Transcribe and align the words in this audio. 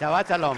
Shabbat 0.00 0.30
Shalom. 0.30 0.56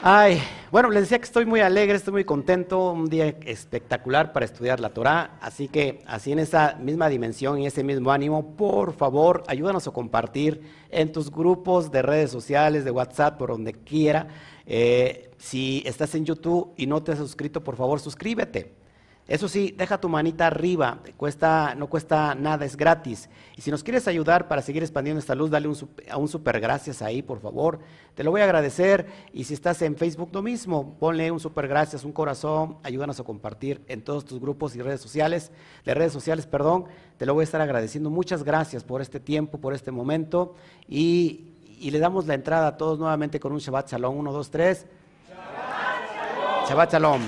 Ay, 0.00 0.40
bueno, 0.70 0.88
les 0.88 1.02
decía 1.02 1.18
que 1.18 1.26
estoy 1.26 1.44
muy 1.44 1.60
alegre, 1.60 1.96
estoy 1.96 2.12
muy 2.14 2.24
contento, 2.24 2.92
un 2.92 3.10
día 3.10 3.26
espectacular 3.44 4.32
para 4.32 4.46
estudiar 4.46 4.80
la 4.80 4.88
Torah, 4.88 5.36
así 5.42 5.68
que 5.68 6.02
así 6.06 6.32
en 6.32 6.38
esa 6.38 6.76
misma 6.80 7.10
dimensión 7.10 7.58
y 7.58 7.66
ese 7.66 7.84
mismo 7.84 8.10
ánimo, 8.10 8.56
por 8.56 8.94
favor, 8.94 9.44
ayúdanos 9.48 9.86
a 9.86 9.90
compartir 9.90 10.62
en 10.88 11.12
tus 11.12 11.30
grupos 11.30 11.90
de 11.90 12.00
redes 12.00 12.30
sociales, 12.30 12.86
de 12.86 12.90
WhatsApp, 12.90 13.36
por 13.36 13.50
donde 13.50 13.74
quiera. 13.74 14.28
Eh, 14.64 15.30
si 15.36 15.82
estás 15.84 16.14
en 16.14 16.24
YouTube 16.24 16.72
y 16.78 16.86
no 16.86 17.02
te 17.02 17.12
has 17.12 17.18
suscrito, 17.18 17.62
por 17.62 17.76
favor, 17.76 18.00
suscríbete. 18.00 18.85
Eso 19.28 19.48
sí, 19.48 19.74
deja 19.76 19.98
tu 19.98 20.08
manita 20.08 20.46
arriba, 20.46 21.00
cuesta, 21.16 21.74
no 21.74 21.88
cuesta 21.88 22.36
nada, 22.36 22.64
es 22.64 22.76
gratis. 22.76 23.28
Y 23.56 23.60
si 23.60 23.72
nos 23.72 23.82
quieres 23.82 24.06
ayudar 24.06 24.46
para 24.46 24.62
seguir 24.62 24.84
expandiendo 24.84 25.18
esta 25.18 25.34
luz, 25.34 25.50
dale 25.50 25.66
un, 25.66 25.76
a 26.08 26.16
un 26.16 26.28
super 26.28 26.60
gracias 26.60 27.02
ahí, 27.02 27.22
por 27.22 27.40
favor. 27.40 27.80
Te 28.14 28.22
lo 28.22 28.30
voy 28.30 28.40
a 28.40 28.44
agradecer. 28.44 29.06
Y 29.32 29.42
si 29.44 29.54
estás 29.54 29.82
en 29.82 29.96
Facebook, 29.96 30.30
lo 30.32 30.42
mismo, 30.42 30.96
ponle 31.00 31.32
un 31.32 31.40
super 31.40 31.66
gracias, 31.66 32.04
un 32.04 32.12
corazón, 32.12 32.78
ayúdanos 32.84 33.18
a 33.18 33.24
compartir 33.24 33.82
en 33.88 34.02
todos 34.02 34.24
tus 34.24 34.40
grupos 34.40 34.76
y 34.76 34.82
redes 34.82 35.00
sociales, 35.00 35.50
de 35.84 35.94
redes 35.94 36.12
sociales, 36.12 36.46
perdón. 36.46 36.84
Te 37.16 37.26
lo 37.26 37.34
voy 37.34 37.42
a 37.42 37.44
estar 37.44 37.60
agradeciendo. 37.60 38.10
Muchas 38.10 38.44
gracias 38.44 38.84
por 38.84 39.02
este 39.02 39.18
tiempo, 39.18 39.58
por 39.58 39.74
este 39.74 39.90
momento. 39.90 40.54
Y, 40.88 41.52
le 41.80 41.98
damos 41.98 42.26
la 42.26 42.34
entrada 42.34 42.68
a 42.68 42.76
todos 42.76 42.98
nuevamente 42.98 43.40
con 43.40 43.52
un 43.52 43.58
Shabbat 43.58 43.90
Shalom. 43.90 44.16
Uno, 44.16 44.32
dos, 44.32 44.50
tres. 44.50 44.86
Shabbat. 45.28 46.68
Shabbat 46.70 46.92
Shalom. 46.92 47.22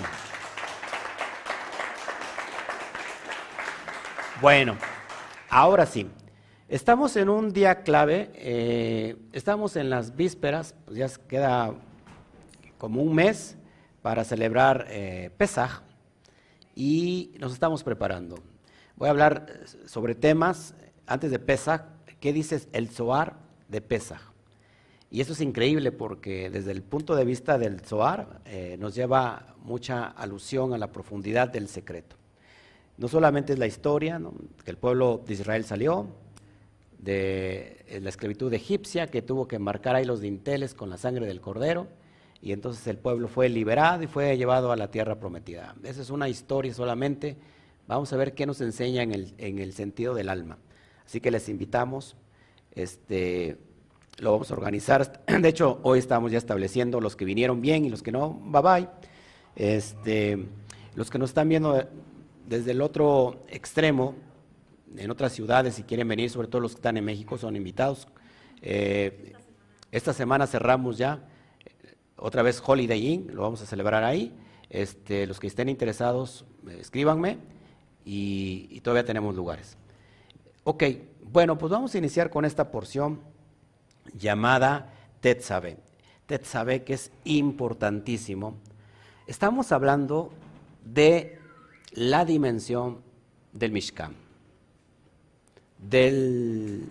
Bueno, 4.41 4.77
ahora 5.51 5.85
sí, 5.85 6.09
estamos 6.69 7.17
en 7.17 7.29
un 7.29 7.53
día 7.53 7.83
clave, 7.83 8.31
eh, 8.35 9.17
estamos 9.33 9.75
en 9.75 9.91
las 9.91 10.15
vísperas, 10.15 10.77
pues 10.85 10.97
ya 10.97 11.09
queda 11.27 11.75
como 12.79 13.03
un 13.03 13.17
mes 13.17 13.57
para 14.01 14.23
celebrar 14.23 14.87
eh, 14.91 15.31
Pesaj 15.37 15.83
y 16.77 17.35
nos 17.41 17.53
estamos 17.53 17.83
preparando. 17.83 18.37
Voy 18.95 19.09
a 19.09 19.11
hablar 19.11 19.65
sobre 19.87 20.15
temas 20.15 20.73
antes 21.09 21.33
de 21.33 21.41
Pesaj, 21.41 21.87
¿qué 22.21 22.33
dices 22.33 22.69
el 22.73 22.91
Zohar 22.91 23.35
de 23.67 23.81
Pesaj? 23.81 24.21
Y 25.11 25.21
eso 25.21 25.33
es 25.33 25.41
increíble 25.41 25.91
porque 25.91 26.49
desde 26.49 26.71
el 26.71 26.83
punto 26.85 27.17
de 27.17 27.25
vista 27.25 27.59
del 27.59 27.81
Zohar 27.81 28.41
eh, 28.45 28.77
nos 28.79 28.95
lleva 28.95 29.57
mucha 29.65 30.07
alusión 30.07 30.75
a 30.75 30.79
la 30.79 30.93
profundidad 30.93 31.49
del 31.49 31.67
secreto. 31.67 32.18
No 32.99 33.07
solamente 33.09 33.53
es 33.53 33.59
la 33.59 33.67
historia, 33.67 34.21
que 34.65 34.71
el 34.71 34.77
pueblo 34.77 35.23
de 35.25 35.35
Israel 35.35 35.65
salió 35.65 36.09
de 36.99 38.01
la 38.03 38.09
esclavitud 38.09 38.53
egipcia, 38.53 39.07
que 39.07 39.23
tuvo 39.23 39.47
que 39.47 39.61
marcar 39.61 39.95
ahí 39.95 40.05
los 40.05 40.21
dinteles 40.21 40.75
con 40.75 40.91
la 40.91 40.99
sangre 40.99 41.27
del 41.27 41.41
cordero, 41.41 41.87
y 42.43 42.53
entonces 42.53 42.87
el 42.89 42.99
pueblo 42.99 43.29
fue 43.29 43.49
liberado 43.49 44.03
y 44.03 44.09
fue 44.09 44.37
llevado 44.37 44.73
a 44.73 44.77
la 44.77 44.91
tierra 44.91 45.19
prometida. 45.19 45.75
Esa 45.83 46.03
es 46.03 46.11
una 46.11 46.29
historia 46.29 46.75
solamente. 46.75 47.37
Vamos 47.87 48.13
a 48.13 48.17
ver 48.17 48.35
qué 48.35 48.47
nos 48.47 48.61
enseña 48.61 49.03
en 49.03 49.13
el, 49.13 49.35
en 49.39 49.59
el 49.59 49.73
sentido 49.73 50.15
del 50.15 50.29
alma. 50.29 50.59
Así 51.07 51.21
que 51.21 51.31
les 51.31 51.49
invitamos, 51.49 52.17
este, 52.73 53.59
lo 54.19 54.33
vamos 54.33 54.51
a 54.51 54.55
organizar. 54.55 55.25
De 55.27 55.49
hecho, 55.49 55.81
hoy 55.83 56.01
estamos 56.01 56.31
ya 56.31 56.39
estableciendo 56.39 57.01
los 57.01 57.17
que 57.17 57.25
vinieron 57.25 57.61
bien 57.61 57.85
y 57.85 57.91
los 57.91 58.03
que 58.03 58.13
no, 58.13 58.41
bye 58.45 58.63
bye. 58.63 58.89
Este, 59.57 60.47
los 60.95 61.11
que 61.11 61.19
nos 61.19 61.31
están 61.31 61.49
viendo 61.49 61.89
desde 62.49 62.71
el 62.71 62.81
otro 62.81 63.45
extremo, 63.49 64.15
en 64.97 65.11
otras 65.11 65.33
ciudades, 65.33 65.75
si 65.75 65.83
quieren 65.83 66.09
venir, 66.09 66.31
sobre 66.31 66.49
todo 66.49 66.63
los 66.63 66.73
que 66.73 66.79
están 66.79 66.97
en 66.97 67.05
México, 67.05 67.37
son 67.37 67.57
invitados. 67.57 68.09
Eh, 68.63 69.35
esta 69.93 70.13
semana 70.13 70.47
cerramos 70.47 70.97
ya 70.99 71.21
otra 72.19 72.43
vez 72.43 72.63
Holiday 72.65 73.07
Inn, 73.07 73.31
lo 73.33 73.43
vamos 73.43 73.63
a 73.63 73.67
celebrar 73.67 74.05
ahí. 74.05 74.35
Este, 74.71 75.27
los 75.27 75.41
que 75.41 75.47
estén 75.47 75.69
interesados, 75.69 76.45
eh, 76.69 76.79
escríbanme 76.81 77.39
y, 78.05 78.81
todavía 78.81 79.05
tenemos 79.05 79.35
lugares. 79.35 79.77
Ok, 80.65 80.85
bueno, 81.23 81.57
pues 81.59 81.71
vamos 81.71 81.95
a 81.95 81.99
iniciar 81.99 82.31
con 82.31 82.45
esta 82.45 82.71
porción 82.71 83.21
llamada 84.15 84.93
Tetzabe. 85.21 85.79
Tetzabe, 86.27 86.85
que 86.85 86.95
es 86.95 87.11
importantísimo. 87.25 88.57
Estamos 89.27 89.73
hablando 89.73 90.31
de 90.85 91.38
la 91.99 92.25
dimensión 92.25 93.03
del 93.53 93.73
Mishkan, 93.73 94.15
del, 95.79 96.85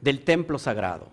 del 0.00 0.24
templo 0.24 0.58
sagrado, 0.58 1.08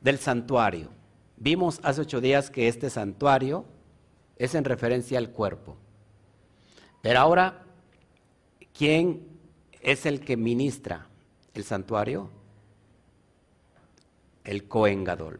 del 0.00 0.18
santuario. 0.18 0.88
Vimos 1.36 1.78
hace 1.82 2.00
ocho 2.00 2.22
días 2.22 2.50
que 2.50 2.68
este 2.68 2.88
santuario 2.88 3.66
es 4.38 4.54
en 4.54 4.64
referencia 4.64 5.18
al 5.18 5.30
cuerpo. 5.30 5.76
Pero 7.02 7.20
ahora, 7.20 7.64
¿quién 8.72 9.26
es 9.82 10.06
el 10.06 10.20
que 10.20 10.38
ministra 10.38 11.06
el 11.52 11.64
santuario? 11.64 12.30
El 14.44 14.66
Cohen 14.68 15.04
Gadol. 15.04 15.38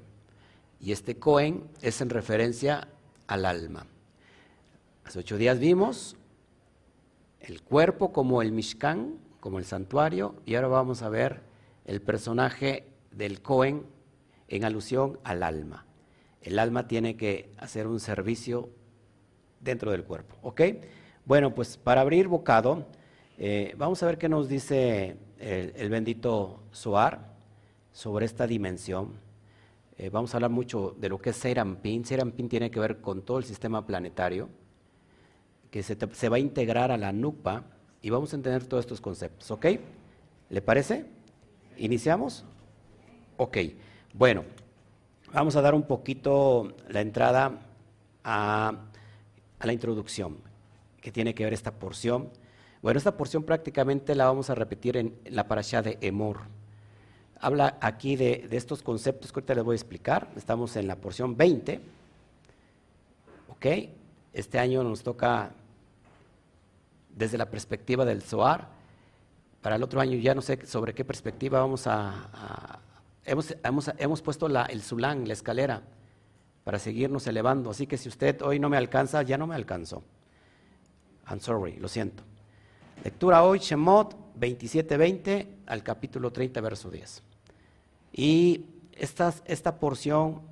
Y 0.78 0.92
este 0.92 1.18
Cohen 1.18 1.70
es 1.80 2.02
en 2.02 2.10
referencia 2.10 2.88
al 3.28 3.46
alma. 3.46 3.86
Hace 5.04 5.18
ocho 5.18 5.36
días 5.36 5.58
vimos 5.58 6.16
el 7.40 7.60
cuerpo 7.62 8.12
como 8.12 8.40
el 8.40 8.52
Mishkan, 8.52 9.18
como 9.40 9.58
el 9.58 9.64
santuario, 9.64 10.36
y 10.46 10.54
ahora 10.54 10.68
vamos 10.68 11.02
a 11.02 11.08
ver 11.08 11.42
el 11.84 12.00
personaje 12.00 12.86
del 13.10 13.42
Cohen 13.42 13.84
en 14.48 14.64
alusión 14.64 15.18
al 15.24 15.42
alma. 15.42 15.86
El 16.40 16.58
alma 16.58 16.86
tiene 16.86 17.16
que 17.16 17.50
hacer 17.58 17.88
un 17.88 17.98
servicio 17.98 18.70
dentro 19.60 19.90
del 19.90 20.04
cuerpo, 20.04 20.36
¿ok? 20.42 20.60
Bueno, 21.24 21.54
pues 21.54 21.76
para 21.76 22.00
abrir 22.00 22.28
bocado, 22.28 22.86
eh, 23.38 23.74
vamos 23.76 24.02
a 24.02 24.06
ver 24.06 24.18
qué 24.18 24.28
nos 24.28 24.48
dice 24.48 25.16
el, 25.38 25.90
bendito 25.90 26.62
Soar 26.70 27.34
sobre 27.92 28.24
esta 28.24 28.46
dimensión. 28.46 29.14
Eh, 29.98 30.10
vamos 30.10 30.32
a 30.32 30.36
hablar 30.36 30.50
mucho 30.50 30.96
de 30.98 31.08
lo 31.08 31.18
que 31.18 31.30
es 31.30 31.36
Serampin. 31.36 32.04
Serampin 32.04 32.48
tiene 32.48 32.70
que 32.70 32.80
ver 32.80 33.00
con 33.00 33.22
todo 33.22 33.38
el 33.38 33.44
sistema 33.44 33.84
planetario 33.84 34.48
que 35.72 35.82
se, 35.82 36.28
va 36.28 36.36
a 36.36 36.38
integrar 36.38 36.92
a 36.92 36.98
la 36.98 37.12
NUPA 37.12 37.64
y 38.02 38.10
vamos 38.10 38.34
a 38.34 38.36
entender 38.36 38.66
todos 38.66 38.84
estos 38.84 39.00
conceptos, 39.00 39.50
¿ok? 39.50 39.66
¿Le 40.50 40.60
parece? 40.60 41.06
¿Iniciamos? 41.78 42.44
Ok, 43.38 43.56
bueno, 44.12 44.44
vamos 45.32 45.56
a 45.56 45.62
dar 45.62 45.74
un 45.74 45.84
poquito 45.84 46.74
la 46.90 47.00
entrada 47.00 47.58
a, 48.22 48.74
la 49.62 49.72
introducción 49.72 50.36
que 51.00 51.10
tiene 51.10 51.34
que 51.34 51.44
ver 51.44 51.54
esta 51.54 51.70
porción. 51.70 52.28
Bueno, 52.82 52.98
esta 52.98 53.16
porción 53.16 53.42
prácticamente 53.42 54.14
la 54.14 54.26
vamos 54.26 54.50
a 54.50 54.54
repetir 54.54 54.98
en 54.98 55.14
la 55.24 55.48
parasha 55.48 55.80
de 55.80 55.96
Emor. 56.02 56.40
Habla 57.40 57.78
aquí 57.80 58.16
de, 58.16 58.46
de, 58.46 58.58
estos 58.58 58.82
conceptos 58.82 59.32
que 59.32 59.38
ahorita 59.38 59.54
les 59.54 59.64
voy 59.64 59.72
a 59.72 59.76
explicar. 59.76 60.28
Estamos 60.36 60.76
en 60.76 60.86
la 60.86 60.96
porción 60.96 61.34
20. 61.34 61.80
¿Ok? 63.48 63.66
Este 64.34 64.58
año 64.58 64.84
nos 64.84 65.02
toca 65.02 65.54
desde 67.14 67.38
la 67.38 67.50
perspectiva 67.50 68.04
del 68.04 68.22
SOAR. 68.22 68.68
Para 69.60 69.76
el 69.76 69.82
otro 69.82 70.00
año 70.00 70.18
ya 70.18 70.34
no 70.34 70.42
sé 70.42 70.66
sobre 70.66 70.94
qué 70.94 71.04
perspectiva 71.04 71.60
vamos 71.60 71.86
a... 71.86 72.80
hemos, 73.24 73.54
hemos, 73.62 74.22
puesto 74.22 74.48
la, 74.48 74.64
el 74.64 74.82
Zulán, 74.82 75.26
la 75.26 75.34
escalera, 75.34 75.82
para 76.64 76.78
seguirnos 76.78 77.26
elevando. 77.26 77.70
Así 77.70 77.86
que 77.86 77.96
si 77.96 78.08
usted 78.08 78.42
hoy 78.42 78.58
no 78.58 78.68
me 78.68 78.76
alcanza, 78.76 79.22
ya 79.22 79.38
no 79.38 79.46
me 79.46 79.54
alcanzó. 79.54 80.02
I'm 81.30 81.40
sorry, 81.40 81.76
lo 81.76 81.88
siento. 81.88 82.24
Lectura 83.04 83.42
hoy, 83.42 83.58
Shemot 83.58 84.16
27:20 84.38 85.46
al 85.66 85.82
capítulo 85.82 86.32
30, 86.32 86.60
verso 86.60 86.90
10. 86.90 87.22
Y 88.12 88.66
esta, 88.92 89.32
esta 89.44 89.78
porción 89.78 90.42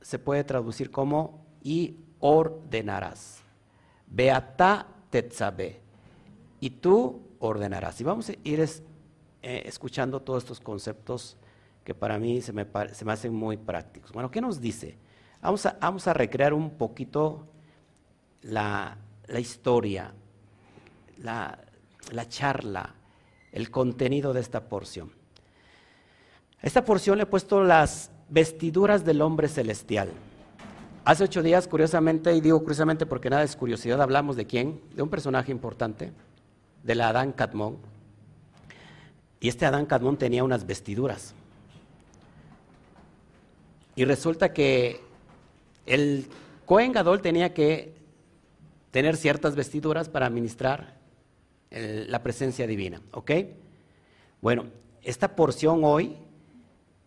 se 0.00 0.18
puede 0.18 0.44
traducir 0.44 0.90
como 0.90 1.44
y 1.62 1.96
ordenarás. 2.20 3.42
Beata 4.06 4.86
tetzabe 5.10 5.87
y 6.60 6.70
tú 6.70 7.22
ordenarás. 7.38 8.00
Y 8.00 8.04
vamos 8.04 8.28
a 8.30 8.32
ir 8.44 8.60
eh, 8.60 9.62
escuchando 9.66 10.20
todos 10.20 10.44
estos 10.44 10.60
conceptos 10.60 11.36
que 11.84 11.94
para 11.94 12.18
mí 12.18 12.42
se 12.42 12.52
me, 12.52 12.66
se 12.92 13.04
me, 13.04 13.12
hacen 13.12 13.34
muy 13.34 13.56
prácticos. 13.56 14.12
Bueno, 14.12 14.30
¿qué 14.30 14.40
nos 14.40 14.60
dice? 14.60 14.98
Vamos 15.40 15.64
a, 15.66 15.78
vamos 15.80 16.06
a 16.06 16.12
recrear 16.12 16.52
un 16.52 16.70
poquito 16.70 17.46
la, 18.42 18.98
la 19.26 19.40
historia, 19.40 20.12
la, 21.18 21.58
la 22.12 22.28
charla, 22.28 22.94
el 23.52 23.70
contenido 23.70 24.32
de 24.32 24.40
esta 24.40 24.68
porción. 24.68 25.12
A 26.60 26.66
esta 26.66 26.84
porción 26.84 27.18
le 27.18 27.22
he 27.22 27.26
puesto 27.26 27.62
las 27.62 28.10
vestiduras 28.28 29.04
del 29.04 29.22
hombre 29.22 29.48
celestial. 29.48 30.10
Hace 31.04 31.24
ocho 31.24 31.42
días, 31.42 31.66
curiosamente, 31.68 32.34
y 32.34 32.40
digo 32.40 32.58
curiosamente 32.60 33.06
porque 33.06 33.30
nada 33.30 33.44
es 33.44 33.56
curiosidad, 33.56 34.02
hablamos 34.02 34.36
de 34.36 34.46
quién, 34.46 34.82
de 34.94 35.02
un 35.02 35.08
personaje 35.08 35.50
importante, 35.50 36.12
de 36.88 36.94
la 36.94 37.10
Adán 37.10 37.32
Catmón. 37.32 37.76
Y 39.40 39.48
este 39.48 39.66
Adán 39.66 39.84
Cadmón 39.84 40.16
tenía 40.16 40.42
unas 40.42 40.66
vestiduras. 40.66 41.34
Y 43.94 44.06
resulta 44.06 44.54
que 44.54 45.02
el 45.84 46.28
Cohen 46.64 46.92
Gadol 46.92 47.20
tenía 47.20 47.52
que 47.52 47.94
tener 48.90 49.18
ciertas 49.18 49.54
vestiduras 49.54 50.08
para 50.08 50.24
administrar 50.24 50.96
la 51.70 52.22
presencia 52.22 52.66
divina. 52.66 53.02
¿Ok? 53.12 53.32
Bueno, 54.40 54.64
esta 55.02 55.36
porción 55.36 55.84
hoy 55.84 56.16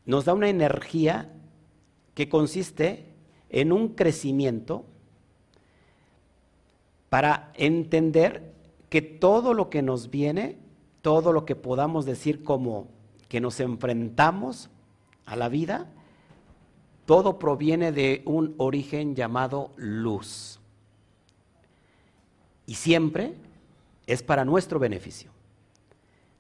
nos 0.06 0.26
da 0.26 0.36
una 0.36 0.50
energía 0.50 1.28
que 2.14 2.30
consiste 2.30 3.06
en 3.50 3.72
un 3.72 3.96
crecimiento 3.96 4.86
para 7.10 7.52
entender 7.56 8.51
que 8.92 9.02
todo 9.02 9.54
lo 9.54 9.70
que 9.70 9.82
nos 9.82 10.10
viene, 10.10 10.58
todo 11.02 11.32
lo 11.32 11.46
que 11.46 11.56
podamos 11.56 12.06
decir 12.06 12.44
como 12.44 12.90
que 13.30 13.40
nos 13.40 13.62
enfrentamos 13.62 14.70
a 15.26 15.38
la 15.38 15.48
vida, 15.48 15.90
todo 17.06 17.40
proviene 17.40 17.94
de 17.94 18.22
un 18.26 18.54
origen 18.58 19.16
llamado 19.16 19.72
luz. 19.78 20.60
Y 22.66 22.76
siempre 22.76 23.36
es 24.08 24.24
para 24.24 24.44
nuestro 24.44 24.78
beneficio, 24.78 25.32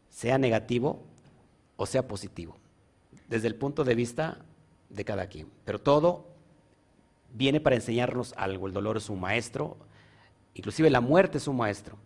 sea 0.09 0.37
negativo 0.37 1.03
o 1.77 1.85
sea 1.85 2.05
positivo, 2.05 2.57
desde 3.29 3.47
el 3.47 3.55
punto 3.55 3.85
de 3.85 3.95
vista 3.95 4.39
de 4.89 5.05
cada 5.05 5.27
quien. 5.27 5.47
Pero 5.63 5.79
todo 5.79 6.27
viene 7.33 7.61
para 7.61 7.77
enseñarnos 7.77 8.33
algo. 8.35 8.67
El 8.67 8.73
dolor 8.73 8.97
es 8.97 9.09
un 9.09 9.21
maestro, 9.21 9.77
inclusive 10.53 10.89
la 10.89 10.99
muerte 10.99 11.37
es 11.37 11.47
un 11.47 11.55
maestro. 11.55 11.97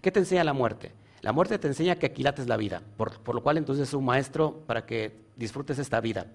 ¿Qué 0.00 0.10
te 0.10 0.20
enseña 0.20 0.44
la 0.44 0.52
muerte? 0.52 0.92
La 1.22 1.32
muerte 1.32 1.58
te 1.58 1.68
enseña 1.68 1.96
que 1.96 2.06
aquilates 2.06 2.48
la 2.48 2.56
vida, 2.56 2.82
por, 2.96 3.34
lo 3.34 3.42
cual 3.42 3.56
entonces 3.56 3.88
es 3.88 3.94
un 3.94 4.04
maestro 4.04 4.64
para 4.66 4.86
que 4.86 5.14
disfrutes 5.36 5.78
esta 5.78 6.00
vida, 6.00 6.26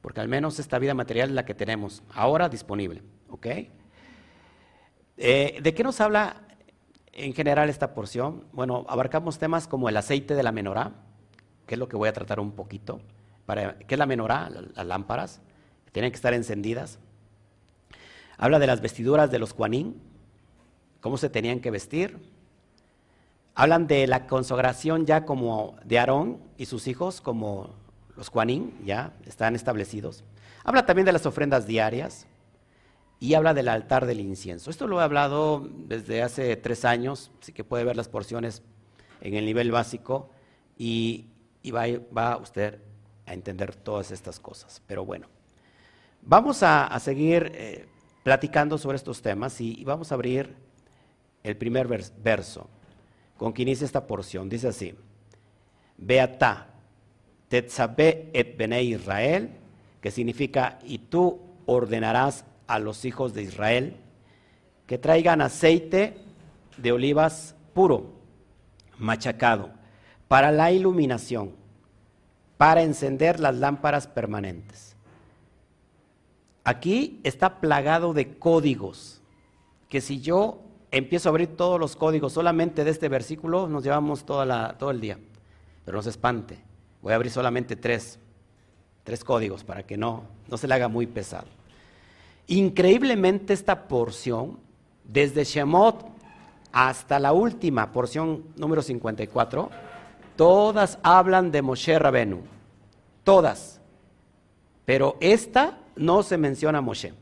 porque 0.00 0.20
al 0.20 0.26
menos 0.26 0.58
esta 0.58 0.80
vida 0.80 0.94
material 0.94 1.28
es 1.28 1.34
la 1.36 1.44
que 1.44 1.54
tenemos 1.54 2.02
ahora 2.12 2.48
disponible. 2.48 3.02
¿ok? 3.30 3.46
Eh, 5.16 5.60
¿De 5.62 5.74
qué 5.74 5.84
nos 5.84 6.00
habla 6.00 6.42
en 7.12 7.34
general 7.34 7.70
esta 7.70 7.94
porción? 7.94 8.46
Bueno, 8.52 8.84
abarcamos 8.88 9.38
temas 9.38 9.68
como 9.68 9.88
el 9.88 9.96
aceite 9.96 10.34
de 10.34 10.42
la 10.42 10.50
menorá, 10.50 10.92
que 11.66 11.76
es 11.76 11.78
lo 11.78 11.88
que 11.88 11.96
voy 11.96 12.08
a 12.08 12.12
tratar 12.12 12.40
un 12.40 12.50
poquito. 12.50 13.00
Para, 13.46 13.78
¿Qué 13.78 13.94
es 13.94 13.98
la 13.98 14.06
menorá? 14.06 14.50
Las 14.50 14.86
lámparas, 14.86 15.40
tienen 15.92 16.10
que 16.10 16.16
estar 16.16 16.34
encendidas. 16.34 16.98
Habla 18.38 18.58
de 18.58 18.66
las 18.66 18.80
vestiduras 18.80 19.30
de 19.30 19.38
los 19.38 19.54
cuanín, 19.54 20.00
cómo 21.00 21.16
se 21.16 21.30
tenían 21.30 21.60
que 21.60 21.70
vestir. 21.70 22.18
Hablan 23.54 23.86
de 23.86 24.06
la 24.06 24.26
consagración 24.26 25.04
ya 25.04 25.26
como 25.26 25.76
de 25.84 25.98
Aarón 25.98 26.38
y 26.56 26.66
sus 26.66 26.86
hijos 26.86 27.20
como 27.20 27.74
los 28.16 28.30
cuanín, 28.30 28.74
ya 28.84 29.12
están 29.26 29.54
establecidos. 29.54 30.24
Habla 30.64 30.86
también 30.86 31.06
de 31.06 31.12
las 31.12 31.26
ofrendas 31.26 31.66
diarias 31.66 32.26
y 33.20 33.34
habla 33.34 33.52
del 33.52 33.68
altar 33.68 34.06
del 34.06 34.20
incienso. 34.20 34.70
Esto 34.70 34.86
lo 34.86 35.00
he 35.00 35.04
hablado 35.04 35.68
desde 35.86 36.22
hace 36.22 36.56
tres 36.56 36.84
años, 36.84 37.30
así 37.40 37.52
que 37.52 37.62
puede 37.62 37.84
ver 37.84 37.96
las 37.96 38.08
porciones 38.08 38.62
en 39.20 39.34
el 39.34 39.44
nivel 39.44 39.70
básico 39.70 40.30
y, 40.78 41.26
va, 41.72 42.36
usted 42.38 42.80
a 43.26 43.34
entender 43.34 43.74
todas 43.74 44.10
estas 44.10 44.40
cosas. 44.40 44.82
Pero 44.86 45.04
bueno, 45.04 45.28
vamos 46.22 46.62
a, 46.62 46.98
seguir 47.00 47.52
eh, 47.54 47.86
platicando 48.22 48.78
sobre 48.78 48.96
estos 48.96 49.20
temas 49.20 49.60
y, 49.60 49.84
vamos 49.84 50.10
a 50.10 50.14
abrir 50.14 50.54
el 51.42 51.56
primer 51.56 51.86
verso 52.22 52.68
con 53.42 53.52
que 53.52 53.62
inicia 53.62 53.84
esta 53.84 54.06
porción. 54.06 54.48
Dice 54.48 54.68
así, 54.68 54.94
Beata, 55.96 56.68
Tetzabe 57.48 58.30
et 58.32 58.56
Bene 58.56 58.80
Israel, 58.84 59.50
que 60.00 60.12
significa, 60.12 60.78
y 60.84 60.98
tú 60.98 61.40
ordenarás 61.66 62.44
a 62.68 62.78
los 62.78 63.04
hijos 63.04 63.34
de 63.34 63.42
Israel 63.42 63.96
que 64.86 64.96
traigan 64.96 65.40
aceite 65.40 66.18
de 66.76 66.92
olivas 66.92 67.56
puro, 67.74 68.12
machacado, 68.96 69.70
para 70.28 70.52
la 70.52 70.70
iluminación, 70.70 71.50
para 72.56 72.84
encender 72.84 73.40
las 73.40 73.56
lámparas 73.56 74.06
permanentes. 74.06 74.94
Aquí 76.62 77.20
está 77.24 77.58
plagado 77.58 78.14
de 78.14 78.38
códigos, 78.38 79.20
que 79.88 80.00
si 80.00 80.20
yo 80.20 80.60
empiezo 80.92 81.28
a 81.28 81.30
abrir 81.30 81.56
todos 81.56 81.80
los 81.80 81.96
códigos 81.96 82.34
solamente 82.34 82.84
de 82.84 82.90
este 82.90 83.08
versículo, 83.08 83.66
nos 83.66 83.82
llevamos 83.82 84.24
toda 84.24 84.44
la, 84.44 84.76
todo 84.78 84.90
el 84.90 85.00
día. 85.00 85.18
Pero 85.84 85.96
no 85.96 86.02
se 86.02 86.10
espante, 86.10 86.58
voy 87.00 87.12
a 87.12 87.16
abrir 87.16 87.32
solamente 87.32 87.74
tres, 87.74 88.18
tres 89.02 89.24
códigos 89.24 89.64
para 89.64 89.82
que 89.84 89.96
no, 89.96 90.24
no 90.48 90.56
se 90.56 90.68
le 90.68 90.74
haga 90.74 90.88
muy 90.88 91.06
pesado. 91.06 91.46
Increíblemente 92.46 93.54
esta 93.54 93.88
porción, 93.88 94.58
desde 95.04 95.44
Shemot 95.44 96.06
hasta 96.70 97.18
la 97.18 97.32
última 97.32 97.90
porción 97.90 98.44
número 98.56 98.82
54, 98.82 99.70
todas 100.36 100.98
hablan 101.02 101.50
de 101.50 101.62
Moshe 101.62 101.98
Rabenu, 101.98 102.42
todas. 103.24 103.80
Pero 104.84 105.16
esta 105.20 105.78
no 105.96 106.22
se 106.22 106.36
menciona 106.36 106.78
a 106.78 106.82
Moshe. 106.82 107.14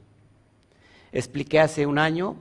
Expliqué 1.12 1.60
hace 1.60 1.86
un 1.86 1.98
año 1.98 2.36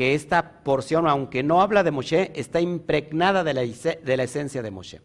que 0.00 0.14
esta 0.14 0.62
porción, 0.62 1.06
aunque 1.06 1.42
no 1.42 1.60
habla 1.60 1.82
de 1.82 1.90
Moshe, 1.90 2.32
está 2.34 2.58
impregnada 2.58 3.44
de 3.44 3.52
la, 3.52 3.60
de 3.60 4.16
la 4.16 4.22
esencia 4.22 4.62
de 4.62 4.70
Moshe. 4.70 5.02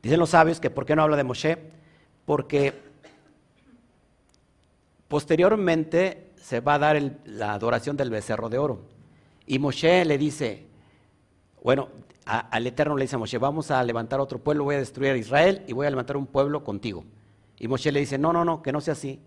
Dicen 0.00 0.20
los 0.20 0.30
sabios 0.30 0.60
que 0.60 0.70
¿por 0.70 0.86
qué 0.86 0.94
no 0.94 1.02
habla 1.02 1.16
de 1.16 1.24
Moshe? 1.24 1.58
Porque 2.24 2.80
posteriormente 5.08 6.30
se 6.36 6.60
va 6.60 6.74
a 6.74 6.78
dar 6.78 7.02
la 7.24 7.52
adoración 7.52 7.96
del 7.96 8.10
becerro 8.10 8.48
de 8.48 8.58
oro. 8.58 8.82
Y 9.44 9.58
Moshe 9.58 10.04
le 10.04 10.18
dice, 10.18 10.68
bueno, 11.60 11.88
al 12.26 12.64
Eterno 12.64 12.96
le 12.96 13.06
dice 13.06 13.16
a 13.16 13.18
Moshe, 13.18 13.38
vamos 13.38 13.72
a 13.72 13.82
levantar 13.82 14.20
otro 14.20 14.38
pueblo, 14.38 14.62
voy 14.62 14.76
a 14.76 14.78
destruir 14.78 15.14
a 15.14 15.16
Israel 15.16 15.64
y 15.66 15.72
voy 15.72 15.88
a 15.88 15.90
levantar 15.90 16.16
un 16.16 16.26
pueblo 16.26 16.62
contigo. 16.62 17.04
Y 17.58 17.66
Moshe 17.66 17.90
le 17.90 17.98
dice, 17.98 18.18
no, 18.18 18.32
no, 18.32 18.44
no, 18.44 18.62
que 18.62 18.70
no 18.70 18.80
sea 18.80 18.92
así. 18.92 19.20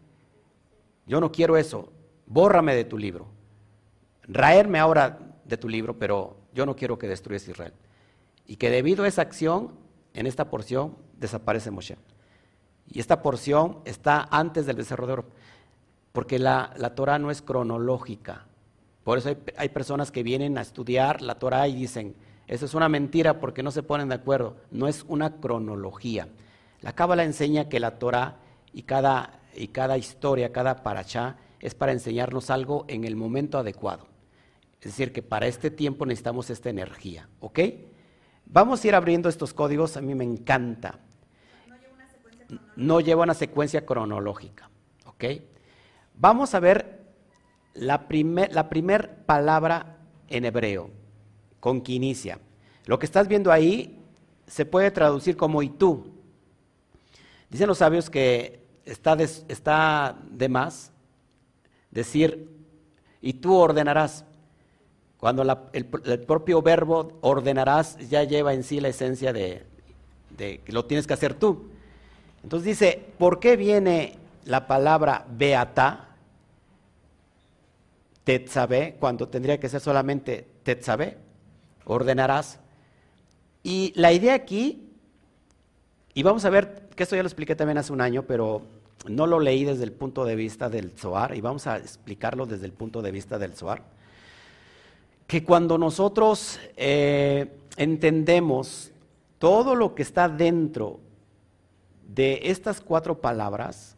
Yo 1.06 1.20
no 1.20 1.34
quiero 1.34 1.58
eso, 1.58 1.92
bórrame 2.28 2.74
de 2.74 2.86
tu 2.86 2.98
libro. 2.98 3.41
Raerme 4.28 4.80
ahora 4.80 5.20
de 5.46 5.58
tu 5.58 5.68
libro, 5.68 5.98
pero 5.98 6.38
yo 6.54 6.66
no 6.66 6.76
quiero 6.76 6.98
que 6.98 7.08
destruyas 7.08 7.48
Israel. 7.48 7.74
Y 8.48 8.58
que 8.58 8.70
debido 8.70 9.04
a 9.04 9.08
esa 9.08 9.22
acción, 9.22 9.72
en 10.14 10.28
esta 10.28 10.50
porción, 10.50 10.98
desaparece 11.18 11.72
Moshe. 11.72 11.98
Y 12.88 13.00
esta 13.00 13.22
porción 13.22 13.80
está 13.86 14.28
antes 14.32 14.66
del 14.66 14.76
becerro 14.76 15.08
de 15.08 15.14
oro, 15.14 15.26
porque 16.12 16.40
la, 16.40 16.74
la 16.78 16.94
Torah 16.96 17.20
no 17.20 17.32
es 17.32 17.42
cronológica. 17.42 18.46
Por 19.04 19.18
eso 19.18 19.36
hay, 19.58 19.70
personas 19.70 20.12
que 20.12 20.24
vienen 20.24 20.58
a 20.58 20.62
estudiar 20.62 21.22
la 21.22 21.36
Torah 21.36 21.68
y 21.68 21.76
dicen, 21.76 22.16
eso 22.48 22.66
es 22.66 22.74
una 22.74 22.90
mentira 22.90 23.40
porque 23.40 23.64
no 23.64 23.72
se 23.72 23.84
ponen 23.84 24.10
de 24.10 24.16
acuerdo. 24.16 24.58
No 24.70 24.88
es 24.88 25.06
una 25.08 25.38
cronología. 25.38 26.28
La 26.82 26.94
Cábala 26.94 27.24
enseña 27.24 27.70
que 27.70 27.80
la 27.80 27.98
Torah 27.98 28.38
y 28.74 28.84
cada, 28.84 29.40
y 29.56 29.70
cada 29.70 29.98
historia, 29.98 30.52
cada 30.52 30.84
parachá, 30.84 31.38
es 31.60 31.74
para 31.74 31.94
enseñarnos 31.94 32.50
algo 32.50 32.86
en 32.88 33.04
el 33.04 33.16
momento 33.16 33.58
adecuado. 33.58 34.11
Es 34.82 34.88
decir, 34.88 35.14
que 35.14 35.22
para 35.22 35.46
este 35.46 35.70
tiempo 35.70 36.08
necesitamos 36.08 36.50
esta 36.50 36.72
energía, 36.72 37.30
¿ok? 37.40 37.60
Vamos 38.48 38.84
a 38.84 38.88
ir 38.88 38.96
abriendo 38.96 39.30
estos 39.30 39.54
códigos, 39.54 39.96
a 39.96 40.02
mí 40.02 40.16
me 40.16 40.24
encanta. 40.24 41.00
No 42.76 43.00
lleva 43.00 43.24
una 43.24 43.36
secuencia 43.36 43.86
cronológica, 43.86 44.72
¿ok? 45.06 45.26
Vamos 46.16 46.56
a 46.56 46.60
ver 46.60 47.00
la 47.76 48.08
primera 48.08 48.52
la 48.52 48.70
primer 48.70 49.24
palabra 49.26 50.00
en 50.28 50.46
hebreo, 50.46 50.90
con 51.60 51.82
que 51.82 51.94
inicia. 51.94 52.40
Lo 52.86 52.98
que 52.98 53.06
estás 53.06 53.28
viendo 53.28 53.52
ahí 53.52 54.04
se 54.48 54.66
puede 54.66 54.90
traducir 54.90 55.38
como 55.38 55.62
y 55.62 55.70
tú. 55.70 56.12
Dicen 57.52 57.68
los 57.68 57.78
sabios 57.78 58.10
que 58.10 58.66
está 58.84 59.16
está 59.48 60.18
de 60.28 60.50
más 60.50 60.92
decir 61.92 62.50
y 63.22 63.34
tú 63.34 63.56
ordenarás. 63.56 64.26
Cuando 65.22 65.44
el, 65.74 65.86
propio 65.86 66.64
verbo 66.64 67.20
ordenarás 67.22 67.96
ya 68.10 68.24
lleva 68.24 68.56
en 68.56 68.64
sí 68.64 68.82
la 68.82 68.88
esencia 68.88 69.32
de, 69.32 69.64
que 70.36 70.64
lo 70.70 70.86
tienes 70.86 71.06
que 71.06 71.14
hacer 71.14 71.36
tú. 71.36 71.70
Entonces 72.42 72.66
dice, 72.66 73.06
¿por 73.20 73.40
qué 73.40 73.56
viene 73.56 74.18
la 74.46 74.66
palabra 74.66 75.28
beata? 75.30 76.16
Tetzabe, 78.24 78.96
cuando 79.00 79.28
tendría 79.28 79.60
que 79.60 79.70
ser 79.70 79.80
solamente 79.80 80.48
tetzabe, 80.64 81.20
ordenarás. 81.86 82.60
Y 83.62 83.94
la 83.96 84.14
idea 84.14 84.34
aquí, 84.34 84.90
y 86.16 86.24
vamos 86.24 86.46
a 86.46 86.50
ver, 86.50 86.90
que 86.96 87.04
esto 87.04 87.16
ya 87.16 87.22
lo 87.22 87.28
expliqué 87.28 87.56
también 87.56 87.78
hace 87.78 87.94
un 87.94 88.02
año, 88.02 88.24
pero 88.24 88.64
no 89.08 89.28
lo 89.28 89.40
leí 89.40 89.66
desde 89.66 89.84
el 89.84 89.92
punto 89.92 90.26
de 90.26 90.36
vista 90.36 90.68
del 90.68 90.90
Zohar, 90.98 91.36
y 91.36 91.42
vamos 91.42 91.68
a 91.68 91.78
explicarlo 91.78 92.48
desde 92.48 92.66
el 92.66 92.74
punto 92.74 93.04
de 93.04 93.12
vista 93.12 93.38
del 93.38 93.54
Zohar 93.54 94.01
que 95.32 95.46
cuando 95.46 95.78
nosotros 95.78 96.60
eh, 96.76 97.58
entendemos 97.78 98.92
todo 99.40 99.76
lo 99.76 99.96
que 99.96 100.02
está 100.02 100.28
dentro 100.28 101.00
de 102.06 102.42
estas 102.44 102.82
cuatro 102.82 103.22
palabras, 103.22 103.96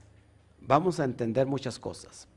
vamos 0.62 1.00
a 1.00 1.06
entender 1.06 1.48
muchas 1.48 1.80
cosas. 1.80 2.28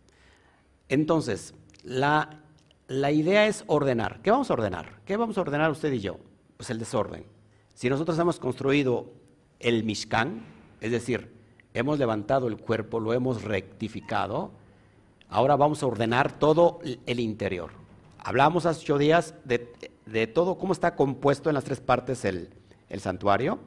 Entonces, 0.88 1.53
la, 1.83 2.41
la 2.88 3.11
idea 3.12 3.47
es 3.47 3.65
ordenar. 3.67 4.23
¿Qué 4.23 4.31
vamos 4.31 4.49
a 4.49 4.55
ordenar? 4.55 4.99
¿Qué 5.05 5.19
vamos 5.19 5.37
a 5.37 5.43
ordenar 5.43 5.71
usted 5.71 5.93
y 5.93 6.00
yo? 6.00 6.17
Pues 6.57 6.71
el 6.71 6.79
desorden. 6.79 7.26
Si 7.75 7.91
nosotros 7.91 8.19
hemos 8.19 8.41
construido 8.41 9.12
el 9.61 9.85
Mishkan, 9.85 10.43
es 10.81 10.91
decir, 10.91 11.35
hemos 11.75 11.99
levantado 11.99 12.49
el 12.49 12.57
cuerpo, 12.57 12.99
lo 12.99 13.12
hemos 13.12 13.43
rectificado, 13.43 14.53
ahora 15.29 15.55
vamos 15.57 15.83
a 15.83 15.87
ordenar 15.87 16.38
todo 16.38 16.79
el 17.05 17.21
interior. 17.21 17.85
Hablamos 18.26 18.66
hace 18.66 18.80
ocho 18.80 18.99
días 18.99 19.35
de, 19.45 20.26
todo 20.26 20.59
cómo 20.59 20.73
está 20.73 20.97
compuesto 20.97 21.49
en 21.49 21.54
las 21.54 21.62
tres 21.62 21.78
partes 21.78 22.25
el, 22.25 22.50
santuario. 22.99 23.61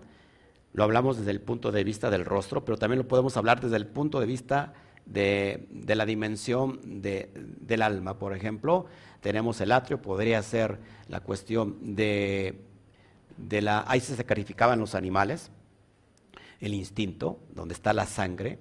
Lo 0.74 0.84
hablamos 0.84 1.18
desde 1.18 1.32
el 1.32 1.40
punto 1.40 1.72
de 1.72 1.86
vista 1.86 2.10
del 2.10 2.26
rostro, 2.26 2.66
pero 2.66 2.78
también 2.78 3.00
lo 3.00 3.08
podemos 3.08 3.38
hablar 3.38 3.62
desde 3.62 3.78
el 3.78 3.88
punto 3.88 4.20
de 4.20 4.26
vista 4.26 4.74
de, 5.06 5.66
la 5.88 6.06
dimensión 6.06 6.82
del 6.84 7.82
alma. 7.82 8.20
Por 8.20 8.36
ejemplo, 8.36 8.88
tenemos 9.22 9.62
el 9.62 9.72
atrio, 9.72 10.02
podría 10.02 10.44
ser 10.44 10.78
la 11.08 11.22
cuestión 11.22 11.96
de, 11.96 12.60
de 13.38 13.62
la... 13.62 13.86
Ahí 13.88 14.02
se 14.02 14.18
sacrificaban 14.18 14.78
los 14.78 14.94
animales, 14.94 15.52
el 16.60 16.74
instinto, 16.74 17.40
donde 17.56 17.76
está 17.76 17.94
la 17.94 18.06
sangre. 18.06 18.60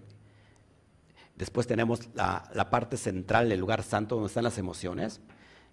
Después 1.34 1.66
tenemos 1.66 2.08
la, 2.14 2.70
parte 2.70 2.96
central 2.96 3.48
del 3.48 3.58
lugar 3.58 3.82
santo, 3.82 4.14
donde 4.14 4.28
están 4.28 4.44
las 4.44 4.58
emociones. 4.58 5.20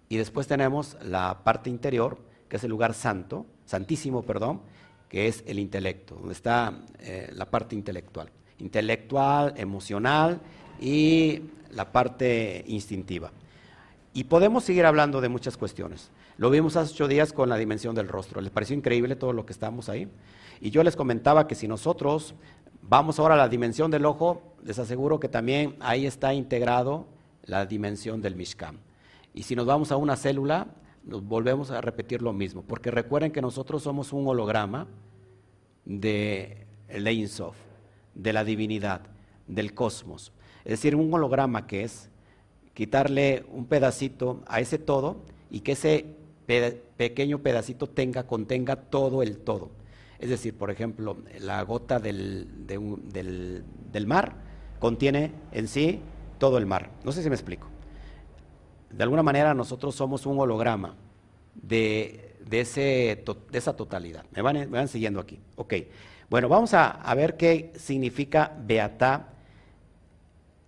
Y 0.08 0.16
después 0.16 0.46
tenemos 0.46 0.96
la 1.02 1.42
parte 1.44 1.70
interior, 1.70 2.18
que 2.48 2.56
es 2.56 2.64
el 2.64 2.70
lugar 2.70 2.94
santo, 2.94 3.46
santísimo, 3.64 4.22
perdón, 4.22 4.60
que 5.08 5.28
es 5.28 5.42
el 5.46 5.58
intelecto, 5.58 6.16
donde 6.16 6.32
está 6.32 6.80
eh, 7.00 7.30
la 7.32 7.46
parte 7.46 7.74
intelectual. 7.74 8.30
Intelectual, 8.58 9.54
emocional 9.56 10.40
y 10.80 11.42
la 11.70 11.92
parte 11.92 12.64
instintiva. 12.66 13.30
Y 14.14 14.24
podemos 14.24 14.64
seguir 14.64 14.86
hablando 14.86 15.20
de 15.20 15.28
muchas 15.28 15.56
cuestiones. 15.56 16.10
Lo 16.38 16.50
vimos 16.50 16.76
hace 16.76 16.92
ocho 16.92 17.08
días 17.08 17.32
con 17.32 17.48
la 17.48 17.56
dimensión 17.56 17.94
del 17.94 18.08
rostro. 18.08 18.40
¿Les 18.40 18.50
pareció 18.50 18.76
increíble 18.76 19.16
todo 19.16 19.32
lo 19.32 19.44
que 19.44 19.52
estamos 19.52 19.88
ahí? 19.88 20.08
Y 20.60 20.70
yo 20.70 20.82
les 20.82 20.96
comentaba 20.96 21.46
que 21.46 21.54
si 21.54 21.68
nosotros 21.68 22.34
vamos 22.82 23.18
ahora 23.18 23.34
a 23.34 23.38
la 23.38 23.48
dimensión 23.48 23.90
del 23.90 24.06
ojo, 24.06 24.54
les 24.64 24.78
aseguro 24.78 25.20
que 25.20 25.28
también 25.28 25.76
ahí 25.80 26.06
está 26.06 26.32
integrado 26.32 27.06
la 27.44 27.66
dimensión 27.66 28.22
del 28.22 28.36
Mishkan. 28.36 28.78
Y 29.36 29.42
si 29.42 29.54
nos 29.54 29.66
vamos 29.66 29.92
a 29.92 29.98
una 29.98 30.16
célula, 30.16 30.66
nos 31.04 31.22
volvemos 31.22 31.70
a 31.70 31.82
repetir 31.82 32.22
lo 32.22 32.32
mismo, 32.32 32.62
porque 32.62 32.90
recuerden 32.90 33.32
que 33.32 33.42
nosotros 33.42 33.82
somos 33.82 34.14
un 34.14 34.26
holograma 34.26 34.88
de 35.84 36.66
Ein 36.88 37.28
Sof, 37.28 37.54
de 38.14 38.32
la 38.32 38.44
divinidad, 38.44 39.02
del 39.46 39.74
cosmos. 39.74 40.32
Es 40.64 40.70
decir, 40.70 40.96
un 40.96 41.12
holograma 41.12 41.66
que 41.66 41.84
es 41.84 42.08
quitarle 42.72 43.44
un 43.52 43.66
pedacito 43.66 44.42
a 44.46 44.60
ese 44.60 44.78
todo 44.78 45.18
y 45.50 45.60
que 45.60 45.72
ese 45.72 46.06
pequeño 46.96 47.40
pedacito 47.40 47.88
tenga, 47.88 48.26
contenga 48.26 48.76
todo 48.76 49.22
el 49.22 49.36
todo. 49.36 49.70
Es 50.18 50.30
decir, 50.30 50.56
por 50.56 50.70
ejemplo, 50.70 51.18
la 51.40 51.60
gota 51.60 51.98
del, 51.98 52.48
del, 52.66 54.06
mar 54.06 54.36
contiene 54.78 55.32
en 55.52 55.68
sí 55.68 56.00
todo 56.38 56.56
el 56.56 56.64
mar. 56.64 56.90
No 57.04 57.12
sé 57.12 57.22
si 57.22 57.28
me 57.28 57.36
explico. 57.36 57.75
De 58.90 59.02
alguna 59.02 59.22
manera 59.22 59.54
nosotros 59.54 59.94
somos 59.94 60.26
un 60.26 60.38
holograma 60.38 60.94
de, 61.54 62.36
ese, 62.50 63.24
de 63.50 63.58
esa 63.58 63.76
totalidad. 63.76 64.24
¿Me 64.32 64.42
van, 64.42 64.70
van, 64.70 64.88
siguiendo 64.88 65.20
aquí? 65.20 65.38
Ok. 65.56 65.74
Bueno, 66.28 66.48
vamos 66.48 66.74
a, 66.74 66.88
a, 66.90 67.14
ver 67.14 67.36
qué 67.36 67.72
significa 67.76 68.52
Beatá 68.64 69.28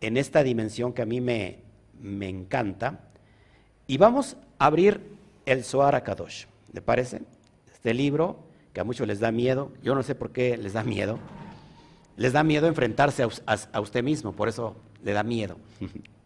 en 0.01 0.17
esta 0.17 0.43
dimensión 0.43 0.93
que 0.93 1.03
a 1.03 1.07
mí 1.07 1.21
me, 1.21 1.59
me 2.01 2.29
encanta. 2.29 3.01
Y 3.87 3.97
vamos 3.97 4.37
a 4.59 4.67
abrir 4.67 5.01
el 5.47 5.65
Zohar 5.65 6.03
Kadosh. 6.03 6.45
¿Le 6.73 6.83
parece? 6.83 7.23
Este 7.73 7.95
libro 7.95 8.49
que 8.73 8.81
a 8.81 8.85
muchos 8.85 9.07
les 9.07 9.21
da 9.21 9.33
miedo, 9.33 9.73
yo 9.83 9.95
no 9.95 10.03
sé 10.03 10.15
por 10.15 10.31
qué 10.31 10.57
les 10.57 10.73
da 10.73 10.83
miedo, 10.85 11.19
les 12.17 12.33
da 12.33 12.43
miedo 12.43 12.67
enfrentarse 12.67 13.23
a, 13.23 13.81
usted 13.81 14.03
mismo, 14.03 14.33
por 14.33 14.49
eso 14.49 14.77
le 15.03 15.13
da 15.13 15.23
miedo. 15.23 15.57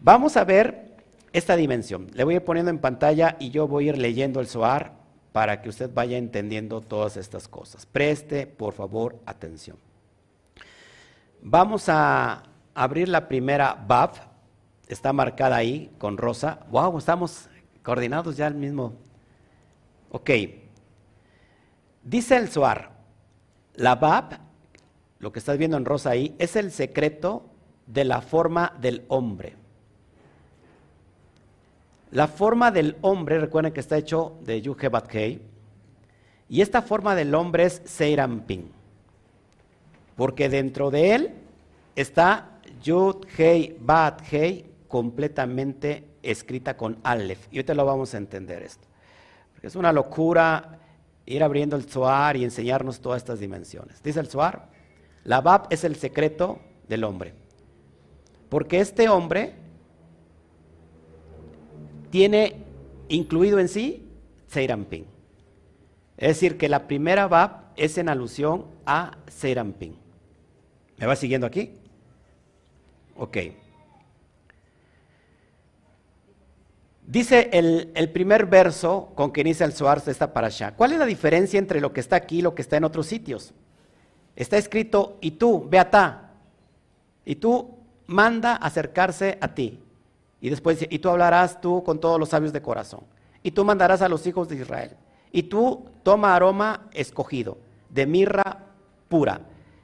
Vamos 0.00 0.36
a 0.36 0.44
ver 0.44 0.96
esta 1.32 1.56
dimensión. 1.56 2.08
Le 2.14 2.24
voy 2.24 2.34
a 2.34 2.36
ir 2.36 2.44
poniendo 2.44 2.70
en 2.70 2.78
pantalla 2.78 3.36
y 3.38 3.50
yo 3.50 3.68
voy 3.68 3.86
a 3.86 3.88
ir 3.90 3.98
leyendo 3.98 4.40
el 4.40 4.46
SOAR 4.46 4.92
para 5.32 5.60
que 5.60 5.68
usted 5.68 5.90
vaya 5.92 6.16
entendiendo 6.16 6.80
todas 6.80 7.16
estas 7.16 7.48
cosas. 7.48 7.86
Preste, 7.86 8.46
por 8.46 8.74
favor, 8.74 9.18
atención. 9.26 9.76
Vamos 11.42 11.88
a 11.88 12.42
abrir 12.74 13.08
la 13.08 13.28
primera 13.28 13.74
BAF, 13.74 14.20
está 14.88 15.12
marcada 15.12 15.56
ahí 15.56 15.90
con 15.98 16.16
rosa. 16.16 16.60
Wow, 16.70 16.98
estamos 16.98 17.48
coordinados 17.82 18.36
ya 18.36 18.46
al 18.46 18.54
mismo. 18.54 18.94
Ok, 20.10 20.30
Dice 22.08 22.38
el 22.38 22.48
Suar, 22.48 22.92
la 23.74 23.96
Bab, 23.96 24.40
lo 25.18 25.30
que 25.30 25.40
estás 25.40 25.58
viendo 25.58 25.76
en 25.76 25.84
rosa 25.84 26.08
ahí, 26.08 26.34
es 26.38 26.56
el 26.56 26.70
secreto 26.70 27.50
de 27.86 28.06
la 28.06 28.22
forma 28.22 28.72
del 28.80 29.04
hombre. 29.08 29.56
La 32.10 32.26
forma 32.26 32.70
del 32.70 32.96
hombre, 33.02 33.38
recuerden 33.38 33.72
que 33.72 33.80
está 33.80 33.96
hecho 33.96 34.38
de 34.42 34.62
Yuhebat 34.62 35.14
y 36.48 36.62
esta 36.62 36.80
forma 36.80 37.14
del 37.14 37.34
hombre 37.34 37.64
es 37.64 37.82
Seirampin, 37.84 38.70
porque 40.16 40.48
dentro 40.48 40.90
de 40.90 41.14
él 41.14 41.34
está 41.94 42.60
Yud 42.82 43.26
Hei 43.36 43.76
Bat 43.78 44.22
Hei 44.32 44.64
completamente 44.88 46.08
escrita 46.22 46.76
con 46.76 46.98
Aleph. 47.02 47.46
Y 47.50 47.58
ahorita 47.58 47.74
lo 47.74 47.84
vamos 47.84 48.14
a 48.14 48.18
entender 48.18 48.62
esto. 48.62 48.88
Porque 49.52 49.66
es 49.66 49.76
una 49.76 49.92
locura 49.92 50.78
ir 51.26 51.42
abriendo 51.42 51.76
el 51.76 51.84
Zohar 51.84 52.36
y 52.38 52.44
enseñarnos 52.44 53.00
todas 53.00 53.18
estas 53.18 53.40
dimensiones. 53.40 54.02
Dice 54.02 54.20
el 54.20 54.28
Zohar, 54.28 54.70
la 55.24 55.42
Bab 55.42 55.66
es 55.68 55.84
el 55.84 55.96
secreto 55.96 56.58
del 56.88 57.04
hombre. 57.04 57.34
Porque 58.48 58.80
este 58.80 59.10
hombre 59.10 59.54
tiene 62.10 62.56
incluido 63.08 63.58
en 63.58 63.68
sí 63.68 64.06
Seirampin. 64.48 65.06
Es 66.16 66.28
decir, 66.28 66.58
que 66.58 66.68
la 66.68 66.86
primera 66.88 67.28
Bab 67.28 67.72
es 67.76 67.96
en 67.98 68.08
alusión 68.08 68.66
a 68.86 69.16
Seirampin. 69.28 69.96
¿Me 70.96 71.06
va 71.06 71.14
siguiendo 71.14 71.46
aquí? 71.46 71.72
Ok. 73.16 73.36
Dice 77.06 77.48
el, 77.52 78.10
primer 78.10 78.44
verso 78.44 79.12
con 79.14 79.32
que 79.32 79.40
inicia 79.40 79.64
el 79.64 79.72
Zohar 79.72 80.02
de 80.04 80.12
esta 80.12 80.30
allá. 80.34 80.74
¿Cuál 80.76 80.92
es 80.92 80.98
la 80.98 81.06
diferencia 81.06 81.58
entre 81.58 81.80
lo 81.80 81.92
que 81.94 82.00
está 82.00 82.16
aquí 82.16 82.40
y 82.40 82.42
lo 82.42 82.54
que 82.54 82.60
está 82.60 82.76
en 82.76 82.84
otros 82.84 83.06
sitios? 83.06 83.54
Está 84.36 84.58
escrito, 84.58 85.16
y 85.22 85.32
tú, 85.32 85.66
Beatá, 85.68 86.32
y 87.24 87.36
tú 87.36 87.78
manda 88.06 88.56
acercarse 88.56 89.38
a 89.40 89.54
ti. 89.54 89.80
Y 90.40 90.50
después 90.50 90.78
dice, 90.78 90.94
y 90.94 90.98
tú 90.98 91.08
hablarás 91.08 91.60
tú 91.60 91.82
con 91.82 91.98
todos 91.98 92.18
los 92.18 92.28
sabios 92.28 92.52
de 92.52 92.62
corazón. 92.62 93.00
Y 93.42 93.50
tú 93.50 93.64
mandarás 93.64 94.02
a 94.02 94.08
los 94.08 94.26
hijos 94.26 94.48
de 94.48 94.56
Israel. 94.56 94.96
Y 95.32 95.44
tú 95.44 95.86
toma 96.02 96.34
aroma 96.34 96.88
escogido, 96.92 97.58
de 97.90 98.06
mirra 98.06 98.64
pura. 99.08 99.40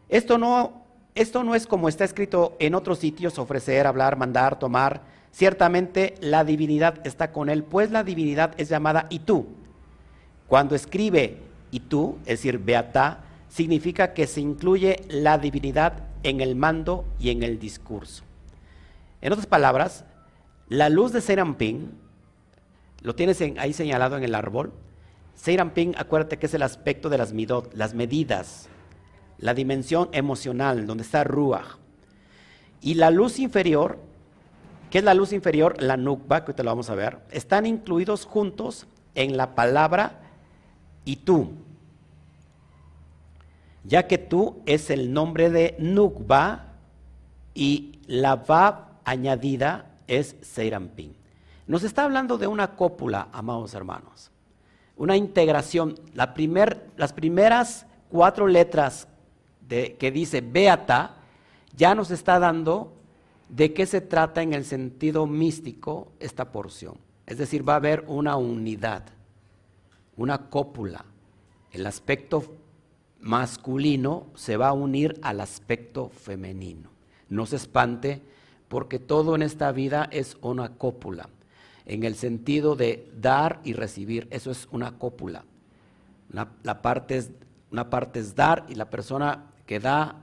Esto 0.09 0.39
no, 0.39 0.85
esto 1.15 1.45
no 1.45 1.55
es 1.55 1.67
como 1.67 1.89
está 1.89 2.05
escrito 2.05 2.57
en 2.59 2.75
otros 2.75 2.99
sitios, 2.99 3.39
ofrecer, 3.39 3.87
hablar, 3.87 4.17
mandar, 4.17 4.59
tomar 4.59 5.15
ciertamente 5.35 6.15
la 6.21 6.45
divinidad 6.45 7.05
está 7.05 7.33
con 7.33 7.51
él, 7.51 7.65
pues 7.65 7.91
la 7.91 8.05
divinidad 8.05 8.55
es 8.57 8.69
llamada 8.69 9.07
y 9.11 9.19
tú. 9.19 9.49
Cuando 10.47 10.77
escribe 10.77 11.39
y 11.73 11.81
tú, 11.81 12.19
es 12.21 12.39
decir, 12.39 12.59
beata, 12.59 13.25
significa 13.49 14.15
que 14.15 14.29
se 14.29 14.41
incluye 14.41 15.03
la 15.09 15.39
divinidad 15.39 16.05
en 16.23 16.41
el 16.41 16.55
mando 16.55 17.05
y 17.19 17.31
en 17.31 17.43
el 17.43 17.59
discurso. 17.59 18.23
En 19.21 19.33
otras 19.33 19.47
palabras, 19.47 20.05
la 20.69 20.89
luz 20.89 21.13
de 21.13 21.21
Serampín, 21.21 21.93
lo 23.03 23.15
tienes 23.15 23.41
ahí 23.59 23.73
señalado 23.73 24.17
en 24.17 24.25
el 24.25 24.35
árbol. 24.35 24.73
Serampín, 25.35 25.95
acuérdate 25.99 26.39
que 26.39 26.47
es 26.47 26.55
el 26.55 26.63
aspecto 26.63 27.09
de 27.09 27.19
las 27.19 27.33
midot, 27.33 27.73
las 27.75 27.95
medidas, 27.95 28.69
la 29.39 29.55
dimensión 29.55 30.09
emocional, 30.13 30.87
donde 30.87 31.03
está 31.03 31.25
Ruach. 31.25 31.77
Y 32.81 32.95
la 32.95 33.11
luz 33.11 33.39
inferior 33.39 33.99
¿Qué 34.95 34.99
es 34.99 35.05
la 35.05 35.15
luz 35.15 35.33
inferior? 35.33 35.83
La 35.83 35.97
nukba, 35.97 36.45
que 36.45 36.53
te 36.53 36.63
lo 36.63 36.71
vamos 36.71 36.89
a 36.89 36.95
ver. 36.95 37.19
Están 37.33 37.67
incluidos 37.67 38.27
juntos 38.27 38.87
en 39.17 39.37
la 39.37 39.57
palabra 39.57 40.21
y 41.05 41.17
tú. 41.17 41.51
Ya 43.83 44.07
que 44.07 44.19
tú 44.19 44.63
es 44.67 44.91
el 44.91 45.13
nombre 45.13 45.51
de 45.51 45.75
nukba 45.81 46.75
y 47.55 47.99
la 48.07 48.37
va 48.37 49.01
añadida 49.05 49.94
es 50.07 50.37
Seirampin. 50.43 51.15
Nos 51.67 51.83
está 51.83 52.05
hablando 52.05 52.39
de 52.39 52.47
una 52.47 52.77
cópula, 52.77 53.29
amados 53.33 53.75
hermanos. 53.75 54.31
una 54.97 55.17
integración. 55.17 55.99
las 56.15 57.13
primeras 57.13 57.87
cuatro 58.09 58.47
letras 58.47 59.09
de, 59.69 59.97
que 59.97 60.11
dice 60.11 60.41
Beata 60.41 61.17
ya 61.77 61.95
nos 61.95 62.11
está 62.11 62.39
dando 62.39 62.93
de 63.49 63.73
qué 63.73 63.87
se 63.87 64.01
trata 64.01 64.43
en 64.43 64.53
el 64.53 64.65
sentido 64.65 65.27
místico 65.27 66.13
esta 66.21 66.53
porción. 66.53 66.97
Es 67.27 67.39
decir, 67.39 67.67
va 67.67 67.75
a 67.75 67.77
haber 67.77 68.05
una 68.07 68.37
unidad, 68.37 69.05
una 70.17 70.51
cópula. 70.51 71.05
El 71.73 71.87
aspecto 71.87 72.45
masculino 73.21 74.27
se 74.35 74.57
va 74.57 74.69
a 74.69 74.73
unir 74.75 75.19
al 75.23 75.41
aspecto 75.41 76.11
femenino. 76.11 76.91
No 77.29 77.47
se 77.47 77.57
espante 77.57 78.23
porque 78.69 78.99
todo 78.99 79.35
en 79.35 79.43
esta 79.43 79.73
vida 79.73 80.09
es 80.11 80.37
una 80.41 80.71
cópula, 80.71 81.29
en 81.87 82.05
el 82.05 82.15
sentido 82.15 82.77
de 82.77 83.11
dar 83.21 83.61
y 83.65 83.73
recibir, 83.73 84.27
eso 84.31 84.51
es 84.51 84.69
una 84.71 84.99
cópula. 84.99 85.45
la 86.31 86.83
parte 86.83 87.17
es, 87.17 87.31
una 87.71 87.91
parte 87.91 88.21
es 88.21 88.35
dar 88.35 88.67
y 88.69 88.75
la 88.75 88.91
persona 88.91 89.47
que 89.67 89.81
da, 89.81 90.17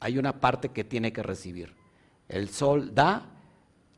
hay 0.00 0.18
una 0.18 0.40
parte 0.40 0.70
que 0.70 0.84
tiene 0.84 1.12
que 1.12 1.22
recibir. 1.22 1.74
El 2.28 2.48
sol 2.48 2.94
da 2.94 3.26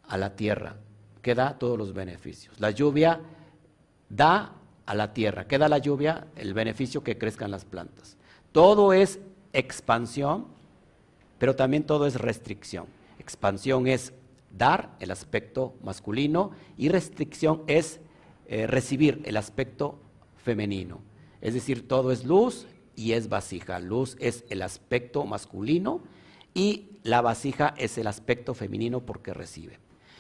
a 0.08 0.18
la 0.18 0.34
tierra, 0.36 0.76
que 1.22 1.34
da 1.34 1.58
todos 1.58 1.78
los 1.78 1.92
beneficios. 1.92 2.58
La 2.60 2.70
lluvia 2.70 3.20
da 4.08 4.52
a 4.86 4.94
la 4.94 5.12
tierra. 5.12 5.46
¿Qué 5.46 5.58
da 5.58 5.68
la 5.68 5.78
lluvia? 5.78 6.26
El 6.36 6.54
beneficio 6.54 7.02
que 7.02 7.16
crezcan 7.16 7.50
las 7.50 7.64
plantas. 7.64 8.16
Todo 8.52 8.92
es 8.92 9.18
expansión, 9.52 10.46
pero 11.38 11.56
también 11.56 11.84
todo 11.84 12.06
es 12.06 12.16
restricción. 12.20 12.86
Expansión 13.24 13.86
es 13.86 14.12
dar, 14.50 14.94
el 15.00 15.10
aspecto 15.10 15.74
masculino, 15.82 16.50
y 16.76 16.90
restricción 16.90 17.62
es 17.66 18.00
eh, 18.46 18.66
recibir, 18.66 19.22
el 19.24 19.38
aspecto 19.38 19.98
femenino. 20.36 21.00
Es 21.40 21.54
decir, 21.54 21.88
todo 21.88 22.12
es 22.12 22.26
luz 22.26 22.66
y 22.94 23.12
es 23.12 23.30
vasija. 23.30 23.80
Luz 23.80 24.18
es 24.20 24.44
el 24.50 24.60
aspecto 24.60 25.24
masculino 25.24 26.02
y 26.52 26.90
la 27.02 27.22
vasija 27.22 27.74
es 27.78 27.96
el 27.96 28.06
aspecto 28.06 28.52
femenino 28.52 29.00
porque 29.00 29.32
recibe. 29.32 29.78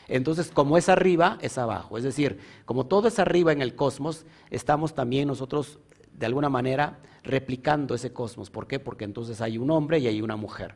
Entonces, 0.08 0.50
como 0.50 0.78
es 0.78 0.88
arriba, 0.88 1.38
es 1.42 1.58
abajo. 1.58 1.98
Es 1.98 2.04
decir, 2.04 2.38
como 2.64 2.86
todo 2.86 3.08
es 3.08 3.18
arriba 3.18 3.52
en 3.52 3.60
el 3.60 3.74
cosmos, 3.74 4.24
estamos 4.50 4.94
también 4.94 5.28
nosotros, 5.28 5.78
de 6.12 6.24
alguna 6.24 6.48
manera, 6.48 7.00
replicando 7.22 7.94
ese 7.94 8.14
cosmos. 8.14 8.50
¿Por 8.50 8.66
qué? 8.66 8.78
Porque 8.78 9.04
entonces 9.04 9.42
hay 9.42 9.58
un 9.58 9.70
hombre 9.70 9.98
y 9.98 10.06
hay 10.06 10.22
una 10.22 10.36
mujer. 10.36 10.74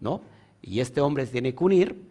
¿no? 0.00 0.20
Y 0.66 0.80
este 0.80 1.00
hombre 1.00 1.24
se 1.24 1.32
tiene 1.32 1.54
que 1.54 1.64
unir 1.64 2.02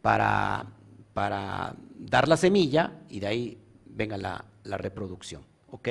para, 0.00 0.66
para 1.12 1.74
dar 1.98 2.28
la 2.28 2.36
semilla 2.36 2.92
y 3.10 3.20
de 3.20 3.26
ahí 3.26 3.58
venga 3.86 4.16
la, 4.16 4.44
la 4.62 4.78
reproducción. 4.78 5.42
¿ok? 5.70 5.88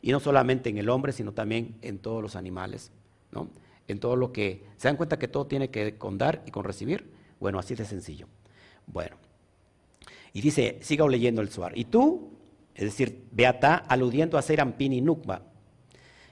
Y 0.00 0.10
no 0.10 0.20
solamente 0.20 0.70
en 0.70 0.78
el 0.78 0.88
hombre, 0.88 1.12
sino 1.12 1.32
también 1.32 1.76
en 1.82 1.98
todos 1.98 2.22
los 2.22 2.34
animales. 2.34 2.90
¿no? 3.30 3.48
En 3.86 4.00
todo 4.00 4.16
lo 4.16 4.32
que... 4.32 4.64
¿Se 4.78 4.88
dan 4.88 4.96
cuenta 4.96 5.18
que 5.18 5.28
todo 5.28 5.46
tiene 5.46 5.68
que 5.68 5.98
con 5.98 6.16
dar 6.16 6.42
y 6.46 6.50
con 6.50 6.64
recibir? 6.64 7.12
Bueno, 7.38 7.58
así 7.58 7.74
de 7.74 7.84
sencillo. 7.84 8.26
Bueno. 8.86 9.16
Y 10.32 10.40
dice, 10.40 10.78
siga 10.80 11.06
leyendo 11.06 11.42
el 11.42 11.50
Suar. 11.50 11.76
Y 11.76 11.84
tú, 11.84 12.30
es 12.74 12.84
decir, 12.84 13.26
Beata, 13.32 13.76
aludiendo 13.76 14.38
a 14.38 14.42
Serampin 14.42 14.92
y 14.92 15.00
Nukba. 15.00 15.42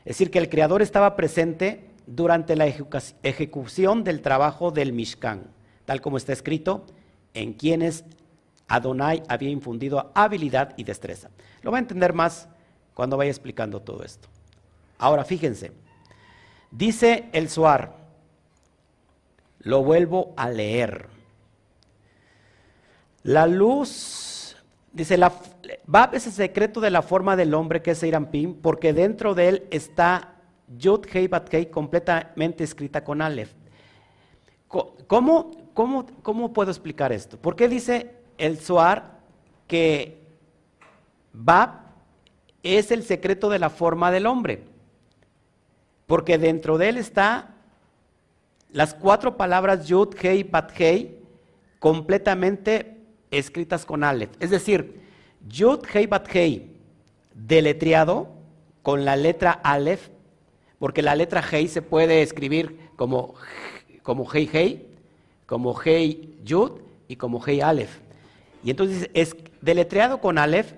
Es 0.05 0.17
decir, 0.17 0.31
que 0.31 0.39
el 0.39 0.49
Creador 0.49 0.83
estaba 0.83 1.17
presente 1.17 1.91
durante 2.07 2.57
la 2.57 2.67
ejecución 2.67 4.05
del 4.05 4.21
trabajo 4.21 4.71
del 4.71 4.93
Mishkan, 4.93 5.45
tal 5.85 6.01
como 6.01 6.17
está 6.17 6.33
escrito, 6.33 6.85
en 7.33 7.55
quienes 7.55 8.05
Adonai 8.69 9.23
había 9.29 9.51
infundido 9.51 10.11
habilidad 10.15 10.75
y 10.77 10.85
destreza. 10.85 11.31
Lo 11.63 11.71
va 11.71 11.79
a 11.79 11.81
entender 11.81 12.13
más 12.13 12.49
cuando 12.95 13.17
vaya 13.17 13.31
explicando 13.31 13.81
todo 13.81 14.05
esto. 14.05 14.29
Ahora, 14.99 15.25
fíjense, 15.25 15.73
dice 16.71 17.29
el 17.33 17.49
Suar, 17.49 17.97
lo 19.61 19.83
vuelvo 19.83 20.33
a 20.37 20.49
leer. 20.51 21.09
La 23.23 23.47
luz, 23.47 24.57
dice, 24.93 25.17
la, 25.17 25.33
va 25.93 26.11
ese 26.13 26.31
secreto 26.31 26.81
de 26.81 26.91
la 26.91 27.03
forma 27.03 27.37
del 27.37 27.55
hombre 27.55 27.83
que 27.83 27.93
es 27.93 28.05
Pim, 28.31 28.55
porque 28.55 28.93
dentro 28.93 29.35
de 29.35 29.49
él 29.49 29.69
está 29.71 30.34
Yud 30.69 31.07
Hei 31.13 31.29
Bat 31.29 31.53
Hei 31.53 31.67
completamente 31.67 32.65
escrita 32.65 33.05
con 33.05 33.21
Aleph. 33.21 33.53
¿Cómo, 35.07 36.53
puedo 36.53 36.71
explicar 36.71 37.13
esto? 37.13 37.39
¿Por 37.39 37.55
qué 37.55 37.69
dice 37.69 38.17
el 38.39 38.59
Zohar 38.59 39.21
que 39.69 40.19
Bab 41.33 41.81
es 42.63 42.91
el 42.91 43.03
secreto 43.03 43.51
de 43.51 43.59
la 43.59 43.71
forma 43.71 44.11
del 44.11 44.27
hombre? 44.27 44.65
Porque 46.07 46.39
dentro 46.39 46.79
de 46.79 46.89
él 46.89 46.97
está 46.99 47.55
las 48.71 48.95
cuatro 48.95 49.37
palabras 49.37 49.87
Yud 49.87 50.15
Hei 50.21 50.43
Bat 50.43 50.73
Hei 50.79 51.19
completamente 51.79 53.01
escritas 53.31 53.85
con 53.85 54.03
Aleph. 54.03 54.33
Es 54.41 54.51
decir, 54.51 55.03
Yud 55.47 55.85
Hei 55.93 56.07
Bat 56.07 56.29
Hei 56.35 56.75
deletreado 57.35 58.29
con 58.83 59.05
la 59.05 59.17
letra 59.17 59.53
Aleph 59.53 60.09
porque 60.79 61.03
la 61.03 61.15
letra 61.15 61.43
Hei 61.43 61.69
se 61.69 61.83
puede 61.83 62.23
escribir 62.23 62.79
como, 62.97 63.35
como 64.03 64.31
Hei 64.33 64.49
Hei, 64.53 64.87
como 65.47 65.75
Hei 65.81 66.35
Yud 66.45 66.73
y 67.09 67.17
como 67.17 67.45
Hei 67.45 67.61
Aleph. 67.61 67.99
Y 68.63 68.71
entonces 68.71 69.11
es 69.15 69.37
deletreado 69.61 70.21
con 70.21 70.39
Aleph, 70.39 70.73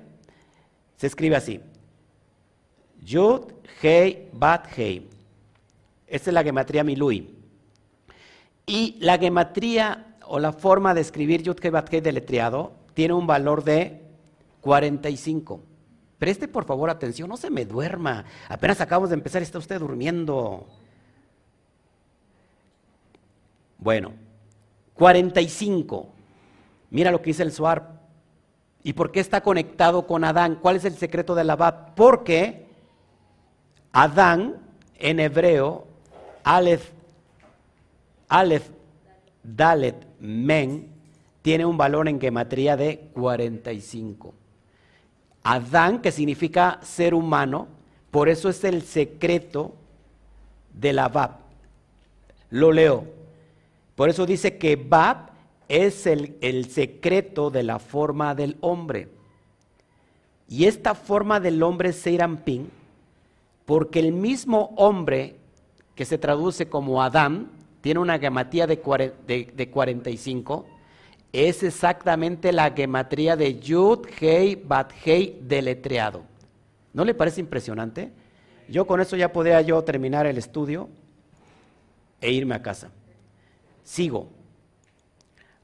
se 0.96 1.06
escribe 1.06 1.36
así. 1.36 1.60
Yud, 3.04 3.52
Hei, 3.82 4.28
Bat, 4.32 4.66
Hei. 4.76 5.08
Esta 6.06 6.30
es 6.30 6.34
la 6.34 6.42
gematría 6.42 6.82
Milui. 6.82 7.30
Y 8.66 8.96
la 9.00 9.18
gematría 9.18 10.16
o 10.26 10.38
la 10.38 10.52
forma 10.52 10.94
de 10.94 11.00
escribir 11.00 11.42
Yud, 11.42 11.58
Hei, 11.62 11.70
Bat, 11.70 11.92
Hei 11.92 12.00
deletreado 12.00 12.72
tiene 12.94 13.14
un 13.14 13.26
valor 13.26 13.62
de 13.62 14.00
45. 14.62 15.60
Preste 16.18 16.48
por 16.48 16.64
favor 16.64 16.88
atención, 16.88 17.28
no 17.28 17.36
se 17.36 17.50
me 17.50 17.66
duerma. 17.66 18.24
Apenas 18.48 18.80
acabamos 18.80 19.10
de 19.10 19.14
empezar 19.14 19.42
está 19.42 19.58
usted 19.58 19.78
durmiendo. 19.78 20.66
Bueno, 23.78 24.12
45. 24.94 26.08
Mira 26.90 27.10
lo 27.10 27.20
que 27.20 27.30
dice 27.30 27.42
el 27.42 27.52
Suar. 27.52 28.00
¿Y 28.82 28.92
por 28.94 29.10
qué 29.10 29.20
está 29.20 29.42
conectado 29.42 30.06
con 30.06 30.24
Adán? 30.24 30.58
¿Cuál 30.62 30.76
es 30.76 30.84
el 30.84 30.96
secreto 30.96 31.34
de 31.34 31.44
la 31.44 31.56
Bab? 31.56 31.94
Porque 31.94 32.66
Adán 33.92 34.62
en 34.98 35.20
hebreo, 35.20 35.86
Aleph, 36.44 36.90
Aleph, 38.28 38.70
Dalet, 39.42 40.06
Men, 40.20 40.88
tiene 41.42 41.66
un 41.66 41.76
valor 41.76 42.08
en 42.08 42.20
gematría 42.20 42.76
de 42.76 43.10
45. 43.12 44.34
Adán, 45.48 46.00
que 46.02 46.10
significa 46.10 46.80
ser 46.82 47.14
humano, 47.14 47.68
por 48.10 48.28
eso 48.28 48.48
es 48.48 48.64
el 48.64 48.82
secreto 48.82 49.74
de 50.74 50.92
la 50.92 51.08
Bab. 51.08 51.36
Lo 52.50 52.72
leo. 52.72 53.04
Por 53.94 54.08
eso 54.08 54.26
dice 54.26 54.58
que 54.58 54.74
Bab 54.74 55.30
es 55.68 56.06
el, 56.06 56.36
el 56.40 56.68
secreto 56.68 57.50
de 57.50 57.62
la 57.62 57.78
forma 57.78 58.34
del 58.34 58.56
hombre. 58.60 59.08
Y 60.48 60.64
esta 60.64 60.96
forma 60.96 61.38
del 61.38 61.62
hombre 61.62 61.90
es 61.90 61.96
Seirampin, 61.96 62.68
porque 63.66 64.00
el 64.00 64.12
mismo 64.12 64.74
hombre 64.76 65.36
que 65.94 66.04
se 66.04 66.18
traduce 66.18 66.68
como 66.68 67.02
Adán, 67.02 67.50
tiene 67.82 68.00
una 68.00 68.18
gamatía 68.18 68.66
de, 68.66 68.80
de, 69.28 69.52
de 69.54 69.70
45, 69.70 70.66
es 71.36 71.62
exactamente 71.62 72.50
la 72.50 72.70
gematría 72.70 73.36
de 73.36 73.58
Yud, 73.58 74.06
Hei, 74.18 74.54
Bat, 74.54 74.90
Hei 75.04 75.38
deletreado. 75.42 76.22
¿No 76.94 77.04
le 77.04 77.12
parece 77.12 77.42
impresionante? 77.42 78.10
Yo 78.70 78.86
con 78.86 79.02
eso 79.02 79.16
ya 79.16 79.34
podría 79.34 79.60
yo 79.60 79.84
terminar 79.84 80.24
el 80.24 80.38
estudio 80.38 80.88
e 82.22 82.32
irme 82.32 82.54
a 82.54 82.62
casa. 82.62 82.88
Sigo. 83.84 84.30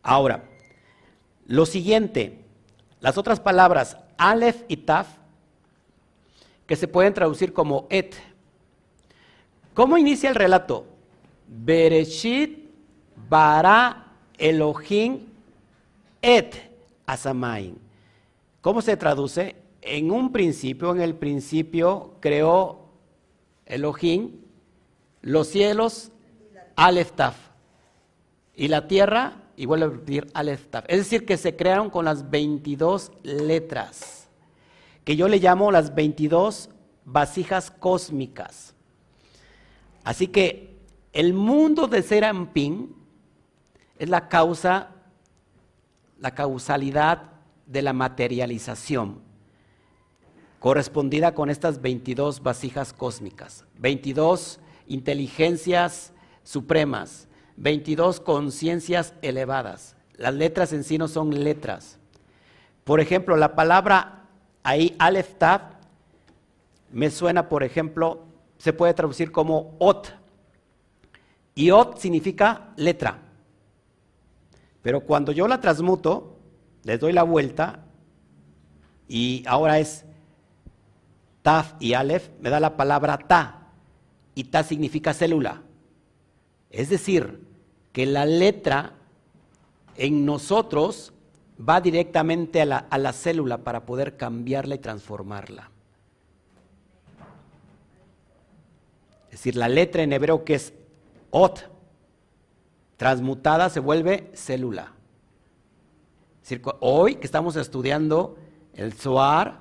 Ahora, 0.02 0.44
lo 1.46 1.64
siguiente, 1.64 2.44
las 3.00 3.16
otras 3.16 3.40
palabras, 3.40 3.96
Aleph 4.18 4.64
y 4.68 4.76
Taf, 4.76 5.08
que 6.66 6.76
se 6.76 6.86
pueden 6.86 7.14
traducir 7.14 7.54
como 7.54 7.86
et. 7.88 8.14
¿Cómo 9.72 9.96
inicia 9.96 10.28
el 10.28 10.34
relato? 10.34 10.84
Bereshit 11.48 12.70
bara 13.30 14.12
Elohim 14.36 15.31
et 16.22 16.54
asamain. 17.04 17.76
¿Cómo 18.60 18.80
se 18.80 18.96
traduce? 18.96 19.56
En 19.82 20.10
un 20.12 20.32
principio, 20.32 20.92
en 20.92 21.00
el 21.00 21.16
principio, 21.16 22.14
creó 22.20 22.86
Elohim 23.66 24.42
los 25.20 25.48
cielos, 25.48 26.12
Aleph 26.76 27.12
Taf, 27.12 27.36
y 28.54 28.68
la 28.68 28.86
tierra, 28.86 29.42
y 29.56 29.66
vuelve 29.66 29.86
a 29.86 29.88
repetir 29.88 30.26
Aleph 30.34 30.66
Taf. 30.68 30.84
Es 30.88 30.98
decir, 30.98 31.26
que 31.26 31.36
se 31.36 31.56
crearon 31.56 31.90
con 31.90 32.04
las 32.04 32.30
22 32.30 33.12
letras. 33.22 34.28
que 35.04 35.16
yo 35.16 35.26
le 35.26 35.38
llamo 35.38 35.72
las 35.72 35.96
22 35.96 36.70
vasijas 37.04 37.72
cósmicas. 37.72 38.72
Así 40.04 40.28
que 40.28 40.76
el 41.12 41.34
mundo 41.34 41.88
de 41.88 42.02
Serampín 42.02 42.94
es 43.98 44.08
la 44.08 44.28
causa, 44.28 44.91
la 46.22 46.30
causalidad 46.36 47.32
de 47.66 47.82
la 47.82 47.92
materialización, 47.92 49.20
correspondida 50.60 51.34
con 51.34 51.50
estas 51.50 51.82
22 51.82 52.44
vasijas 52.44 52.92
cósmicas, 52.92 53.64
22 53.78 54.60
inteligencias 54.86 56.12
supremas, 56.44 57.26
22 57.56 58.20
conciencias 58.20 59.14
elevadas. 59.20 59.96
Las 60.16 60.32
letras 60.34 60.72
en 60.72 60.84
sí 60.84 60.96
no 60.96 61.08
son 61.08 61.42
letras. 61.42 61.98
Por 62.84 63.00
ejemplo, 63.00 63.36
la 63.36 63.56
palabra 63.56 64.28
ahí, 64.62 64.94
Aleph 65.00 65.34
Tav, 65.38 65.72
me 66.92 67.10
suena, 67.10 67.48
por 67.48 67.64
ejemplo, 67.64 68.26
se 68.58 68.72
puede 68.72 68.94
traducir 68.94 69.32
como 69.32 69.74
Ot. 69.80 70.14
Y 71.56 71.72
Ot 71.72 71.98
significa 71.98 72.72
letra. 72.76 73.31
Pero 74.82 75.02
cuando 75.02 75.32
yo 75.32 75.46
la 75.48 75.60
transmuto, 75.60 76.36
les 76.84 76.98
doy 76.98 77.12
la 77.12 77.22
vuelta 77.22 77.84
y 79.08 79.44
ahora 79.46 79.78
es 79.78 80.04
Taf 81.42 81.74
y 81.80 81.94
Aleph, 81.94 82.30
me 82.40 82.50
da 82.50 82.60
la 82.60 82.76
palabra 82.76 83.18
Ta. 83.18 83.68
Y 84.34 84.44
Ta 84.44 84.62
significa 84.62 85.14
célula. 85.14 85.62
Es 86.70 86.88
decir, 86.88 87.40
que 87.92 88.06
la 88.06 88.24
letra 88.24 88.94
en 89.96 90.24
nosotros 90.24 91.12
va 91.68 91.80
directamente 91.80 92.62
a 92.62 92.64
la, 92.64 92.78
a 92.78 92.98
la 92.98 93.12
célula 93.12 93.58
para 93.58 93.84
poder 93.84 94.16
cambiarla 94.16 94.76
y 94.76 94.78
transformarla. 94.78 95.70
Es 99.26 99.38
decir, 99.38 99.56
la 99.56 99.68
letra 99.68 100.02
en 100.02 100.12
hebreo 100.12 100.44
que 100.44 100.54
es 100.54 100.72
ot, 101.30 101.71
transmutada 103.02 103.68
se 103.68 103.80
vuelve 103.80 104.30
célula. 104.32 104.92
Hoy 106.78 107.16
que 107.16 107.26
estamos 107.26 107.56
estudiando 107.56 108.38
el 108.74 108.92
Zohar, 108.92 109.58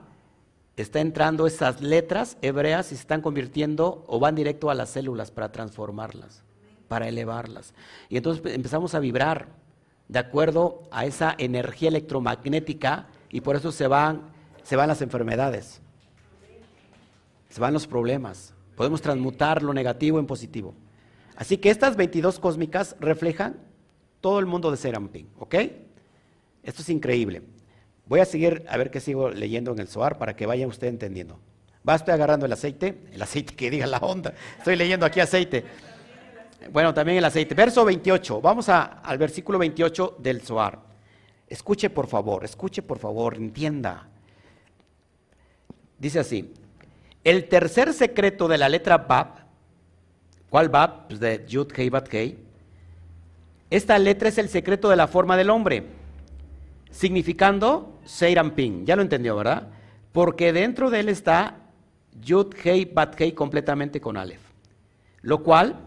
está 0.78 1.00
entrando 1.00 1.48
esas 1.48 1.82
letras 1.82 2.38
hebreas 2.44 2.92
y 2.92 2.96
se 2.96 3.02
están 3.02 3.24
convirtiendo 3.24 4.04
o 4.06 4.20
van 4.20 4.36
directo 4.36 4.70
a 4.70 4.76
las 4.76 4.92
células 4.92 5.32
para 5.32 5.52
transformarlas, 5.52 6.44
para 6.88 7.08
elevarlas. 7.08 7.74
Y 8.10 8.18
entonces 8.18 8.46
empezamos 8.54 8.94
a 8.94 9.00
vibrar 9.00 9.48
de 10.08 10.20
acuerdo 10.20 10.84
a 10.92 11.08
esa 11.08 11.34
energía 11.40 11.90
electromagnética 11.90 13.08
y 13.32 13.42
por 13.42 13.56
eso 13.56 13.72
se 13.72 13.88
van, 13.88 14.22
se 14.62 14.76
van 14.76 14.88
las 14.88 15.02
enfermedades, 15.02 15.82
se 17.50 17.60
van 17.60 17.74
los 17.74 17.88
problemas. 17.88 18.54
Podemos 18.76 19.02
transmutar 19.02 19.64
lo 19.64 19.74
negativo 19.74 20.20
en 20.20 20.28
positivo. 20.28 20.76
Así 21.36 21.58
que 21.58 21.70
estas 21.70 21.96
22 21.96 22.40
cósmicas 22.40 22.96
reflejan 23.00 23.58
todo 24.20 24.40
el 24.40 24.46
mundo 24.46 24.72
de 24.72 24.78
Serampín, 24.78 25.30
¿ok? 25.40 25.56
Esto 26.64 26.82
es 26.82 26.90
increíble. 26.90 27.42
Voy 28.06 28.20
a 28.20 28.26
seguir 28.26 28.66
a 28.68 28.78
ver 28.78 28.92
qué 28.92 29.00
sigo 29.00 29.30
leyendo 29.30 29.72
en 29.72 29.80
el 29.80 29.88
SOAR 29.88 30.18
para 30.18 30.36
que 30.36 30.46
vaya 30.46 30.68
usted 30.68 30.88
entendiendo. 30.88 31.40
Va, 31.88 31.96
estoy 31.96 32.14
agarrando 32.14 32.46
el 32.46 32.54
aceite, 32.54 33.04
el 33.12 33.22
aceite 33.22 33.56
que 33.56 33.72
diga 33.72 33.88
la 33.88 33.98
onda. 33.98 34.34
Estoy 34.58 34.76
leyendo 34.76 35.06
aquí 35.06 35.20
aceite. 35.20 35.64
Bueno, 36.72 36.94
también 36.94 37.18
el 37.18 37.26
aceite. 37.26 37.56
Verso 37.56 37.84
28. 37.84 38.42
Vamos 38.42 38.70
al 38.70 39.18
versículo 39.18 39.58
28 39.58 40.18
del 40.20 40.42
SOAR. 40.42 40.80
Escuche 41.48 41.90
por 41.90 42.08
favor, 42.08 42.46
escuche 42.46 42.82
por 42.82 43.00
favor, 43.00 43.36
entienda. 43.36 44.08
Dice 45.98 46.20
así, 46.20 46.54
el 47.24 47.50
tercer 47.50 47.94
secreto 47.94 48.48
de 48.48 48.58
la 48.58 48.70
letra 48.70 49.00
Bab, 49.00 49.41
¿cuál 50.52 50.68
Bab? 50.70 51.08
Pues 51.08 51.20
de 51.20 51.46
Yud 51.48 51.72
Hei 51.76 51.90
Bat 51.90 52.14
Hei. 52.14 52.38
Esta 53.72 53.98
letra 53.98 54.30
es 54.30 54.38
el 54.38 54.50
secreto 54.50 54.90
de 54.90 54.98
la 54.98 55.08
forma 55.08 55.38
del 55.38 55.50
hombre, 55.50 55.86
significando 56.92 57.98
Seirampin. 58.04 58.86
Ya 58.86 58.98
lo 58.98 59.02
entendió, 59.02 59.36
¿verdad? 59.38 59.70
Porque 60.12 60.52
dentro 60.52 60.90
de 60.90 61.00
él 61.00 61.10
está 61.10 61.58
Yud 62.22 62.54
Hei 62.64 62.84
Bat 62.86 63.20
Hei 63.20 63.32
completamente 63.32 64.02
con 64.02 64.18
Aleph. 64.18 64.42
Lo 65.22 65.42
cual, 65.42 65.80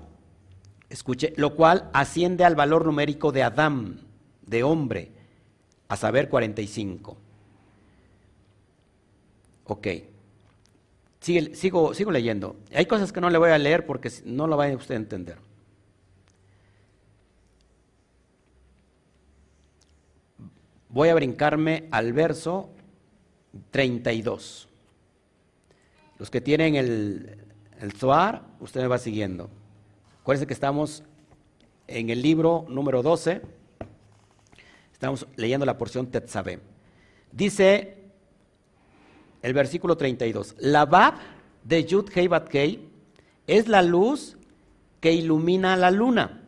escuche, 0.88 1.35
lo 1.37 1.55
cual 1.55 1.90
asciende 1.92 2.44
al 2.44 2.57
valor 2.57 2.87
numérico 2.87 3.33
de 3.33 3.42
Adam, 3.42 3.98
de 4.46 4.62
hombre, 4.62 5.12
a 5.88 5.96
saber 5.96 6.31
45. 6.31 7.18
Ok 9.66 9.88
sigo, 11.24 11.92
leyendo. 12.12 12.56
Hay 12.74 12.87
cosas 12.87 13.12
que 13.12 13.20
no 13.20 13.30
le 13.30 13.38
voy 13.38 13.50
a 13.50 13.58
leer 13.58 13.87
porque 13.87 14.10
no 14.24 14.46
lo 14.46 14.56
va 14.56 14.66
a 14.66 14.76
usted 14.76 14.94
entender. 14.94 15.38
Voy 20.90 21.08
a 21.08 21.14
brincarme 21.14 21.88
al 21.90 22.12
verso 22.12 22.70
32. 23.70 24.68
Los 26.18 26.30
que 26.30 26.40
tienen 26.40 26.76
el, 26.76 27.38
el 27.80 27.92
Zohar, 27.92 28.42
usted 28.60 28.82
me 28.82 28.87
va 28.87 28.98
siguiendo. 28.98 29.48
Acuérdense 30.20 30.46
que 30.46 30.54
estamos 30.54 31.02
en 31.88 32.10
el 32.10 32.22
libro 32.22 32.66
número 32.68 33.02
12. 33.02 33.40
Estamos 34.92 35.26
leyendo 35.37 35.66
la 35.66 35.78
porción 35.78 36.06
Tetzabé. 36.06 36.60
Dice 37.32 38.03
el 39.44 39.52
versículo 39.52 39.98
32. 39.98 40.57
La 40.59 40.87
Bab 40.87 41.16
de 41.64 41.85
Yud 41.85 42.09
Hei 42.14 42.28
Bat 42.28 42.48
es 43.46 43.68
la 43.68 43.83
luz 43.83 44.38
que 45.00 45.12
ilumina 45.12 45.76
la 45.76 45.90
luna, 45.90 46.40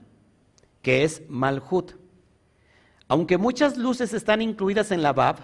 que 0.80 1.04
es 1.04 1.22
Malhut. 1.28 1.92
Aunque 3.06 3.36
muchas 3.36 3.76
luces 3.76 4.14
están 4.14 4.40
incluidas 4.40 4.92
en 4.92 5.02
la 5.02 5.12
Bab, 5.12 5.36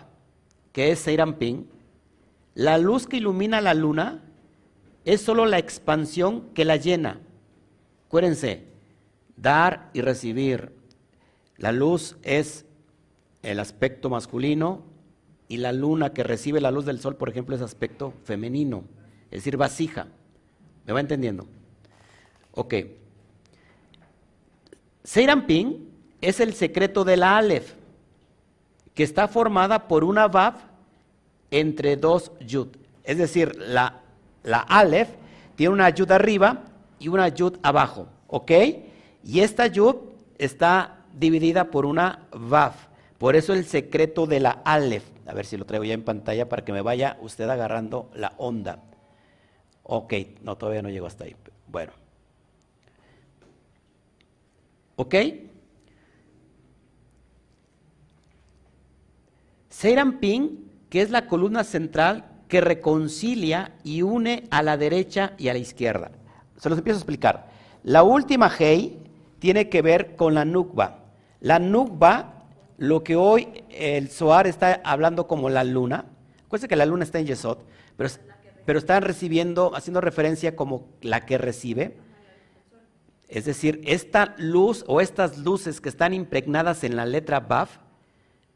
que 0.72 0.92
es 0.92 1.00
Seirampin, 1.00 1.68
la 2.54 2.78
luz 2.78 3.06
que 3.06 3.18
ilumina 3.18 3.60
la 3.60 3.74
luna 3.74 4.22
es 5.04 5.20
solo 5.20 5.44
la 5.44 5.58
expansión 5.58 6.48
que 6.54 6.64
la 6.64 6.76
llena. 6.76 7.20
Acuérdense, 8.06 8.64
dar 9.36 9.90
y 9.92 10.00
recibir. 10.00 10.72
La 11.58 11.70
luz 11.70 12.16
es 12.22 12.64
el 13.42 13.60
aspecto 13.60 14.08
masculino, 14.08 14.91
y 15.52 15.58
la 15.58 15.70
luna 15.70 16.14
que 16.14 16.22
recibe 16.22 16.62
la 16.62 16.70
luz 16.70 16.86
del 16.86 16.98
sol, 16.98 17.16
por 17.16 17.28
ejemplo, 17.28 17.54
es 17.54 17.60
aspecto 17.60 18.14
femenino, 18.24 18.84
es 19.30 19.40
decir, 19.40 19.58
vasija. 19.58 20.06
¿Me 20.86 20.94
va 20.94 21.00
entendiendo? 21.00 21.46
Ok. 22.52 22.74
Seirampin 25.04 25.90
es 26.22 26.40
el 26.40 26.54
secreto 26.54 27.04
de 27.04 27.18
la 27.18 27.36
Aleph, 27.36 27.74
que 28.94 29.02
está 29.02 29.28
formada 29.28 29.88
por 29.88 30.04
una 30.04 30.26
Vav 30.26 30.54
entre 31.50 31.98
dos 31.98 32.32
Yud. 32.40 32.68
Es 33.04 33.18
decir, 33.18 33.54
la, 33.56 34.00
la 34.44 34.60
Aleph 34.60 35.10
tiene 35.54 35.74
una 35.74 35.90
Yud 35.90 36.12
arriba 36.12 36.64
y 36.98 37.08
una 37.08 37.28
Yud 37.28 37.58
abajo. 37.62 38.08
¿Ok? 38.26 38.52
Y 39.22 39.40
esta 39.40 39.66
Yud 39.66 39.96
está 40.38 41.04
dividida 41.12 41.70
por 41.70 41.84
una 41.84 42.20
Vav. 42.32 42.72
Por 43.18 43.36
eso 43.36 43.52
el 43.52 43.66
secreto 43.66 44.26
de 44.26 44.40
la 44.40 44.62
Aleph. 44.64 45.11
A 45.26 45.34
ver 45.34 45.46
si 45.46 45.56
lo 45.56 45.64
traigo 45.64 45.84
ya 45.84 45.94
en 45.94 46.02
pantalla 46.02 46.48
para 46.48 46.64
que 46.64 46.72
me 46.72 46.82
vaya 46.82 47.16
usted 47.20 47.48
agarrando 47.48 48.10
la 48.14 48.32
onda. 48.38 48.80
Ok, 49.84 50.14
no, 50.42 50.56
todavía 50.56 50.82
no 50.82 50.90
llego 50.90 51.06
hasta 51.06 51.24
ahí. 51.24 51.36
Bueno. 51.66 51.92
¿Ok? 54.96 55.14
Ping, 60.20 60.48
que 60.90 61.02
es 61.02 61.10
la 61.10 61.26
columna 61.26 61.64
central 61.64 62.24
que 62.48 62.60
reconcilia 62.60 63.72
y 63.82 64.02
une 64.02 64.44
a 64.50 64.62
la 64.62 64.76
derecha 64.76 65.32
y 65.38 65.48
a 65.48 65.54
la 65.54 65.58
izquierda. 65.58 66.10
Se 66.58 66.68
los 66.68 66.78
empiezo 66.78 66.98
a 66.98 67.00
explicar. 67.00 67.50
La 67.82 68.02
última 68.02 68.50
Hei 68.56 68.98
tiene 69.38 69.68
que 69.68 69.82
ver 69.82 70.14
con 70.14 70.34
la 70.34 70.44
Nukba. 70.44 70.98
La 71.40 71.58
Nukba 71.58 72.41
lo 72.78 73.04
que 73.04 73.16
hoy 73.16 73.64
el 73.70 74.08
Zohar 74.08 74.46
está 74.46 74.80
hablando 74.84 75.26
como 75.26 75.50
la 75.50 75.64
luna, 75.64 76.06
acuérdense 76.46 76.68
que 76.68 76.76
la 76.76 76.86
luna 76.86 77.04
está 77.04 77.18
en 77.18 77.26
Yesod, 77.26 77.58
pero, 77.96 78.10
pero 78.64 78.78
están 78.78 79.02
recibiendo, 79.02 79.74
haciendo 79.74 80.00
referencia 80.00 80.56
como 80.56 80.88
la 81.00 81.24
que 81.26 81.38
recibe. 81.38 81.96
Es 83.28 83.46
decir, 83.46 83.80
esta 83.84 84.34
luz 84.36 84.84
o 84.88 85.00
estas 85.00 85.38
luces 85.38 85.80
que 85.80 85.88
están 85.88 86.12
impregnadas 86.12 86.84
en 86.84 86.96
la 86.96 87.06
letra 87.06 87.40
Baf, 87.40 87.78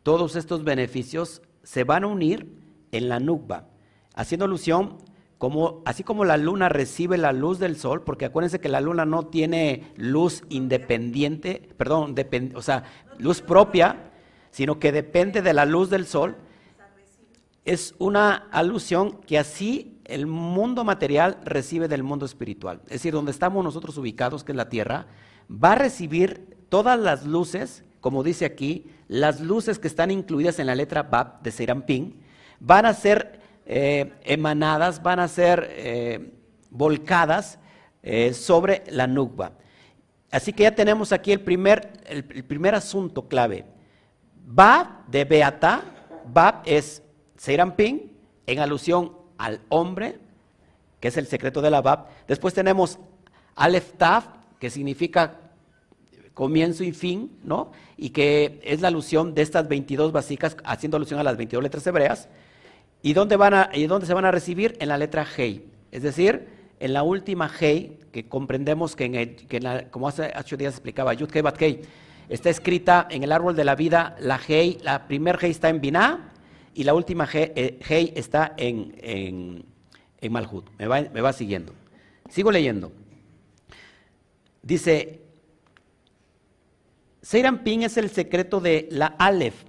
todos 0.03 0.37
estos 0.37 0.65
beneficios 0.65 1.43
se 1.63 1.85
van 1.85 2.05
a 2.05 2.09
unir 2.09 2.47
en 2.93 3.09
la 3.09 3.19
Nukba, 3.19 3.69
haciendo 4.15 4.45
alusión 4.45 4.99
como, 5.39 5.83
así 5.85 6.03
como 6.03 6.25
la 6.25 6.37
luna 6.37 6.69
recibe 6.69 7.19
la 7.19 7.33
luz 7.33 7.59
del 7.59 7.77
sol, 7.77 8.03
porque 8.03 8.25
acuérdense 8.25 8.61
que 8.61 8.69
la 8.69 8.81
luna 8.81 9.05
no 9.05 9.27
tiene 9.27 9.93
luz 9.97 10.43
independiente, 10.49 11.69
perdón, 11.77 12.15
o 12.55 12.63
sea, 12.63 12.85
luz 13.19 13.43
propia, 13.43 14.11
sino 14.51 14.79
que 14.79 14.93
depende 14.93 15.43
de 15.43 15.53
la 15.53 15.67
luz 15.67 15.91
del 15.91 16.07
sol. 16.07 16.37
es 17.67 17.95
una 17.99 18.49
alusión 18.53 19.21
que 19.27 19.39
así 19.39 20.01
el 20.05 20.27
mundo 20.27 20.85
material 20.85 21.39
recibe 21.45 21.89
del 21.89 22.05
mundo 22.05 22.25
espiritual. 22.25 22.81
Es 22.87 22.93
decir, 22.93 23.13
donde 23.13 23.33
estamos 23.33 23.65
nosotros 23.65 23.99
ubicados, 23.99 24.45
que 24.45 24.53
es 24.53 24.57
la 24.57 24.69
tierra, 24.69 25.07
va 25.51 25.73
a 25.73 25.75
recibir 25.75 26.57
todas 26.69 26.99
las 26.99 27.27
luces, 27.27 27.85
como 28.01 28.23
dice 28.23 28.45
aquí, 28.45 28.87
las 29.09 29.41
luces 29.41 29.79
que 29.79 29.89
están 29.89 30.11
incluidas 30.11 30.59
en 30.59 30.67
la 30.67 30.75
letra 30.75 31.03
Bab 31.03 31.43
de 31.43 31.51
Serampín, 31.51 32.21
van 32.61 32.87
a 32.87 32.95
ser 32.95 33.41
eh, 33.67 34.13
emanadas, 34.23 35.03
van 35.03 35.19
a 35.19 35.27
ser 35.27 35.69
eh, 35.73 36.33
volcadas 36.71 37.59
eh, 38.03 38.33
sobre 38.33 38.85
la 38.89 39.09
Nukba. 39.09 39.53
Así 40.31 40.53
que 40.53 40.63
ya 40.63 40.75
tenemos 40.75 41.11
aquí 41.11 41.33
el 41.33 41.41
primer, 41.41 41.93
el, 42.07 42.25
primer 42.45 42.77
asunto 42.77 43.27
clave. 43.27 43.65
Bab 44.45 45.07
de 45.09 45.25
Beata, 45.25 45.83
Bab 46.33 46.63
es 46.65 47.03
Serampín, 47.37 48.17
en 48.47 48.61
alusión 48.61 49.13
al 49.37 49.61
hombre, 49.69 50.21
que 51.01 51.09
es 51.09 51.17
el 51.17 51.27
secreto 51.27 51.61
de 51.61 51.71
la 51.71 51.83
Bab. 51.83 52.07
Después 52.29 52.55
tenemos 52.55 53.01
Aleph 53.57 53.95
Taf, 53.97 54.29
que 54.61 54.71
significa 54.71 55.41
comienzo 56.35 56.85
y 56.85 56.93
fin, 56.93 57.37
¿no? 57.43 57.73
Y 57.97 58.11
que 58.11 58.61
es 58.63 58.81
la 58.81 58.89
alusión 58.89 59.35
de 59.35 59.43
estas 59.43 59.67
22 59.67 60.13
básicas, 60.13 60.57
haciendo 60.65 60.99
alusión 60.99 61.19
a 61.19 61.25
las 61.25 61.37
22 61.37 61.63
letras 61.65 61.87
hebreas. 61.87 62.29
¿Y 63.07 63.13
dónde, 63.13 63.37
van 63.37 63.55
a, 63.55 63.71
y 63.73 63.87
dónde 63.87 64.05
se 64.05 64.15
van 64.15 64.25
a 64.25 64.33
recibir? 64.33 64.77
En 64.81 64.89
la 64.89 64.99
letra 64.99 65.25
Hei. 65.25 65.65
Es 65.93 66.03
decir, 66.03 66.49
en 66.81 66.93
la 66.93 67.05
última 67.05 67.49
Hei, 67.49 68.01
que 68.11 68.29
comprendemos 68.29 68.97
que, 68.97 69.05
en 69.05 69.89
como 69.93 70.09
hace 70.09 70.33
ocho 70.37 70.57
días 70.57 70.75
explicaba, 70.75 71.15
Yud 71.15 71.31
Hei 71.33 71.41
Bat 71.41 71.63
Hei, 71.63 71.83
está 72.29 72.51
escrita 72.51 73.07
en 73.09 73.23
el 73.23 73.31
árbol 73.31 73.55
de 73.55 73.63
la 73.63 73.77
vida, 73.77 74.17
la 74.19 74.41
Hei, 74.49 74.79
la 74.83 75.07
primer 75.07 75.39
Hei 75.41 75.53
está 75.53 75.69
en 75.69 75.81
Binah 75.81 76.33
y 76.75 76.83
la 76.83 76.95
última 76.95 77.29
Hei, 77.33 77.53
eh, 77.55 78.13
está 78.17 78.55
en, 78.57 78.97
en, 79.01 79.65
en 80.21 80.33
Malhut. 80.33 80.69
Me 80.77 80.89
va, 80.89 81.03
me 81.03 81.21
va 81.21 81.33
siguiendo. 81.33 81.75
Sigo 82.29 82.51
leyendo. 82.51 82.91
Dice, 84.63 85.21
Ping 87.63 87.83
es 87.83 87.97
el 87.99 88.11
secreto 88.11 88.61
de 88.61 88.89
la 88.91 89.07
Aleph. 89.17 89.63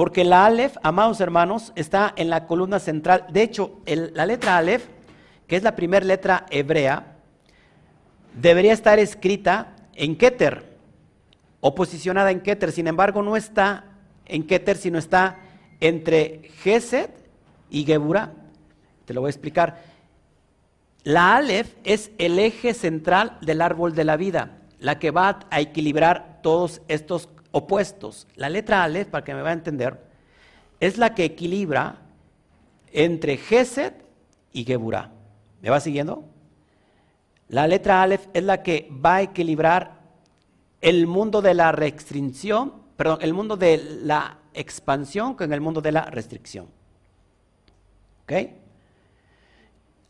Porque 0.00 0.24
la 0.24 0.46
Aleph, 0.46 0.78
amados 0.82 1.20
hermanos, 1.20 1.74
está 1.76 2.14
en 2.16 2.30
la 2.30 2.46
columna 2.46 2.78
central. 2.78 3.26
De 3.28 3.42
hecho, 3.42 3.82
la 3.84 4.24
letra 4.24 4.56
Aleph, 4.56 4.86
que 5.46 5.56
es 5.56 5.62
la 5.62 5.76
primera 5.76 6.06
letra 6.06 6.46
hebrea, 6.48 7.18
debería 8.32 8.72
estar 8.72 8.98
escrita 8.98 9.76
en 9.92 10.16
Keter 10.16 10.78
o 11.60 11.74
posicionada 11.74 12.30
en 12.30 12.40
Keter. 12.40 12.72
Sin 12.72 12.86
embargo, 12.86 13.22
no 13.22 13.36
está 13.36 13.84
en 14.24 14.46
Keter, 14.46 14.78
sino 14.78 14.96
está 14.98 15.36
entre 15.80 16.50
Geset 16.62 17.10
y 17.68 17.84
Geburah. 17.84 18.32
Te 19.04 19.12
lo 19.12 19.20
voy 19.20 19.28
a 19.28 19.32
explicar. 19.32 19.82
La 21.04 21.36
Aleph 21.36 21.74
es 21.84 22.10
el 22.16 22.38
eje 22.38 22.72
central 22.72 23.36
del 23.42 23.60
árbol 23.60 23.94
de 23.94 24.04
la 24.04 24.16
vida, 24.16 24.62
la 24.78 24.98
que 24.98 25.10
va 25.10 25.40
a 25.50 25.60
equilibrar 25.60 26.40
todos 26.42 26.80
estos 26.88 27.28
opuestos. 27.52 28.26
La 28.36 28.48
letra 28.48 28.84
Aleph, 28.84 29.08
para 29.08 29.24
que 29.24 29.34
me 29.34 29.42
va 29.42 29.50
a 29.50 29.54
entender, 29.54 30.00
es 30.80 30.98
la 30.98 31.14
que 31.14 31.24
equilibra 31.24 31.98
entre 32.92 33.36
Geset 33.36 33.94
y 34.52 34.64
Geburah. 34.64 35.12
¿Me 35.60 35.70
va 35.70 35.80
siguiendo? 35.80 36.24
La 37.48 37.66
letra 37.66 38.02
Aleph 38.02 38.28
es 38.32 38.44
la 38.44 38.62
que 38.62 38.88
va 39.04 39.16
a 39.16 39.22
equilibrar 39.22 40.00
el 40.80 41.06
mundo 41.06 41.42
de 41.42 41.54
la 41.54 41.72
restricción, 41.72 42.72
perdón, 42.96 43.18
el 43.22 43.34
mundo 43.34 43.56
de 43.56 43.78
la 44.02 44.38
expansión 44.54 45.34
con 45.34 45.52
el 45.52 45.60
mundo 45.60 45.80
de 45.80 45.92
la 45.92 46.02
restricción. 46.06 46.68
¿Ok? 48.22 48.32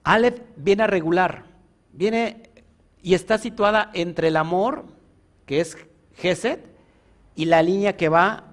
Aleph 0.05 0.41
viene 0.57 0.85
a 0.85 0.87
regular, 0.87 1.45
viene 1.93 2.51
y 3.03 3.15
está 3.15 3.39
situada 3.39 3.91
entre 3.95 4.29
el 4.29 4.37
amor, 4.37 4.85
que 5.47 5.61
es 5.61 5.77
Geset, 6.17 6.70
y 7.41 7.47
la 7.47 7.63
línea 7.63 7.97
que 7.97 8.11
va 8.11 8.45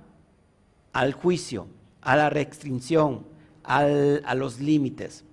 al 0.93 1.11
juicio, 1.11 1.67
a 2.01 2.15
la 2.15 2.29
restricción, 2.29 3.27
a 3.65 4.33
los 4.33 4.61
límites. 4.61 5.25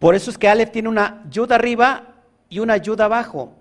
Por 0.00 0.16
eso 0.16 0.28
es 0.28 0.38
que 0.38 0.48
Aleph 0.48 0.72
tiene 0.72 0.88
una 0.88 1.22
ayuda 1.24 1.54
arriba 1.54 2.16
y 2.48 2.58
una 2.58 2.72
ayuda 2.72 3.04
abajo. 3.04 3.54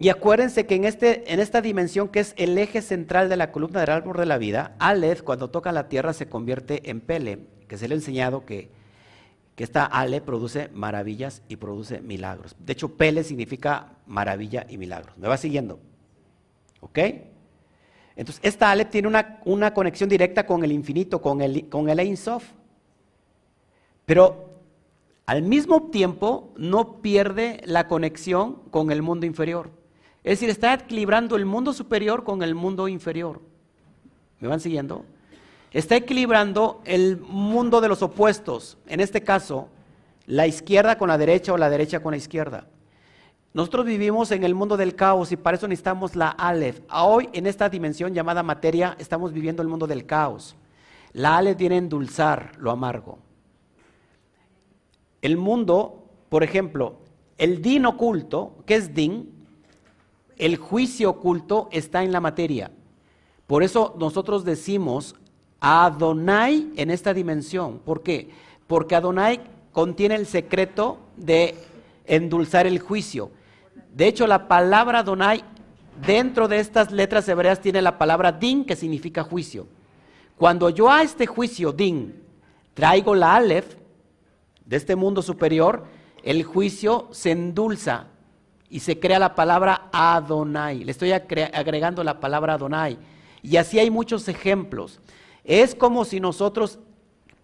Y 0.00 0.08
acuérdense 0.08 0.66
que 0.66 0.74
en, 0.74 0.84
este, 0.84 1.32
en 1.32 1.38
esta 1.38 1.62
dimensión 1.62 2.08
que 2.08 2.18
es 2.18 2.34
el 2.36 2.58
eje 2.58 2.82
central 2.82 3.28
de 3.28 3.36
la 3.36 3.52
columna 3.52 3.78
del 3.78 3.90
árbol 3.90 4.16
de 4.16 4.26
la 4.26 4.38
vida, 4.38 4.74
Aleph 4.80 5.22
cuando 5.22 5.50
toca 5.50 5.70
la 5.70 5.88
tierra 5.88 6.12
se 6.12 6.28
convierte 6.28 6.90
en 6.90 7.00
Pele, 7.00 7.46
que 7.68 7.78
se 7.78 7.86
le 7.86 7.94
ha 7.94 7.98
enseñado 7.98 8.44
que, 8.44 8.70
que 9.54 9.62
esta 9.62 9.84
Ale 9.84 10.20
produce 10.20 10.68
maravillas 10.74 11.42
y 11.48 11.54
produce 11.54 12.00
milagros. 12.00 12.56
De 12.58 12.72
hecho, 12.72 12.96
Pele 12.96 13.22
significa 13.22 13.92
maravilla 14.08 14.66
y 14.68 14.78
milagros. 14.78 15.16
¿Me 15.16 15.28
va 15.28 15.36
siguiendo? 15.36 15.78
¿Ok? 16.80 16.98
Entonces, 18.16 18.40
esta 18.42 18.70
Aleph 18.70 18.90
tiene 18.90 19.08
una, 19.08 19.74
conexión 19.74 20.08
directa 20.08 20.44
con 20.44 20.64
el 20.64 20.72
infinito, 20.72 21.22
con 21.22 21.40
el, 21.40 21.68
con 21.68 21.88
el 21.88 22.00
Ein 22.00 22.16
Sof. 22.16 22.44
Pero 24.04 24.48
al 25.26 25.42
mismo 25.42 25.90
tiempo 25.90 26.52
no 26.56 27.00
pierde 27.02 27.60
la 27.64 27.86
conexión 27.86 28.56
con 28.70 28.90
el 28.90 29.02
mundo 29.02 29.26
inferior. 29.26 29.70
Es 30.24 30.40
decir, 30.40 30.50
está 30.50 30.74
equilibrando 30.74 31.36
el 31.36 31.46
mundo 31.46 31.72
superior 31.72 32.24
con 32.24 32.42
el 32.42 32.54
mundo 32.54 32.88
inferior. 32.88 33.40
¿Me 34.40 34.48
van 34.48 34.60
siguiendo? 34.60 35.04
Está 35.70 35.96
equilibrando 35.96 36.80
el 36.84 37.18
mundo 37.18 37.80
de 37.80 37.88
los 37.88 38.02
opuestos. 38.02 38.78
En 38.86 39.00
este 39.00 39.22
caso, 39.22 39.68
la 40.26 40.46
izquierda 40.46 40.98
con 40.98 41.08
la 41.08 41.18
derecha 41.18 41.52
o 41.52 41.58
la 41.58 41.70
derecha 41.70 42.00
con 42.00 42.12
la 42.12 42.16
izquierda. 42.16 42.66
Nosotros 43.54 43.86
vivimos 43.86 44.30
en 44.30 44.44
el 44.44 44.54
mundo 44.54 44.76
del 44.76 44.94
caos 44.94 45.32
y 45.32 45.36
para 45.36 45.56
eso 45.56 45.66
necesitamos 45.66 46.14
la 46.14 46.28
Aleph. 46.28 46.80
Hoy 46.92 47.30
en 47.32 47.46
esta 47.46 47.68
dimensión 47.68 48.12
llamada 48.12 48.42
materia 48.42 48.94
estamos 48.98 49.32
viviendo 49.32 49.62
el 49.62 49.68
mundo 49.68 49.86
del 49.86 50.04
caos. 50.04 50.54
La 51.14 51.38
Aleph 51.38 51.56
viene 51.56 51.76
a 51.76 51.78
endulzar 51.78 52.52
lo 52.58 52.70
amargo. 52.70 53.18
El 55.22 55.36
mundo, 55.38 56.04
por 56.28 56.42
ejemplo, 56.42 56.96
el 57.38 57.62
din 57.62 57.86
oculto, 57.86 58.56
¿qué 58.66 58.74
es 58.74 58.94
din? 58.94 59.32
El 60.36 60.56
juicio 60.56 61.10
oculto 61.10 61.68
está 61.72 62.04
en 62.04 62.12
la 62.12 62.20
materia. 62.20 62.70
Por 63.46 63.62
eso 63.62 63.96
nosotros 63.98 64.44
decimos 64.44 65.16
Adonai 65.58 66.70
en 66.76 66.90
esta 66.90 67.14
dimensión. 67.14 67.78
¿Por 67.78 68.02
qué? 68.02 68.28
Porque 68.66 68.94
Adonai 68.94 69.40
contiene 69.72 70.16
el 70.16 70.26
secreto 70.26 70.98
de 71.16 71.56
endulzar 72.04 72.66
el 72.66 72.78
juicio. 72.78 73.30
De 73.94 74.06
hecho, 74.06 74.26
la 74.26 74.48
palabra 74.48 75.02
Donai 75.02 75.44
dentro 76.06 76.48
de 76.48 76.60
estas 76.60 76.90
letras 76.92 77.28
hebreas 77.28 77.60
tiene 77.60 77.82
la 77.82 77.98
palabra 77.98 78.32
din, 78.32 78.64
que 78.64 78.76
significa 78.76 79.24
juicio. 79.24 79.66
Cuando 80.36 80.70
yo 80.70 80.90
a 80.90 81.02
este 81.02 81.26
juicio, 81.26 81.72
din, 81.72 82.22
traigo 82.74 83.14
la 83.14 83.34
Aleph 83.34 83.74
de 84.64 84.76
este 84.76 84.94
mundo 84.94 85.22
superior, 85.22 85.84
el 86.22 86.44
juicio 86.44 87.08
se 87.10 87.32
endulza 87.32 88.06
y 88.70 88.80
se 88.80 89.00
crea 89.00 89.18
la 89.18 89.34
palabra 89.34 89.88
Adonai. 89.92 90.84
Le 90.84 90.92
estoy 90.92 91.12
agregando 91.12 92.04
la 92.04 92.20
palabra 92.20 92.54
Adonai. 92.54 92.98
Y 93.42 93.56
así 93.56 93.78
hay 93.78 93.90
muchos 93.90 94.28
ejemplos. 94.28 95.00
Es 95.42 95.74
como 95.74 96.04
si 96.04 96.20
nosotros 96.20 96.78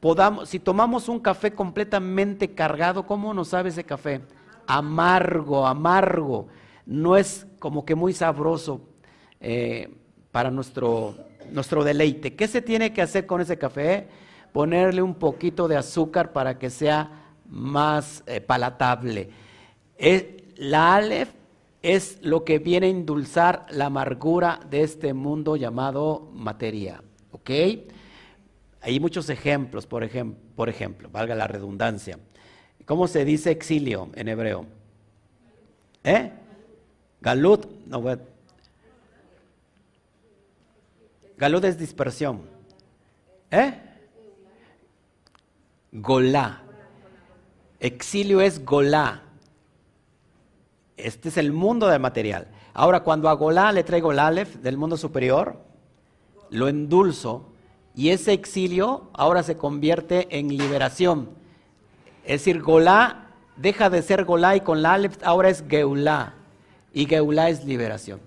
podamos, 0.00 0.48
si 0.50 0.58
tomamos 0.58 1.08
un 1.08 1.18
café 1.18 1.52
completamente 1.54 2.52
cargado, 2.52 3.06
¿cómo 3.06 3.32
nos 3.32 3.48
sabe 3.48 3.70
ese 3.70 3.84
café? 3.84 4.20
Amargo, 4.66 5.66
amargo. 5.66 6.48
No 6.86 7.16
es 7.16 7.46
como 7.58 7.84
que 7.84 7.94
muy 7.94 8.12
sabroso 8.12 8.80
eh, 9.40 9.88
para 10.30 10.50
nuestro, 10.50 11.14
nuestro 11.50 11.84
deleite. 11.84 12.34
¿Qué 12.34 12.48
se 12.48 12.62
tiene 12.62 12.92
que 12.92 13.02
hacer 13.02 13.26
con 13.26 13.40
ese 13.40 13.58
café? 13.58 14.08
Ponerle 14.52 15.02
un 15.02 15.14
poquito 15.14 15.68
de 15.68 15.76
azúcar 15.76 16.32
para 16.32 16.58
que 16.58 16.70
sea 16.70 17.24
más 17.48 18.22
eh, 18.26 18.40
palatable. 18.40 19.30
la 20.56 20.96
Aleph 20.96 21.30
es 21.84 22.18
lo 22.22 22.44
que 22.44 22.58
viene 22.58 22.86
a 22.86 22.90
endulzar 22.90 23.66
la 23.70 23.86
amargura 23.86 24.58
de 24.70 24.82
este 24.82 25.12
mundo 25.12 25.56
llamado 25.56 26.30
materia. 26.32 27.02
¿Ok? 27.30 27.50
Hay 28.80 29.00
muchos 29.00 29.28
ejemplos, 29.28 29.86
por, 29.86 30.02
ejemplo, 30.02 30.38
por 30.56 30.70
ejemplo, 30.70 31.10
valga 31.10 31.34
la 31.34 31.46
redundancia. 31.46 32.18
¿Cómo 32.86 33.08
se 33.08 33.24
dice 33.24 33.50
exilio 33.50 34.10
en 34.14 34.28
hebreo? 34.28 34.66
¿Eh? 36.02 36.30
Galut. 37.20 37.66
No, 37.86 38.02
Galut 41.36 41.64
es 41.64 41.78
dispersión. 41.78 42.42
¿Eh? 43.50 43.80
Golá. 45.92 46.62
Exilio 47.80 48.40
es 48.40 48.64
golá. 48.64 49.22
Este 50.96 51.28
es 51.28 51.36
el 51.36 51.52
mundo 51.52 51.88
del 51.88 52.00
material. 52.00 52.48
Ahora, 52.72 53.00
cuando 53.00 53.28
a 53.28 53.34
golá 53.34 53.72
le 53.72 53.84
traigo 53.84 54.12
el 54.12 54.18
alef 54.18 54.56
del 54.56 54.76
mundo 54.76 54.96
superior, 54.96 55.58
lo 56.50 56.68
endulzo 56.68 57.52
y 57.94 58.10
ese 58.10 58.32
exilio 58.32 59.08
ahora 59.12 59.42
se 59.42 59.56
convierte 59.56 60.38
en 60.38 60.56
liberación. 60.56 61.30
Es 62.24 62.40
decir, 62.40 62.60
Golá 62.62 63.24
deja 63.56 63.90
de 63.90 64.02
ser 64.02 64.24
Golá 64.24 64.56
y 64.56 64.60
con 64.60 64.82
la 64.82 64.94
Aleph 64.94 65.18
ahora 65.22 65.48
es 65.48 65.64
Geulá. 65.68 66.34
Y 66.92 67.06
Geulá 67.06 67.48
es 67.48 67.64
liberación. 67.64 68.20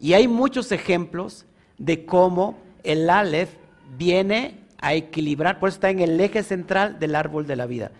Y 0.00 0.12
hay 0.12 0.28
muchos 0.28 0.72
ejemplos 0.72 1.46
de 1.78 2.04
cómo 2.04 2.58
el 2.82 3.08
Aleph 3.08 3.50
viene 3.96 4.60
a 4.80 4.94
equilibrar, 4.94 5.58
por 5.58 5.68
eso 5.68 5.76
está 5.76 5.90
en 5.90 6.00
el 6.00 6.20
eje 6.20 6.42
central 6.42 6.98
del 6.98 7.14
árbol 7.14 7.46
de 7.46 7.56
la 7.56 7.66
vida. 7.66 7.90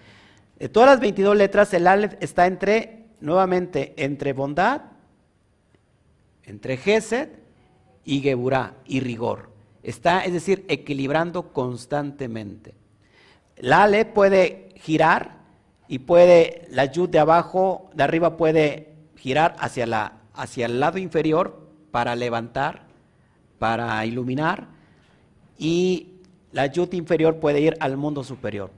De 0.59 0.69
todas 0.69 0.91
las 0.91 1.01
22 1.01 1.37
letras, 1.37 1.73
el 1.75 1.87
Aleph 1.87 2.15
está 2.21 2.47
entre, 2.47 3.05
nuevamente, 3.21 3.95
entre 3.97 4.33
bondad, 4.33 4.83
entre 6.45 6.77
Gesed 6.77 7.31
y 8.05 8.21
Geburá 8.21 8.75
y 8.87 9.01
rigor. 9.01 9.51
Está, 9.83 10.25
es 10.25 10.33
decir, 10.33 10.65
equilibrando 10.69 11.53
constantemente. 11.53 12.75
La 13.57 13.85
Ale 13.85 14.05
puede 14.05 14.69
girar 14.77 15.38
y 15.89 16.01
puede, 16.01 16.67
la 16.71 16.85
yud 16.85 17.09
de 17.09 17.19
abajo, 17.19 17.91
de 17.95 18.05
arriba 18.05 18.37
puede 18.37 18.93
girar 19.17 19.57
hacia, 19.59 19.87
la, 19.87 20.19
hacia 20.35 20.67
el 20.67 20.81
lado 20.81 20.99
inferior 20.99 21.67
para 21.91 22.15
levantar, 22.15 22.83
para 23.59 24.05
iluminar, 24.05 24.69
y 25.59 26.09
la 26.53 26.67
yud 26.67 26.93
inferior 26.93 27.41
puede 27.41 27.61
ir 27.61 27.77
al 27.81 27.97
mundo 27.97 28.23
superior, 28.23 28.71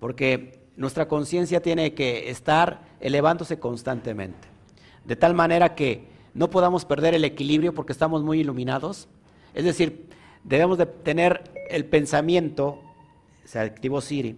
porque 0.00 0.60
nuestra 0.76 1.08
conciencia 1.08 1.62
tiene 1.62 1.94
que 1.94 2.28
estar 2.30 2.80
elevándose 3.00 3.58
constantemente, 3.58 4.48
de 5.04 5.16
tal 5.16 5.34
manera 5.34 5.74
que 5.74 6.08
no 6.34 6.50
podamos 6.50 6.84
perder 6.84 7.14
el 7.14 7.24
equilibrio 7.24 7.74
porque 7.74 7.92
estamos 7.92 8.22
muy 8.22 8.40
iluminados. 8.40 9.08
Es 9.54 9.64
decir, 9.64 10.08
debemos 10.44 10.78
de 10.78 10.86
tener 10.86 11.42
el 11.70 11.84
pensamiento, 11.84 12.80
se 13.44 13.58
activó 13.58 14.00
Siri, 14.00 14.36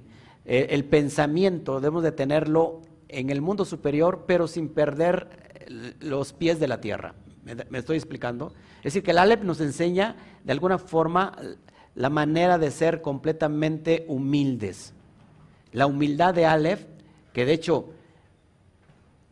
eh, 0.53 0.75
el 0.75 0.85
pensamiento 0.85 1.81
debemos 1.81 2.03
de 2.03 2.11
tenerlo 2.11 2.83
en 3.07 3.31
el 3.31 3.41
mundo 3.41 3.65
superior, 3.65 4.25
pero 4.27 4.49
sin 4.49 4.69
perder 4.69 5.29
los 6.01 6.33
pies 6.33 6.59
de 6.59 6.67
la 6.67 6.81
tierra. 6.81 7.15
¿Me, 7.45 7.79
estoy 7.79 7.97
explicando? 7.97 8.53
Es 8.79 8.85
decir, 8.85 9.05
que 9.05 9.13
el 9.13 9.19
Aleph 9.19 9.45
nos 9.45 9.61
enseña 9.61 10.17
de 10.43 10.51
alguna 10.51 10.79
forma 10.79 11.39
la 11.95 12.11
manera 12.11 12.59
de 12.59 12.73
ser 12.73 13.01
completamente 13.01 14.05
humildes. 14.09 14.93
La 15.71 15.87
humildad 15.87 16.35
de 16.35 16.47
Aleph, 16.47 16.85
que 17.33 17.45
de 17.45 17.53
hecho 17.53 17.91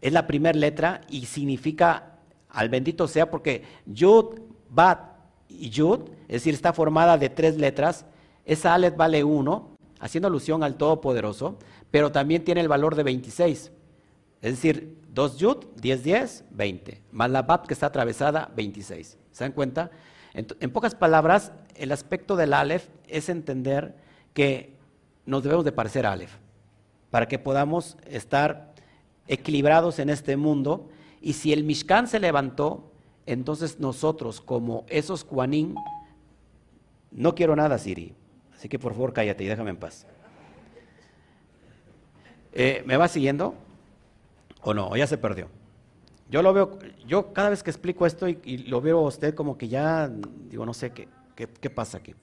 es 0.00 0.12
la 0.12 0.28
primera 0.28 0.57
letra 0.57 1.00
y 1.09 1.26
significa 1.26 2.18
al 2.48 2.68
bendito 2.68 3.09
sea, 3.09 3.28
porque 3.28 3.64
Yud, 3.87 4.38
Bat 4.70 5.00
y 5.48 5.70
Yud, 5.70 6.11
es 6.28 6.35
decir, 6.35 6.54
está 6.54 6.72
formada 6.72 7.18
de 7.18 7.28
tres 7.28 7.57
letras, 7.57 8.07
esa 8.44 8.74
Aleph 8.74 8.94
vale 8.94 9.24
uno, 9.24 9.77
haciendo 10.00 10.28
alusión 10.28 10.62
al 10.62 10.76
Todopoderoso, 10.76 11.58
pero 11.90 12.12
también 12.12 12.44
tiene 12.44 12.61
el 12.61 12.68
valor 12.68 12.94
de 12.94 13.02
26. 13.02 13.72
Es 14.40 14.52
decir, 14.52 14.98
dos 15.12 15.38
Yud, 15.38 15.64
10, 15.76 16.02
10, 16.02 16.44
20. 16.50 17.02
Más 17.12 17.30
la 17.30 17.42
Bat 17.42 17.66
que 17.66 17.74
está 17.74 17.87
atravesada, 17.87 18.50
26. 18.54 19.18
¿Se 19.32 19.44
dan 19.44 19.52
cuenta? 19.52 19.90
En, 20.34 20.70
pocas 20.70 20.94
palabras, 20.94 21.52
el 21.74 21.90
aspecto 21.90 22.37
del 22.37 22.52
Aleph 22.52 22.88
es 23.08 23.28
entender 23.28 23.96
que 24.34 24.76
nos 25.26 25.42
debemos 25.42 25.64
de 25.64 25.72
parecer 25.72 26.06
Aleph, 26.06 26.37
para 27.11 27.26
que 27.26 27.38
podamos 27.38 27.96
estar 28.06 28.74
equilibrados 29.26 29.98
en 29.98 30.11
este 30.11 30.37
mundo 30.37 30.88
y 31.20 31.32
si 31.34 31.52
el 31.52 31.64
Mishkan 31.64 32.06
se 32.06 32.20
levantó, 32.20 32.92
entonces 33.26 33.80
nosotros, 33.80 34.40
como 34.40 34.84
esos 34.88 35.24
Kuanín, 35.24 35.74
no 37.11 37.34
quiero 37.34 37.56
nada, 37.56 37.78
Siri. 37.78 38.14
Así 38.58 38.68
que 38.68 38.76
por 38.76 38.92
favor 38.92 39.12
cállate 39.12 39.44
y 39.44 39.46
déjame 39.46 39.70
en 39.70 39.76
paz. 39.76 40.04
Eh, 42.52 42.82
¿Me 42.84 42.96
va 42.96 43.06
siguiendo? 43.06 43.54
¿O 44.62 44.74
no? 44.74 44.88
¿O 44.88 44.96
ya 44.96 45.06
se 45.06 45.16
perdió? 45.16 45.48
Yo 46.28 46.42
lo 46.42 46.52
veo, 46.52 46.76
yo 47.06 47.32
cada 47.32 47.50
vez 47.50 47.62
que 47.62 47.70
explico 47.70 48.04
esto 48.04 48.26
y, 48.28 48.58
lo 48.66 48.80
veo 48.80 48.98
a 48.98 49.02
usted 49.02 49.32
como 49.36 49.56
que 49.56 49.68
ya, 49.68 50.10
digo, 50.50 50.66
no 50.66 50.74
sé 50.74 50.90
qué, 50.90 51.06
qué, 51.36 51.46
qué 51.46 51.70
pasa 51.70 51.98
aquí. 51.98 52.16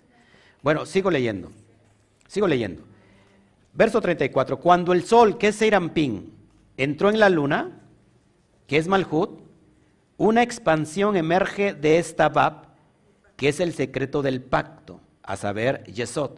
Bueno, 0.62 0.86
sigo 0.86 1.10
leyendo. 1.10 1.54
Sigo 2.28 2.50
leyendo. 2.50 2.84
Verso 3.74 4.02
34. 4.02 4.60
Cuando 4.60 4.92
el 4.92 5.06
sol, 5.06 5.38
que 5.38 5.48
es 5.48 5.56
Seirampín, 5.56 6.34
entró 6.76 7.10
en 7.10 7.20
la 7.20 7.30
luna, 7.30 7.80
que 8.68 8.76
es 8.76 8.90
Malhut, 8.90 9.40
una 10.18 10.44
expansión 10.44 11.16
emerge 11.16 11.74
de 11.74 11.98
esta 11.98 12.28
Bab, 12.28 12.68
que 13.38 13.48
es 13.48 13.62
el 13.62 13.74
secreto 13.74 14.22
del 14.22 14.42
pacto, 14.42 15.00
a 15.26 15.36
saber, 15.36 15.84
Yesod, 15.86 16.32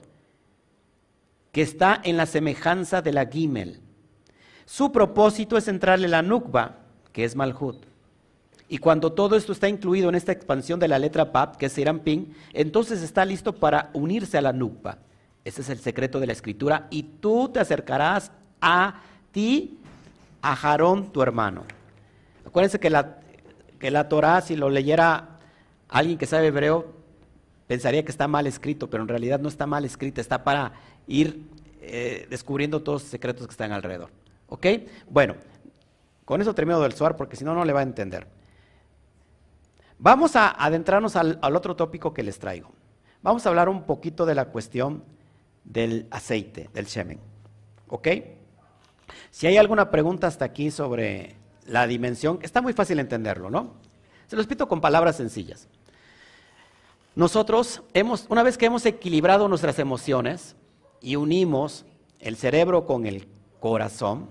que 1.51 1.61
está 1.61 1.99
en 2.03 2.17
la 2.17 2.25
semejanza 2.25 3.01
de 3.01 3.13
la 3.13 3.25
Gimel. 3.25 3.81
Su 4.65 4.91
propósito 4.91 5.57
es 5.57 5.67
entrarle 5.67 6.07
la 6.07 6.21
Nukba, 6.21 6.79
que 7.11 7.23
es 7.23 7.35
Malhut. 7.35 7.85
Y 8.69 8.79
cuando 8.79 9.13
todo 9.13 9.35
esto 9.35 9.53
está 9.53 9.69
incluido 9.69 10.09
en 10.09 10.15
esta 10.15 10.31
expansión 10.31 10.79
de 10.79 10.89
la 10.89 10.99
letra 10.99 11.25
Bab, 11.25 11.57
que 11.57 11.67
es 11.67 11.79
Ping, 12.03 12.33
entonces 12.53 13.01
está 13.01 13.23
listo 13.23 13.53
para 13.53 13.89
unirse 13.93 14.37
a 14.37 14.41
la 14.41 14.51
Nukba. 14.51 14.97
Ese 15.45 15.61
es 15.61 15.69
el 15.69 15.79
secreto 15.79 16.19
de 16.19 16.27
la 16.27 16.33
escritura. 16.33 16.87
Y 16.89 17.03
tú 17.03 17.49
te 17.49 17.61
acercarás 17.61 18.31
a 18.59 19.01
ti, 19.31 19.79
a 20.41 20.55
Jarón, 20.55 21.13
tu 21.13 21.21
hermano. 21.21 21.63
Acuérdense 22.45 22.79
que 22.79 22.89
la, 22.89 23.19
que 23.79 23.89
la 23.89 24.09
Torah, 24.09 24.41
si 24.41 24.57
lo 24.57 24.69
leyera 24.69 25.39
alguien 25.87 26.17
que 26.17 26.25
sabe 26.25 26.47
hebreo, 26.47 26.96
pensaría 27.67 28.03
que 28.03 28.11
está 28.11 28.27
mal 28.27 28.47
escrito, 28.47 28.89
pero 28.89 29.03
en 29.03 29.09
realidad 29.09 29.39
no 29.39 29.49
está 29.49 29.67
mal 29.67 29.85
escrito, 29.85 30.21
está 30.21 30.43
para 30.43 30.73
ir 31.05 31.45
eh, 31.81 32.25
descubriendo 32.29 32.81
todos 32.81 33.03
los 33.03 33.11
secretos 33.11 33.45
que 33.45 33.51
están 33.51 33.71
alrededor. 33.71 34.09
¿Ok? 34.47 34.65
Bueno, 35.09 35.35
con 36.25 36.41
eso 36.41 36.55
termino 36.55 36.79
del 36.79 36.93
suar 36.93 37.15
porque 37.15 37.35
si 37.35 37.43
no, 37.43 37.53
no 37.53 37.65
le 37.65 37.73
va 37.73 37.81
a 37.81 37.83
entender. 37.83 38.27
Vamos 39.99 40.35
a 40.35 40.49
adentrarnos 40.49 41.15
al, 41.15 41.39
al 41.41 41.55
otro 41.55 41.75
tópico 41.75 42.13
que 42.13 42.23
les 42.23 42.39
traigo. 42.39 42.71
Vamos 43.21 43.45
a 43.45 43.49
hablar 43.49 43.67
un 43.67 43.83
poquito 43.83 44.25
de 44.25 44.35
la 44.35 44.45
cuestión 44.45 45.03
del 45.63 46.07
aceite, 46.11 46.69
del 46.73 46.85
shemen. 46.85 47.19
¿Ok? 47.89 48.07
Si 49.31 49.47
hay 49.47 49.57
alguna 49.57 49.91
pregunta 49.91 50.27
hasta 50.27 50.45
aquí 50.45 50.71
sobre 50.71 51.35
la 51.65 51.87
dimensión, 51.87 52.39
está 52.41 52.61
muy 52.61 52.73
fácil 52.73 52.99
entenderlo, 52.99 53.49
¿no? 53.49 53.73
Se 54.27 54.35
lo 54.35 54.41
explico 54.41 54.67
con 54.67 54.81
palabras 54.81 55.17
sencillas. 55.17 55.67
Nosotros 57.17 57.81
hemos, 57.95 58.27
una 58.29 58.43
vez 58.43 58.59
que 58.59 58.67
hemos 58.67 58.85
equilibrado 58.85 59.47
nuestras 59.47 59.79
emociones 59.79 60.55
y 61.01 61.15
unimos 61.15 61.83
el 62.19 62.35
cerebro 62.35 62.85
con 62.85 63.07
el 63.07 63.27
corazón, 63.59 64.29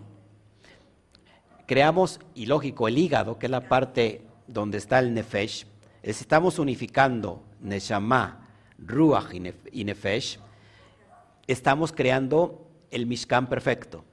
creamos, 1.66 2.20
y 2.32 2.46
lógico, 2.46 2.86
el 2.86 2.96
hígado, 2.96 3.40
que 3.40 3.46
es 3.46 3.50
la 3.50 3.68
parte 3.68 4.22
donde 4.46 4.78
está 4.78 5.00
el 5.00 5.12
nefesh, 5.14 5.66
estamos 6.04 6.60
unificando 6.60 7.42
neshama, 7.60 8.46
ruach 8.78 9.34
y 9.72 9.82
nefesh, 9.82 10.38
estamos 11.48 11.90
creando 11.90 12.68
el 12.92 13.06
mishkan 13.06 13.48
perfecto. 13.48 14.04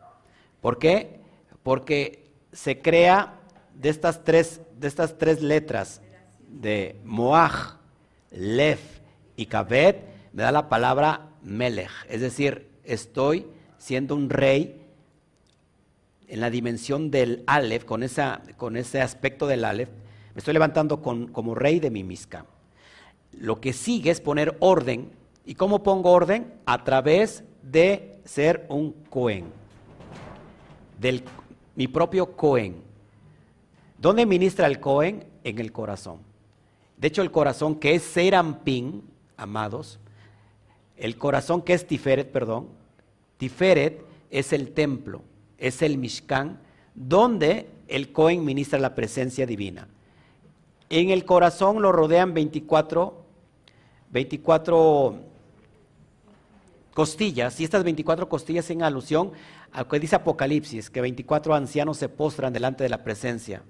¿Por 0.62 0.80
qué? 0.80 1.20
Porque 1.62 2.32
se 2.52 2.82
crea 2.82 3.40
de 3.76 3.90
estas 3.90 4.24
tres, 4.24 4.62
de 4.76 4.88
estas 4.88 5.20
tres 5.20 5.44
letras 5.44 6.02
de 6.50 7.00
Moaj, 7.04 7.83
Lef 8.34 9.00
y 9.36 9.46
Kabet, 9.46 10.04
me 10.34 10.44
da 10.44 10.52
la 10.52 10.68
palabra 10.68 11.30
Melech, 11.44 11.92
es 12.10 12.22
decir, 12.22 12.70
estoy 12.84 13.48
siendo 13.78 14.16
un 14.16 14.30
rey 14.30 14.82
en 16.28 16.40
la 16.40 16.50
dimensión 16.50 17.12
del 17.12 17.44
Aleph, 17.46 17.86
con, 17.86 18.02
esa, 18.02 18.42
con 18.58 18.76
ese 18.76 19.02
aspecto 19.02 19.46
del 19.46 19.66
Aleph, 19.66 19.90
me 20.34 20.40
estoy 20.40 20.54
levantando 20.54 21.02
como 21.02 21.54
rey 21.54 21.80
de 21.80 21.92
mi 21.92 22.04
Miska. 22.04 22.46
Lo 23.34 23.62
que 23.62 23.72
sigue 23.72 24.10
es 24.10 24.20
poner 24.20 24.58
orden. 24.60 25.12
¿Y 25.46 25.56
cómo 25.56 25.84
pongo 25.84 26.12
orden? 26.12 26.54
A 26.66 26.84
través 26.84 27.44
de 27.62 28.20
ser 28.26 28.66
un 28.70 28.94
Cohen. 29.10 29.46
Del, 31.00 31.24
mi 31.76 31.88
propio 31.88 32.36
Cohen. 32.36 32.82
¿Dónde 34.00 34.26
ministra 34.26 34.66
el 34.66 34.80
Cohen? 34.80 35.26
En 35.44 35.60
el 35.60 35.72
corazón. 35.72 36.20
De 37.04 37.10
hecho, 37.10 37.22
el 37.22 37.32
corazón 37.32 37.76
que 37.76 37.96
es 37.96 38.02
Serampín, 38.02 39.04
amados, 39.36 40.00
el 40.96 41.18
corazón 41.18 41.62
que 41.62 41.74
es 41.74 41.86
Tiferet, 41.86 42.32
perdón, 42.32 42.70
Tiferet 43.36 44.06
es 44.32 44.54
el 44.54 44.72
templo, 44.72 45.22
es 45.58 45.82
el 45.82 45.98
Mishkan, 45.98 46.62
donde 46.96 47.68
el 47.90 48.14
Cohen 48.14 48.46
ministra 48.46 48.80
la 48.80 48.96
presencia 48.96 49.46
divina. 49.46 49.90
En 50.90 51.10
el 51.10 51.26
corazón 51.26 51.82
lo 51.82 51.92
rodean 51.92 52.34
24, 52.34 53.22
24 54.10 55.20
costillas, 56.94 57.60
y 57.60 57.66
estas 57.66 57.84
24 57.84 58.30
costillas 58.30 58.70
en 58.70 58.82
alusión 58.82 59.34
a 59.74 59.82
lo 59.82 59.90
que 59.90 60.00
dice 60.00 60.16
Apocalipsis, 60.16 60.90
que 60.90 61.02
24 61.02 61.54
ancianos 61.54 61.98
se 61.98 62.08
postran 62.08 62.54
delante 62.54 62.86
de 62.86 62.90
la 62.90 63.04
presencia. 63.04 63.62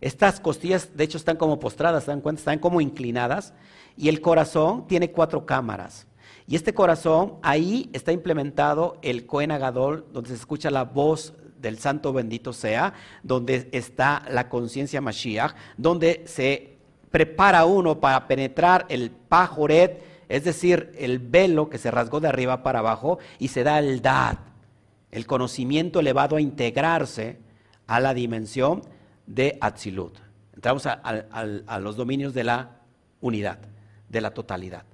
Estas 0.00 0.40
costillas, 0.40 0.96
de 0.96 1.04
hecho, 1.04 1.18
están 1.18 1.36
como 1.36 1.58
postradas. 1.58 2.08
Están 2.08 2.58
como 2.58 2.80
inclinadas. 2.80 3.52
Y 3.96 4.08
el 4.08 4.20
corazón 4.20 4.86
tiene 4.86 5.10
cuatro 5.10 5.44
cámaras. 5.44 6.06
Y 6.46 6.56
este 6.56 6.72
corazón, 6.72 7.34
ahí 7.42 7.90
está 7.92 8.10
implementado 8.10 8.96
el 9.02 9.26
Cohen 9.26 9.50
Agadol, 9.50 10.06
donde 10.12 10.30
se 10.30 10.36
escucha 10.36 10.70
la 10.70 10.84
voz 10.84 11.34
del 11.60 11.78
Santo 11.78 12.12
bendito 12.12 12.52
sea, 12.52 12.94
donde 13.22 13.68
está 13.72 14.22
la 14.30 14.48
conciencia 14.48 15.00
Mashiach, 15.00 15.54
donde 15.76 16.22
se 16.26 16.78
prepara 17.10 17.64
uno 17.66 18.00
para 18.00 18.26
penetrar 18.28 18.86
el 18.88 19.10
pajoret, 19.10 20.02
es 20.28 20.44
decir, 20.44 20.92
el 20.98 21.18
velo 21.18 21.68
que 21.68 21.78
se 21.78 21.90
rasgó 21.90 22.20
de 22.20 22.28
arriba 22.28 22.62
para 22.62 22.78
abajo, 22.78 23.18
y 23.38 23.48
se 23.48 23.64
da 23.64 23.78
el 23.78 24.00
dad, 24.00 24.38
el 25.10 25.26
conocimiento 25.26 26.00
elevado 26.00 26.36
a 26.36 26.40
integrarse 26.40 27.38
a 27.86 28.00
la 28.00 28.14
dimensión 28.14 28.82
de 29.28 29.58
Atzilut. 29.60 30.18
Entramos 30.54 30.86
a, 30.86 31.78
los 31.78 31.96
dominios 31.96 32.34
de 32.34 32.42
la 32.42 32.80
unidad, 33.20 33.58
de 34.08 34.20
la 34.20 34.32
totalidad. 34.32 34.84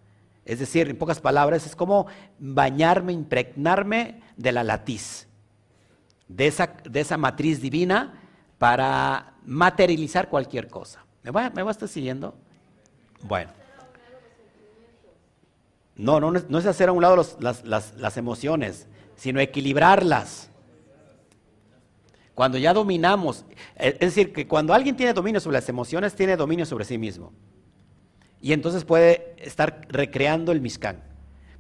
Es 0.45 0.59
decir, 0.59 0.91
en 0.91 0.99
pocas 0.99 1.21
palabras, 1.21 1.65
es 1.65 1.75
como 1.75 2.07
bañarme, 2.39 3.15
impregnarme 3.15 4.21
de 4.37 4.53
la 4.53 4.63
latiz, 4.63 5.27
de 6.29 6.49
esa, 6.49 6.75
de 6.85 7.01
esa 7.01 7.17
matriz 7.17 7.63
divina 7.63 8.21
para 8.59 9.35
materializar 9.47 10.29
cualquier 10.29 10.69
cosa. 10.69 11.03
¿Me 11.23 11.31
va, 11.31 11.51
a 11.55 11.71
estar 11.71 11.89
siguiendo? 11.89 12.35
Bueno. 13.23 13.51
No, 15.97 16.21
no, 16.21 16.31
no 16.31 16.59
es 16.59 16.67
hacer 16.67 16.91
a 16.91 16.93
un 16.93 17.01
lado 17.01 17.25
las, 17.39 17.65
las 17.65 18.17
emociones, 18.19 18.87
sino 19.17 19.41
equilibrarlas. 19.41 20.51
Cuando 22.35 22.59
ya 22.59 22.75
dominamos, 22.75 23.45
eh, 23.77 23.97
es 24.01 24.15
decir, 24.15 24.33
que 24.33 24.47
cuando 24.49 24.75
alguien 24.75 24.97
tiene 24.97 25.13
dominio 25.13 25.41
sobre 25.41 25.59
las 25.59 25.69
emociones, 25.69 26.15
tiene 26.15 26.37
dominio 26.37 26.67
sobre 26.67 26.85
sí 26.85 26.99
mismo. 26.99 27.33
Y 28.41 28.53
entonces 28.53 28.85
puede 28.85 29.35
estar 29.39 29.87
recreando 29.89 30.53
el 30.53 30.61
Mishkan, 30.61 31.03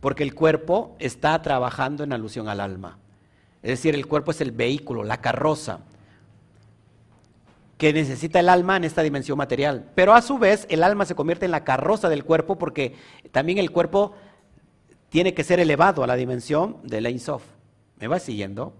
porque 0.00 0.22
el 0.22 0.34
cuerpo 0.34 0.96
está 0.98 1.40
trabajando 1.42 2.04
en 2.04 2.12
alusión 2.12 2.48
al 2.48 2.60
alma. 2.60 2.98
Es 3.62 3.70
decir, 3.70 3.94
el 3.94 4.06
cuerpo 4.06 4.32
es 4.32 4.40
el 4.40 4.50
vehículo, 4.50 5.04
la 5.04 5.20
carroza, 5.20 5.80
que 7.78 7.92
necesita 7.92 8.40
el 8.40 8.48
alma 8.48 8.76
en 8.76 8.84
esta 8.84 9.02
dimensión 9.02 9.38
material. 9.38 9.90
Pero 9.94 10.12
a 10.12 10.22
su 10.22 10.38
vez, 10.38 10.66
el 10.68 10.82
alma 10.82 11.06
se 11.06 11.14
convierte 11.14 11.44
en 11.44 11.50
la 11.52 11.64
carroza 11.64 12.08
del 12.08 12.24
cuerpo, 12.24 12.58
porque 12.58 12.94
también 13.32 13.58
el 13.58 13.70
cuerpo 13.70 14.12
tiene 15.08 15.34
que 15.34 15.44
ser 15.44 15.60
elevado 15.60 16.02
a 16.02 16.06
la 16.06 16.16
dimensión 16.16 16.78
de 16.82 17.00
la 17.00 17.10
Insof. 17.10 17.44
¿Me 17.98 18.08
va 18.08 18.18
siguiendo? 18.18 18.74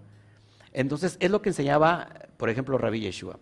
Entonces, 0.74 1.16
es 1.20 1.30
lo 1.30 1.40
que 1.40 1.48
enseñaba, 1.48 2.08
por 2.36 2.50
ejemplo, 2.50 2.76
Rabbi 2.76 3.00
Yeshua. 3.00 3.38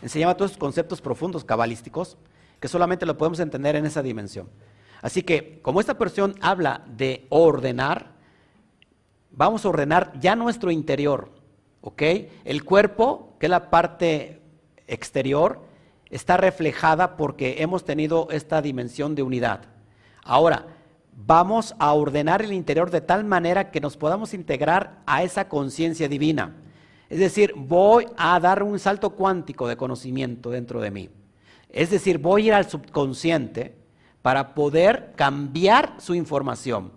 Enseñaba 0.00 0.36
todos 0.36 0.52
esos 0.52 0.60
conceptos 0.60 1.02
profundos 1.02 1.44
cabalísticos 1.44 2.16
que 2.60 2.68
solamente 2.68 3.04
lo 3.04 3.18
podemos 3.18 3.40
entender 3.40 3.76
en 3.76 3.84
esa 3.84 4.02
dimensión. 4.02 4.48
Así 5.02 5.22
que, 5.22 5.60
como 5.60 5.80
esta 5.80 5.98
porción 5.98 6.36
habla 6.40 6.84
de 6.86 7.26
ordenar, 7.28 8.12
vamos 9.30 9.64
a 9.64 9.68
ordenar 9.68 10.12
ya 10.20 10.36
nuestro 10.36 10.70
interior, 10.70 11.30
¿ok? 11.80 12.02
El 12.44 12.64
cuerpo, 12.64 13.36
que 13.38 13.46
es 13.46 13.50
la 13.50 13.70
parte 13.70 14.40
exterior, 14.86 15.62
está 16.10 16.36
reflejada 16.36 17.16
porque 17.16 17.56
hemos 17.58 17.84
tenido 17.84 18.28
esta 18.30 18.62
dimensión 18.62 19.14
de 19.14 19.22
unidad. 19.22 19.62
Ahora, 20.22 20.66
vamos 21.12 21.74
a 21.78 21.92
ordenar 21.92 22.42
el 22.42 22.52
interior 22.52 22.90
de 22.90 23.00
tal 23.00 23.24
manera 23.24 23.70
que 23.72 23.80
nos 23.80 23.96
podamos 23.96 24.32
integrar 24.34 25.02
a 25.06 25.24
esa 25.24 25.48
conciencia 25.48 26.08
divina. 26.08 26.54
Es 27.08 27.18
decir, 27.18 27.54
voy 27.56 28.06
a 28.16 28.38
dar 28.38 28.62
un 28.62 28.78
salto 28.78 29.10
cuántico 29.10 29.66
de 29.66 29.76
conocimiento 29.76 30.50
dentro 30.50 30.80
de 30.80 30.90
mí. 30.90 31.08
Es 31.70 31.90
decir, 31.90 32.18
voy 32.18 32.42
a 32.42 32.46
ir 32.46 32.54
al 32.54 32.70
subconsciente 32.70 33.76
para 34.22 34.54
poder 34.54 35.12
cambiar 35.16 35.94
su 35.98 36.14
información 36.14 36.92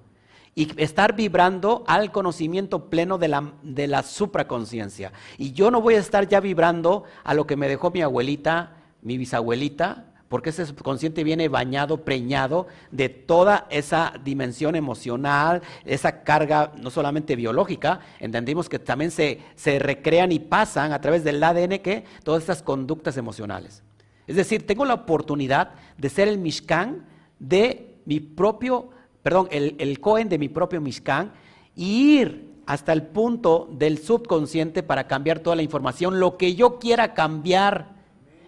y 0.53 0.69
estar 0.81 1.15
vibrando 1.15 1.83
al 1.87 2.11
conocimiento 2.11 2.89
pleno 2.89 3.17
de 3.17 3.29
la, 3.29 3.53
de 3.63 3.87
la 3.87 4.03
supraconciencia. 4.03 5.13
Y 5.37 5.53
yo 5.53 5.71
no 5.71 5.81
voy 5.81 5.95
a 5.95 5.99
estar 5.99 6.27
ya 6.27 6.41
vibrando 6.41 7.05
a 7.23 7.33
lo 7.33 7.47
que 7.47 7.55
me 7.55 7.69
dejó 7.69 7.91
mi 7.91 8.01
abuelita, 8.01 8.75
mi 9.01 9.17
bisabuelita, 9.17 10.10
porque 10.31 10.51
ese 10.51 10.65
subconsciente 10.65 11.25
viene 11.25 11.49
bañado, 11.49 12.05
preñado 12.05 12.65
de 12.89 13.09
toda 13.09 13.67
esa 13.69 14.13
dimensión 14.23 14.77
emocional, 14.77 15.61
esa 15.83 16.23
carga 16.23 16.71
no 16.77 16.89
solamente 16.89 17.35
biológica, 17.35 17.99
entendimos 18.17 18.69
que 18.69 18.79
también 18.79 19.11
se, 19.11 19.41
se 19.55 19.77
recrean 19.77 20.31
y 20.31 20.39
pasan 20.39 20.93
a 20.93 21.01
través 21.01 21.25
del 21.25 21.43
ADN 21.43 21.79
que 21.79 22.05
todas 22.23 22.43
estas 22.43 22.63
conductas 22.63 23.17
emocionales. 23.17 23.83
Es 24.25 24.37
decir, 24.37 24.65
tengo 24.65 24.85
la 24.85 24.93
oportunidad 24.93 25.71
de 25.97 26.07
ser 26.07 26.29
el 26.29 26.37
Mishkan 26.37 27.05
de 27.37 27.97
mi 28.05 28.21
propio, 28.21 28.89
perdón, 29.23 29.49
el, 29.51 29.75
el 29.79 29.99
Cohen 29.99 30.29
de 30.29 30.39
mi 30.39 30.47
propio 30.47 30.79
Mishkan 30.79 31.33
y 31.75 32.19
ir 32.19 32.53
hasta 32.67 32.93
el 32.93 33.03
punto 33.03 33.67
del 33.69 33.97
subconsciente 33.97 34.81
para 34.81 35.07
cambiar 35.07 35.39
toda 35.39 35.57
la 35.57 35.61
información, 35.61 36.21
lo 36.21 36.37
que 36.37 36.55
yo 36.55 36.79
quiera 36.79 37.13
cambiar, 37.13 37.95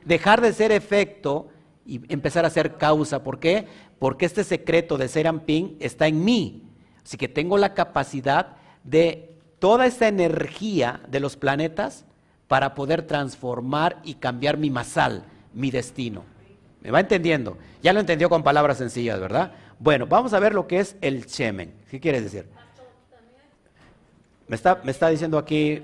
dejar 0.05 0.39
de 0.39 0.53
ser 0.53 0.71
efecto 0.71 1.49
y 1.85 2.01
empezar 2.11 2.45
a 2.45 2.49
ser 2.49 2.77
causa. 2.77 3.23
¿Por 3.23 3.39
qué? 3.39 3.67
Porque 3.99 4.25
este 4.25 4.43
secreto 4.43 4.97
de 4.97 5.07
ser 5.07 5.27
Amping 5.27 5.77
está 5.79 6.07
en 6.07 6.23
mí. 6.23 6.63
Así 7.03 7.17
que 7.17 7.27
tengo 7.27 7.57
la 7.57 7.73
capacidad 7.73 8.55
de 8.83 9.37
toda 9.59 9.85
esa 9.85 10.07
energía 10.07 11.01
de 11.07 11.19
los 11.19 11.35
planetas 11.37 12.05
para 12.47 12.75
poder 12.75 13.03
transformar 13.03 13.99
y 14.03 14.15
cambiar 14.15 14.57
mi 14.57 14.69
masal, 14.69 15.23
mi 15.53 15.71
destino. 15.71 16.23
¿Me 16.81 16.91
va 16.91 16.99
entendiendo? 16.99 17.57
Ya 17.81 17.93
lo 17.93 17.99
entendió 17.99 18.29
con 18.29 18.43
palabras 18.43 18.77
sencillas, 18.77 19.19
¿verdad? 19.19 19.53
Bueno, 19.79 20.05
vamos 20.05 20.33
a 20.33 20.39
ver 20.39 20.53
lo 20.53 20.67
que 20.67 20.79
es 20.79 20.95
el 21.01 21.25
Shemen. 21.25 21.73
¿Qué 21.89 21.99
quiere 21.99 22.21
decir? 22.21 22.45
Me 24.47 24.55
está, 24.55 24.81
me 24.83 24.91
está 24.91 25.07
diciendo 25.09 25.37
aquí 25.37 25.81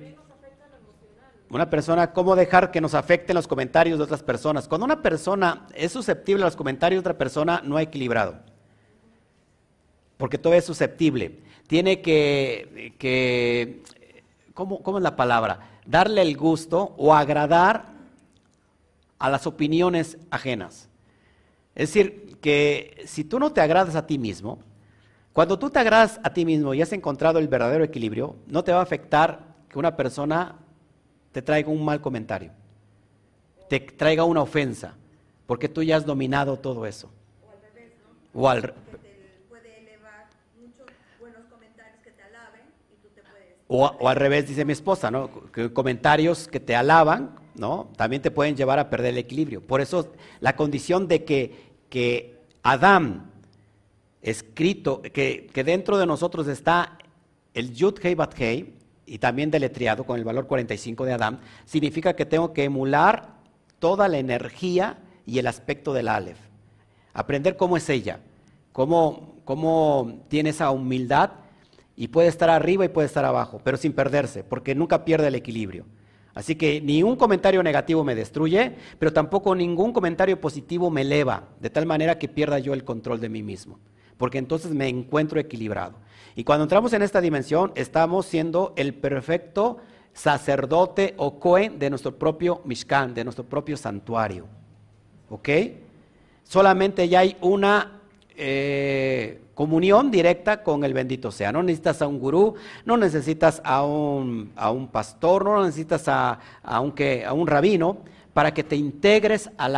una 1.50 1.70
persona, 1.70 2.14
cómo 2.14 2.36
dejar 2.36 2.72
que 2.72 2.82
nos 2.82 2.94
afecten 2.94 3.36
los 3.36 3.48
comentarios 3.48 3.98
de 3.98 4.04
otras 4.04 4.22
personas. 4.22 4.68
Cuando 4.68 4.86
una 4.86 5.02
persona 5.02 5.68
es 5.74 5.92
susceptible 5.92 6.44
a 6.44 6.46
los 6.46 6.56
comentarios 6.56 7.04
de 7.04 7.10
otra 7.10 7.18
persona, 7.18 7.62
no 7.64 7.78
ha 7.78 7.82
equilibrado. 7.82 8.40
Porque 10.18 10.38
todo 10.38 10.54
es 10.54 10.66
susceptible. 10.66 11.40
Tiene 11.68 12.02
que, 12.02 12.94
que 13.00 13.82
¿cómo, 14.54 14.84
¿cómo 14.84 14.98
es 14.98 15.04
la 15.04 15.16
palabra? 15.16 15.80
Darle 15.86 16.22
el 16.22 16.38
gusto 16.38 16.94
o 16.98 17.16
agradar 17.16 17.86
a 19.18 19.30
las 19.30 19.48
opiniones 19.48 20.18
ajenas. 20.30 20.88
Es 21.74 21.90
decir, 21.90 22.38
que 22.42 23.04
si 23.06 23.24
tú 23.24 23.40
no 23.40 23.52
te 23.52 23.62
agradas 23.62 23.96
a 23.96 24.06
ti 24.06 24.18
mismo, 24.18 24.60
cuando 25.34 25.58
tú 25.58 25.70
te 25.70 25.80
agradas 25.80 26.20
a 26.24 26.34
ti 26.34 26.46
mismo 26.46 26.74
y 26.74 26.82
has 26.82 26.92
encontrado 26.94 27.40
el 27.40 27.48
verdadero 27.48 27.84
equilibrio, 27.84 28.36
no 28.48 28.64
te 28.64 28.72
va 28.72 28.80
a 28.80 28.84
afectar 28.84 29.56
que 29.70 29.80
una 29.80 29.96
persona 29.96 30.56
te 31.32 31.42
traiga 31.42 31.70
un 31.70 31.84
mal 31.84 32.02
comentario, 32.02 32.52
te 33.70 33.80
traiga 33.80 34.24
una 34.24 34.42
ofensa, 34.42 34.96
porque 35.46 35.70
tú 35.70 35.84
ya 35.84 35.98
has 35.98 36.06
dominado 36.06 36.58
todo 36.58 36.86
eso. 36.86 37.10
O 37.44 37.50
al 37.50 37.62
revés, 37.62 37.94
¿no? 38.04 38.42
O 38.42 38.50
al, 38.50 38.74
puede 39.50 39.80
elevar 39.80 40.28
muchos 40.60 40.86
buenos 41.20 41.46
comentarios 41.50 42.00
que 42.04 42.12
te 42.12 42.24
alaben 42.24 42.62
y 42.92 42.96
tú 43.02 43.10
te 43.14 43.22
puedes... 43.22 43.56
O, 43.68 43.86
o 43.86 44.08
al 44.10 44.16
revés, 44.16 44.48
dice 44.48 44.66
mi 44.66 44.74
esposa, 44.74 45.12
¿no? 45.12 45.30
Que 45.52 45.72
comentarios 45.72 46.48
que 46.48 46.60
te 46.60 46.76
alaban, 46.76 47.36
¿no? 47.56 47.90
También 47.98 48.22
te 48.22 48.32
pueden 48.32 48.56
llevar 48.56 48.80
a 48.80 48.90
perder 48.90 49.12
el 49.12 49.18
equilibrio. 49.20 49.62
Por 49.62 49.82
eso 49.82 50.14
la 50.40 50.56
condición 50.56 51.08
de 51.08 51.26
que, 51.26 51.74
que 51.90 52.40
Adán, 52.64 53.32
escrito, 54.22 55.02
que, 55.02 55.48
que 55.54 55.64
dentro 55.64 55.98
de 55.98 56.06
nosotros 56.06 56.48
está 56.48 56.98
el 57.54 57.74
Yud 57.74 58.00
Hei 58.04 58.16
Bat 58.16 58.40
Hei, 58.40 58.74
y 59.10 59.18
también 59.18 59.52
deletreado 59.52 60.04
con 60.04 60.18
el 60.18 60.24
valor 60.24 60.48
45 60.48 61.06
de 61.06 61.14
Adán, 61.14 61.40
significa 61.66 62.16
que 62.16 62.26
tengo 62.26 62.54
que 62.54 62.64
emular 62.64 63.40
toda 63.80 64.08
la 64.08 64.20
energía 64.20 65.00
y 65.26 65.40
el 65.40 65.48
aspecto 65.48 65.94
del 65.94 66.08
Aleph. 66.08 66.40
Aprender 67.14 67.58
cómo 67.58 67.76
es 67.76 67.90
ella, 67.90 68.20
cómo, 68.72 69.38
cómo 69.46 70.22
tiene 70.28 70.52
esa 70.52 70.72
humildad 70.72 71.32
y 71.96 72.10
puede 72.10 72.28
estar 72.28 72.50
arriba 72.50 72.86
y 72.86 72.90
puede 72.90 73.08
estar 73.08 73.26
abajo, 73.26 73.60
pero 73.64 73.78
sin 73.78 73.94
perderse, 73.94 74.44
porque 74.44 74.76
nunca 74.76 75.04
pierde 75.04 75.28
el 75.28 75.36
equilibrio. 75.36 75.86
Así 76.34 76.56
que 76.56 76.80
ni 76.80 77.04
un 77.04 77.16
comentario 77.16 77.62
negativo 77.64 78.04
me 78.04 78.16
destruye, 78.16 78.76
pero 78.98 79.12
tampoco 79.12 79.56
ningún 79.56 79.92
comentario 79.92 80.40
positivo 80.40 80.90
me 80.90 81.02
eleva, 81.02 81.50
de 81.60 81.70
tal 81.70 81.86
manera 81.86 82.18
que 82.18 82.30
pierda 82.30 82.60
yo 82.60 82.74
el 82.74 82.86
control 82.86 83.20
de 83.20 83.30
mí 83.30 83.44
mismo, 83.44 83.80
porque 84.20 84.38
entonces 84.38 84.72
me 84.72 84.88
encuentro 84.88 85.40
equilibrado. 85.40 85.94
Y 86.36 86.44
cuando 86.44 86.64
entramos 86.64 86.94
en 86.94 87.02
esta 87.02 87.22
dimensión, 87.22 87.72
estamos 87.74 88.26
siendo 88.26 88.74
el 88.76 88.94
perfecto 88.94 89.78
sacerdote 90.14 91.16
o 91.18 91.40
cohen 91.40 91.80
de 91.80 91.90
nuestro 91.90 92.20
propio 92.20 92.62
Mishkan, 92.66 93.14
de 93.14 93.24
nuestro 93.24 93.46
propio 93.46 93.78
santuario. 93.78 94.46
¿Ok? 95.30 95.50
Solamente 96.44 97.08
ya 97.08 97.20
hay 97.20 97.38
una 97.40 98.02
eh, 98.36 99.42
comunión 99.56 100.12
directa 100.12 100.64
con 100.64 100.84
el 100.84 100.94
bendito 100.94 101.32
sea. 101.32 101.54
No 101.54 101.64
necesitas 101.64 102.02
a 102.02 102.08
un 102.08 102.20
gurú, 102.20 102.56
no 102.86 102.98
necesitas 102.98 103.62
a 103.64 103.86
un, 103.86 104.52
a 104.58 104.70
un 104.72 104.90
pastor, 104.90 105.46
no 105.46 105.64
necesitas 105.64 106.10
a, 106.10 106.40
a, 106.62 106.82
un, 106.82 106.94
a 107.26 107.34
un 107.34 107.48
rabino 107.48 108.00
para 108.34 108.54
que 108.54 108.64
te 108.66 108.76
integres 108.76 109.50
al, 109.58 109.76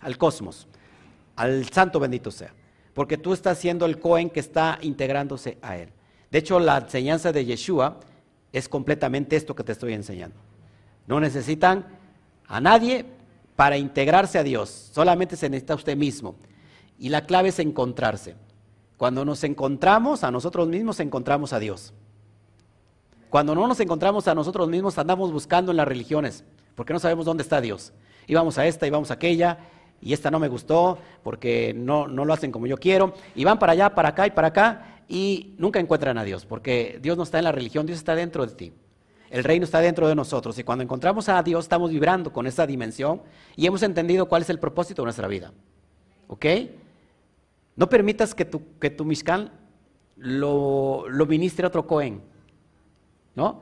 al 0.00 0.18
cosmos, 0.18 0.68
al 1.38 1.68
santo 1.70 2.00
bendito 2.00 2.32
sea, 2.32 2.52
porque 2.94 3.16
tú 3.16 3.32
estás 3.32 3.58
siendo 3.58 3.86
el 3.86 4.00
Cohen 4.00 4.28
que 4.28 4.40
está 4.40 4.78
integrándose 4.82 5.56
a 5.62 5.76
él. 5.76 5.90
De 6.32 6.38
hecho, 6.40 6.58
la 6.58 6.78
enseñanza 6.78 7.30
de 7.30 7.44
Yeshua 7.44 8.00
es 8.52 8.68
completamente 8.68 9.36
esto 9.36 9.54
que 9.54 9.62
te 9.62 9.70
estoy 9.70 9.92
enseñando. 9.92 10.36
No 11.06 11.20
necesitan 11.20 11.86
a 12.48 12.60
nadie 12.60 13.06
para 13.54 13.78
integrarse 13.78 14.38
a 14.38 14.42
Dios, 14.42 14.90
solamente 14.92 15.36
se 15.36 15.48
necesita 15.48 15.76
usted 15.76 15.96
mismo. 15.96 16.34
Y 16.98 17.10
la 17.10 17.24
clave 17.24 17.50
es 17.50 17.60
encontrarse. 17.60 18.34
Cuando 18.96 19.24
nos 19.24 19.44
encontramos 19.44 20.24
a 20.24 20.32
nosotros 20.32 20.66
mismos, 20.66 20.98
encontramos 20.98 21.52
a 21.52 21.60
Dios. 21.60 21.94
Cuando 23.30 23.54
no 23.54 23.68
nos 23.68 23.78
encontramos 23.78 24.26
a 24.26 24.34
nosotros 24.34 24.68
mismos, 24.68 24.98
andamos 24.98 25.32
buscando 25.32 25.70
en 25.70 25.76
las 25.76 25.86
religiones, 25.86 26.42
porque 26.74 26.92
no 26.92 26.98
sabemos 26.98 27.26
dónde 27.26 27.44
está 27.44 27.60
Dios. 27.60 27.92
Y 28.26 28.34
vamos 28.34 28.58
a 28.58 28.66
esta 28.66 28.88
y 28.88 28.90
vamos 28.90 29.12
a 29.12 29.14
aquella, 29.14 29.58
y 30.00 30.12
esta 30.12 30.30
no 30.30 30.38
me 30.38 30.48
gustó 30.48 30.98
porque 31.22 31.74
no, 31.74 32.08
no 32.08 32.24
lo 32.24 32.32
hacen 32.32 32.52
como 32.52 32.66
yo 32.66 32.76
quiero, 32.76 33.14
y 33.34 33.44
van 33.44 33.58
para 33.58 33.72
allá, 33.72 33.94
para 33.94 34.10
acá 34.10 34.26
y 34.26 34.30
para 34.30 34.48
acá, 34.48 35.02
y 35.08 35.54
nunca 35.58 35.80
encuentran 35.80 36.18
a 36.18 36.24
Dios, 36.24 36.46
porque 36.46 36.98
Dios 37.02 37.16
no 37.16 37.22
está 37.22 37.38
en 37.38 37.44
la 37.44 37.52
religión, 37.52 37.86
Dios 37.86 37.98
está 37.98 38.14
dentro 38.14 38.46
de 38.46 38.54
ti. 38.54 38.72
El 39.30 39.44
reino 39.44 39.64
está 39.64 39.80
dentro 39.80 40.08
de 40.08 40.14
nosotros 40.14 40.58
y 40.58 40.64
cuando 40.64 40.84
encontramos 40.84 41.28
a 41.28 41.42
Dios 41.42 41.66
estamos 41.66 41.90
vibrando 41.90 42.32
con 42.32 42.46
esa 42.46 42.66
dimensión 42.66 43.22
y 43.56 43.66
hemos 43.66 43.82
entendido 43.82 44.26
cuál 44.26 44.42
es 44.42 44.50
el 44.50 44.58
propósito 44.58 45.02
de 45.02 45.06
nuestra 45.06 45.28
vida. 45.28 45.52
¿Ok? 46.28 46.46
No 47.76 47.88
permitas 47.88 48.34
que 48.34 48.46
tu, 48.46 48.78
que 48.78 48.88
tu 48.88 49.04
Mishkan 49.04 49.52
lo, 50.16 51.04
lo 51.08 51.26
ministre 51.26 51.66
otro 51.66 51.86
Cohen. 51.86 52.22
¿No? 53.34 53.60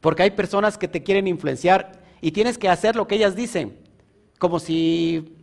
Porque 0.00 0.22
hay 0.22 0.30
personas 0.32 0.76
que 0.76 0.86
te 0.86 1.02
quieren 1.02 1.26
influenciar 1.26 2.00
y 2.20 2.32
tienes 2.32 2.58
que 2.58 2.68
hacer 2.68 2.94
lo 2.94 3.06
que 3.06 3.16
ellas 3.16 3.34
dicen, 3.34 3.78
como 4.38 4.58
si 4.58 5.34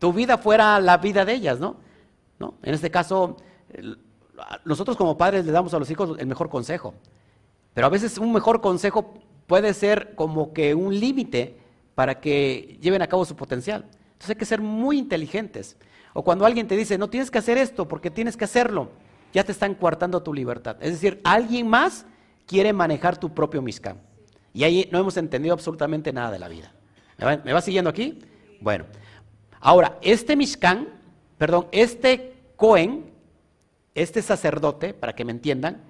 tu 0.00 0.12
vida 0.12 0.36
fuera 0.36 0.80
la 0.80 0.96
vida 0.96 1.24
de 1.24 1.34
ellas, 1.34 1.60
¿no? 1.60 1.76
¿No? 2.40 2.54
En 2.64 2.74
este 2.74 2.90
caso, 2.90 3.36
nosotros 4.64 4.96
como 4.96 5.16
padres 5.16 5.46
le 5.46 5.52
damos 5.52 5.72
a 5.74 5.78
los 5.78 5.88
hijos 5.88 6.18
el 6.18 6.26
mejor 6.26 6.48
consejo, 6.48 6.94
pero 7.74 7.86
a 7.86 7.90
veces 7.90 8.18
un 8.18 8.32
mejor 8.32 8.60
consejo 8.60 9.14
puede 9.46 9.72
ser 9.74 10.16
como 10.16 10.52
que 10.52 10.74
un 10.74 10.98
límite 10.98 11.56
para 11.94 12.20
que 12.20 12.78
lleven 12.80 13.02
a 13.02 13.06
cabo 13.06 13.24
su 13.24 13.36
potencial. 13.36 13.84
Entonces 14.12 14.30
hay 14.30 14.36
que 14.36 14.44
ser 14.44 14.60
muy 14.60 14.98
inteligentes. 14.98 15.76
O 16.12 16.24
cuando 16.24 16.44
alguien 16.44 16.66
te 16.66 16.76
dice, 16.76 16.98
no 16.98 17.08
tienes 17.08 17.30
que 17.30 17.38
hacer 17.38 17.58
esto 17.58 17.86
porque 17.86 18.10
tienes 18.10 18.36
que 18.36 18.44
hacerlo, 18.44 18.90
ya 19.32 19.44
te 19.44 19.52
están 19.52 19.74
coartando 19.74 20.22
tu 20.22 20.34
libertad. 20.34 20.76
Es 20.80 20.92
decir, 20.92 21.20
alguien 21.24 21.68
más 21.68 22.06
quiere 22.46 22.72
manejar 22.72 23.16
tu 23.16 23.32
propio 23.32 23.62
miscam. 23.62 23.98
Y 24.52 24.64
ahí 24.64 24.88
no 24.90 24.98
hemos 24.98 25.16
entendido 25.16 25.54
absolutamente 25.54 26.12
nada 26.12 26.30
de 26.30 26.38
la 26.38 26.48
vida. 26.48 26.72
¿Me 27.18 27.52
va, 27.52 27.60
siguiendo 27.60 27.90
aquí? 27.90 28.18
Bueno, 28.60 28.86
ahora, 29.60 29.98
este 30.02 30.36
Mishkan, 30.36 30.88
perdón, 31.38 31.66
este 31.72 32.34
Cohen 32.56 33.10
este 33.94 34.22
sacerdote, 34.22 34.94
para 34.94 35.14
que 35.14 35.24
me 35.24 35.32
entiendan, 35.32 35.82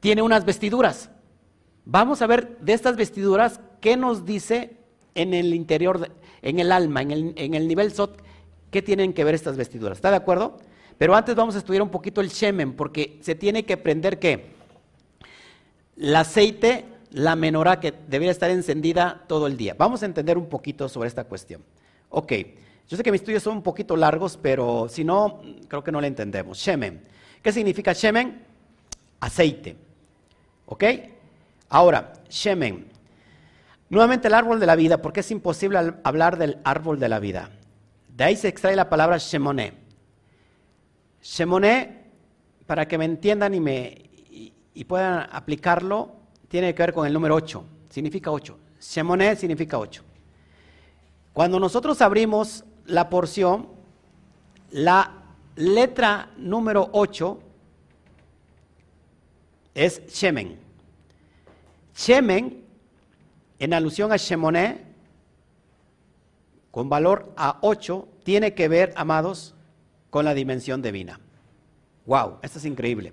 tiene 0.00 0.22
unas 0.22 0.44
vestiduras. 0.44 1.10
Vamos 1.84 2.22
a 2.22 2.26
ver 2.26 2.58
de 2.58 2.72
estas 2.72 2.96
vestiduras 2.96 3.60
qué 3.80 3.96
nos 3.96 4.24
dice 4.24 4.76
en 5.14 5.34
el 5.34 5.54
interior, 5.54 6.10
en 6.42 6.58
el 6.58 6.72
alma, 6.72 7.02
en 7.02 7.54
el, 7.54 7.68
nivel 7.68 7.92
Sot, 7.92 8.22
qué 8.70 8.82
tienen 8.82 9.12
que 9.12 9.24
ver 9.24 9.34
estas 9.34 9.56
vestiduras. 9.56 9.98
¿Está 9.98 10.10
de 10.10 10.16
acuerdo? 10.16 10.58
Pero 10.98 11.14
antes 11.14 11.34
vamos 11.34 11.54
a 11.54 11.58
estudiar 11.58 11.82
un 11.82 11.90
poquito 11.90 12.20
el 12.20 12.28
Shemen, 12.28 12.74
porque 12.74 13.18
se 13.22 13.34
tiene 13.34 13.64
que 13.64 13.74
aprender 13.74 14.18
que 14.18 14.46
el 15.96 16.14
aceite, 16.14 16.84
la 17.10 17.36
menorá, 17.36 17.80
que 17.80 17.92
debería 18.08 18.32
estar 18.32 18.50
encendida 18.50 19.24
todo 19.28 19.46
el 19.46 19.56
día. 19.56 19.74
Vamos 19.78 20.02
a 20.02 20.06
entender 20.06 20.36
un 20.36 20.48
poquito 20.48 20.88
sobre 20.88 21.08
esta 21.08 21.24
cuestión. 21.24 21.62
Ok. 22.10 22.32
Yo 22.88 22.96
sé 22.96 23.02
que 23.02 23.12
mis 23.12 23.20
estudios 23.20 23.42
son 23.42 23.58
un 23.58 23.62
poquito 23.62 23.96
largos, 23.96 24.38
pero 24.40 24.88
si 24.88 25.04
no, 25.04 25.42
creo 25.68 25.84
que 25.84 25.92
no 25.92 26.00
le 26.00 26.06
entendemos. 26.06 26.58
Shemen. 26.58 27.04
¿Qué 27.42 27.52
significa 27.52 27.92
Shemen? 27.92 28.44
Aceite. 29.20 29.76
¿Ok? 30.66 30.84
Ahora, 31.68 32.14
Shemen. 32.30 32.86
Nuevamente 33.90 34.28
el 34.28 34.34
árbol 34.34 34.60
de 34.60 34.66
la 34.66 34.76
vida, 34.76 35.02
porque 35.02 35.20
es 35.20 35.30
imposible 35.30 35.78
hablar 36.02 36.38
del 36.38 36.58
árbol 36.64 36.98
de 36.98 37.08
la 37.08 37.20
vida. 37.20 37.50
De 38.14 38.24
ahí 38.24 38.36
se 38.36 38.48
extrae 38.48 38.76
la 38.76 38.88
palabra 38.88 39.18
Shemoné. 39.18 39.74
Shemoné, 41.22 42.04
para 42.66 42.88
que 42.88 42.98
me 42.98 43.04
entiendan 43.04 43.54
y, 43.54 43.60
me, 43.60 44.10
y, 44.74 44.84
puedan 44.84 45.28
aplicarlo, 45.30 46.16
tiene 46.48 46.74
que 46.74 46.82
ver 46.82 46.92
con 46.92 47.06
el 47.06 47.12
número 47.12 47.34
8. 47.34 47.64
Significa 47.88 48.30
8. 48.30 48.58
Shemoné 48.80 49.36
significa 49.36 49.78
8. 49.78 50.04
Cuando 51.38 51.60
nosotros 51.60 52.02
abrimos 52.02 52.64
la 52.84 53.08
porción, 53.08 53.68
la 54.72 55.22
letra 55.54 56.30
número 56.36 56.88
8 56.90 57.38
es 59.72 60.04
Shemen. 60.08 60.58
Shemen, 61.94 62.64
en 63.60 63.72
alusión 63.72 64.10
a 64.10 64.16
Shemoné, 64.16 64.84
con 66.72 66.88
valor 66.88 67.32
a 67.36 67.58
8, 67.60 68.08
tiene 68.24 68.54
que 68.54 68.66
ver, 68.66 68.92
amados, 68.96 69.54
con 70.10 70.24
la 70.24 70.34
dimensión 70.34 70.82
divina. 70.82 71.20
Wow, 72.06 72.38
esto 72.42 72.58
es 72.58 72.64
increíble. 72.64 73.12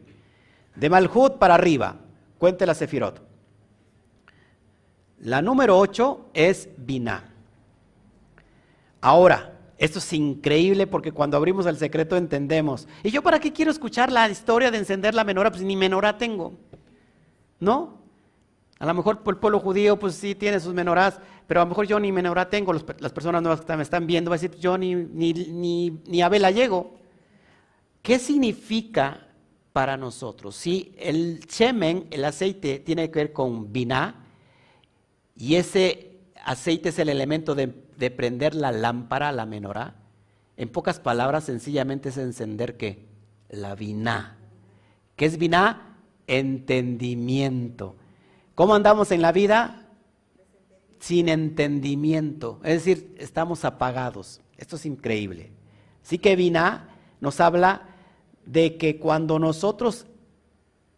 De 0.73 0.89
Malhut 0.89 1.37
para 1.37 1.53
arriba, 1.53 1.97
cuente 2.39 2.65
la 2.65 2.73
Sefirot. 2.73 3.21
La 5.19 5.43
número 5.43 5.77
8 5.77 6.31
es 6.33 6.69
Binah. 6.75 7.34
Ahora, 9.05 9.53
esto 9.77 9.99
es 9.99 10.13
increíble 10.13 10.87
porque 10.87 11.11
cuando 11.11 11.37
abrimos 11.37 11.67
el 11.67 11.77
secreto 11.77 12.17
entendemos. 12.17 12.87
¿Y 13.03 13.11
yo 13.11 13.21
para 13.21 13.39
qué 13.39 13.53
quiero 13.53 13.69
escuchar 13.69 14.11
la 14.11 14.27
historia 14.27 14.71
de 14.71 14.79
encender 14.79 15.13
la 15.13 15.23
menora? 15.23 15.51
Pues 15.51 15.61
ni 15.61 15.75
menora 15.75 16.17
tengo. 16.17 16.53
¿No? 17.59 17.99
A 18.79 18.85
lo 18.87 18.95
mejor 18.95 19.21
el 19.27 19.37
pueblo 19.37 19.59
judío 19.59 19.99
pues 19.99 20.15
sí 20.15 20.33
tiene 20.33 20.59
sus 20.59 20.73
menoras, 20.73 21.19
pero 21.45 21.61
a 21.61 21.65
lo 21.65 21.69
mejor 21.69 21.85
yo 21.85 21.99
ni 21.99 22.11
menora 22.11 22.49
tengo. 22.49 22.73
las 22.73 23.13
personas 23.13 23.43
nuevas 23.43 23.61
que 23.61 23.77
me 23.77 23.83
están 23.83 24.07
viendo 24.07 24.31
van 24.31 24.39
a 24.39 24.41
decir, 24.41 24.59
yo 24.59 24.75
ni, 24.75 24.95
ni, 24.95 25.33
ni, 25.33 26.01
ni 26.07 26.23
a 26.23 26.27
vela 26.27 26.49
llego. 26.49 26.95
¿Qué 28.01 28.17
significa 28.17 29.27
para 29.71 29.97
nosotros? 29.97 30.55
Si 30.55 30.95
el 30.97 31.45
chemen, 31.45 32.07
el 32.09 32.25
aceite, 32.25 32.79
tiene 32.79 33.11
que 33.11 33.19
ver 33.19 33.33
con 33.33 33.71
biná, 33.71 34.25
y 35.37 35.57
ese 35.57 36.14
aceite 36.45 36.89
es 36.89 36.99
el 36.99 37.09
elemento 37.09 37.55
de 37.55 37.73
de 37.97 38.11
prender 38.11 38.55
la 38.55 38.71
lámpara, 38.71 39.31
la 39.31 39.45
menorá, 39.45 39.95
en 40.57 40.69
pocas 40.69 40.99
palabras, 40.99 41.45
sencillamente 41.45 42.09
es 42.09 42.17
encender 42.17 42.77
qué? 42.77 43.05
La 43.49 43.75
viná. 43.75 44.37
¿Qué 45.15 45.25
es 45.25 45.37
viná? 45.37 45.97
Entendimiento. 46.27 47.95
¿Cómo 48.53 48.75
andamos 48.75 49.11
en 49.11 49.21
la 49.21 49.31
vida? 49.31 49.87
Sin 50.99 51.29
entendimiento. 51.29 52.59
Es 52.63 52.85
decir, 52.85 53.15
estamos 53.17 53.65
apagados. 53.65 54.41
Esto 54.57 54.77
es 54.77 54.85
increíble. 54.85 55.51
Así 56.03 56.19
que 56.19 56.35
viná 56.35 56.89
nos 57.19 57.39
habla 57.41 57.89
de 58.45 58.77
que 58.77 58.97
cuando 58.97 59.39
nosotros, 59.39 60.05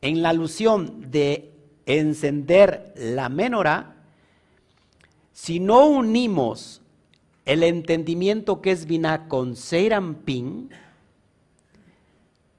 en 0.02 0.22
la 0.22 0.30
alusión 0.30 1.10
de 1.10 1.54
encender 1.86 2.94
la 2.96 3.30
menorá, 3.30 3.97
si 5.38 5.60
no 5.60 5.86
unimos 5.86 6.82
el 7.46 7.62
entendimiento 7.62 8.60
que 8.60 8.72
es 8.72 8.88
Binah 8.88 9.28
con 9.28 9.56
Seirampin, 9.56 10.72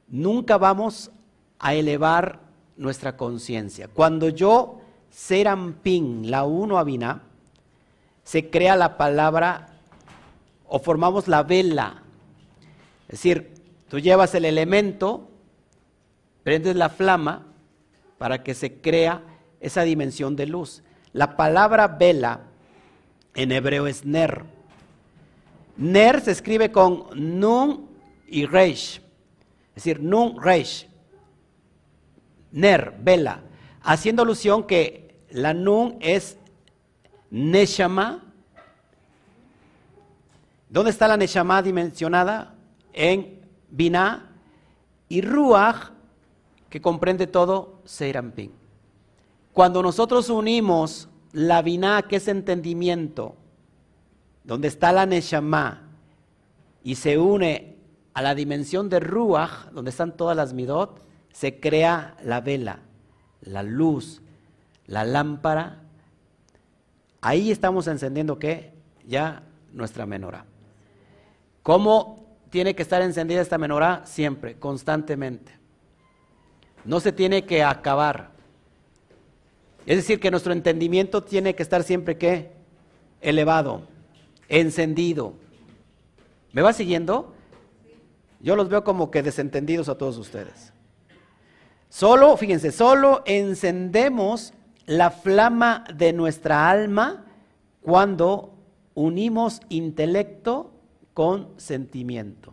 nunca 0.07 0.59
vamos 0.59 1.11
a 1.59 1.74
elevar 1.74 2.39
nuestra 2.76 3.16
conciencia. 3.16 3.89
Cuando 3.89 4.29
yo 4.29 4.79
Serampin 5.11 6.31
la 6.31 6.45
uno 6.45 6.79
a 6.79 6.85
Binah, 6.85 7.22
se 8.22 8.49
crea 8.49 8.76
la 8.76 8.97
palabra 8.97 9.70
o 10.68 10.79
formamos 10.79 11.26
la 11.26 11.43
vela. 11.43 12.05
Es 13.09 13.14
decir, 13.14 13.55
tú 13.89 13.99
llevas 13.99 14.37
el 14.37 14.45
elemento, 14.45 15.29
prendes 16.45 16.76
la 16.76 16.91
flama 16.91 17.45
para 18.18 18.45
que 18.45 18.55
se 18.55 18.74
crea 18.74 19.24
esa 19.59 19.83
dimensión 19.83 20.37
de 20.37 20.47
luz. 20.47 20.85
La 21.12 21.37
palabra 21.37 21.89
vela 21.89 22.45
en 23.39 23.53
hebreo 23.53 23.86
es 23.86 24.05
ner. 24.05 24.45
Ner 25.76 26.20
se 26.20 26.32
escribe 26.32 26.72
con 26.72 27.07
Nun 27.14 27.89
y 28.26 28.47
Reish. 28.47 28.97
Es 29.76 29.84
decir, 29.84 30.03
Nun 30.03 30.43
Reish. 30.43 30.89
Ner, 32.51 32.97
vela. 33.01 33.43
Haciendo 33.80 34.22
alusión 34.22 34.64
que 34.64 35.22
la 35.30 35.55
Nun 35.55 35.99
es 36.01 36.36
Neshama. 37.30 38.24
¿Dónde 40.68 40.91
está 40.91 41.07
la 41.07 41.16
Neshama 41.16 41.62
dimensionada? 41.62 42.57
En 42.93 43.39
Binah. 43.70 44.32
Y 45.09 45.20
Ruach, 45.20 45.93
que 46.68 46.80
comprende 46.80 47.28
todo, 47.28 47.82
Seirampin. 47.84 48.51
Cuando 49.53 49.80
nosotros 49.80 50.28
unimos 50.28 51.09
la 51.39 51.62
biná, 51.62 52.03
que 52.03 52.16
es 52.16 52.26
entendimiento, 52.26 53.36
donde 54.43 54.66
está 54.66 54.91
la 54.91 55.07
neshama, 55.07 55.89
y 56.82 56.97
se 56.97 57.16
une 57.16 57.76
a 58.12 58.22
la 58.22 58.34
dimensión 58.34 58.89
de 58.89 58.99
ruach, 58.99 59.70
donde 59.70 59.91
están 59.91 60.16
todas 60.16 60.36
las 60.36 60.53
midot, 60.53 61.01
se 61.32 61.61
crea 61.61 62.16
la 62.24 62.41
vela, 62.41 62.80
la 63.41 63.62
luz, 63.62 64.20
la 64.86 65.05
lámpara. 65.05 65.82
Ahí 67.20 67.53
estamos 67.53 67.86
encendiendo 67.86 68.41
qué? 68.41 68.72
Ya 69.07 69.45
nuestra 69.72 70.07
menorá. 70.07 70.45
¿Cómo 71.62 72.26
tiene 72.51 72.74
que 72.74 72.82
estar 72.82 73.01
encendida 73.01 73.41
esta 73.41 73.59
menorá? 73.59 74.03
Siempre, 74.07 74.59
constantemente. 74.59 75.53
No 76.84 76.99
se 76.99 77.12
tiene 77.12 77.45
que 77.45 77.62
acabar. 77.62 78.32
Es 79.89 79.97
decir, 79.97 80.20
que 80.20 80.30
nuestro 80.30 80.53
entendimiento 80.53 81.24
tiene 81.24 81.55
que 81.55 81.62
estar 81.62 81.82
siempre 81.82 82.18
qué? 82.18 82.53
Elevado, 83.22 83.84
encendido. 84.47 85.32
¿Me 86.53 86.61
va 86.61 86.74
siguiendo? 86.74 87.32
Yo 88.39 88.55
los 88.55 88.68
veo 88.68 88.84
como 88.84 89.11
que 89.11 89.22
desentendidos 89.22 89.89
a 89.89 89.97
todos 89.97 90.18
ustedes. 90.18 90.74
Solo, 91.89 92.36
fíjense, 92.36 92.70
solo 92.70 93.22
encendemos 93.24 94.53
la 94.84 95.11
flama 95.11 95.84
de 95.95 96.12
nuestra 96.12 96.68
alma 96.68 97.24
cuando 97.80 98.53
unimos 98.93 99.62
intelecto 99.70 100.70
con 101.14 101.49
sentimiento. 101.57 102.53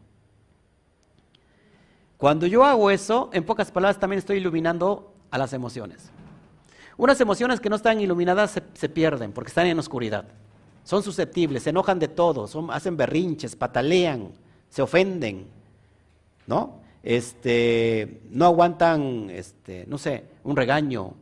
Cuando 2.16 2.48
yo 2.48 2.64
hago 2.64 2.92
eso, 2.92 3.30
en 3.34 3.44
pocas 3.44 3.72
palabras 3.72 4.00
también 4.00 4.20
estoy 4.20 4.38
iluminando 4.38 5.14
a 5.32 5.38
las 5.38 5.52
emociones. 5.52 6.14
Unas 6.98 7.20
emociones 7.20 7.60
que 7.60 7.70
no 7.70 7.76
están 7.76 8.00
iluminadas 8.00 8.62
se, 8.74 8.90
pierden 8.90 9.34
porque 9.34 9.50
están 9.50 9.68
en 9.68 9.78
oscuridad. 9.80 10.26
Son 10.84 11.04
susceptibles, 11.04 11.64
se 11.64 11.72
enojan 11.72 12.00
de 12.00 12.08
todo, 12.08 12.48
hacen 12.72 12.96
berrinches, 12.96 13.56
patalean, 13.56 14.32
se 14.70 14.82
ofenden, 14.82 15.48
¿no? 16.48 16.80
Este, 17.04 18.22
no 18.30 18.46
aguantan, 18.46 19.30
este, 19.30 19.86
no 19.88 19.98
sé, 19.98 20.26
un 20.44 20.56
regaño. 20.56 21.14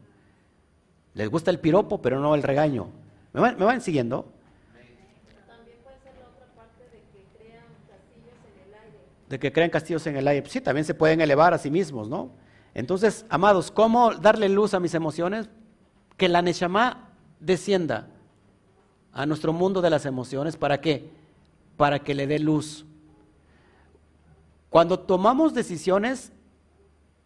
Les 1.16 1.30
gusta 1.30 1.50
el 1.50 1.60
piropo, 1.60 2.02
pero 2.02 2.20
no 2.20 2.36
el 2.36 2.44
regaño. 2.44 2.90
¿Me 3.34 3.42
van, 3.42 3.58
¿me 3.58 3.66
van 3.66 3.82
siguiendo? 3.82 4.32
De 4.74 4.80
que 7.00 7.28
crean 7.38 7.66
castillos 7.90 8.38
en 8.46 8.68
el 8.68 8.74
aire. 8.76 8.98
De 9.30 9.40
que 9.40 9.52
crean 9.52 9.70
castillos 9.70 10.08
en 10.08 10.18
el 10.18 10.28
aire. 10.28 10.50
Sí, 10.50 10.62
también 10.62 10.86
se 10.86 10.94
pueden 10.94 11.22
elevar 11.22 11.54
a 11.54 11.58
sí 11.58 11.72
mismos, 11.72 12.10
¿no? 12.10 12.32
Entonces, 12.74 13.26
amados, 13.30 13.72
¿cómo 13.72 14.14
darle 14.14 14.50
luz 14.50 14.74
a 14.74 14.80
mis 14.80 14.94
emociones? 14.94 15.50
Que 16.18 16.30
la 16.30 16.42
Neshama 16.42 17.10
descienda 17.40 18.08
a 19.12 19.26
nuestro 19.26 19.54
mundo 19.54 19.82
de 19.82 19.90
las 19.90 20.06
emociones. 20.06 20.58
¿Para 20.58 20.82
qué? 20.82 21.10
Para 21.78 22.00
que 22.00 22.14
le 22.14 22.28
dé 22.28 22.40
luz. 22.40 22.86
Cuando 24.70 25.00
tomamos 25.00 25.54
decisiones 25.54 26.32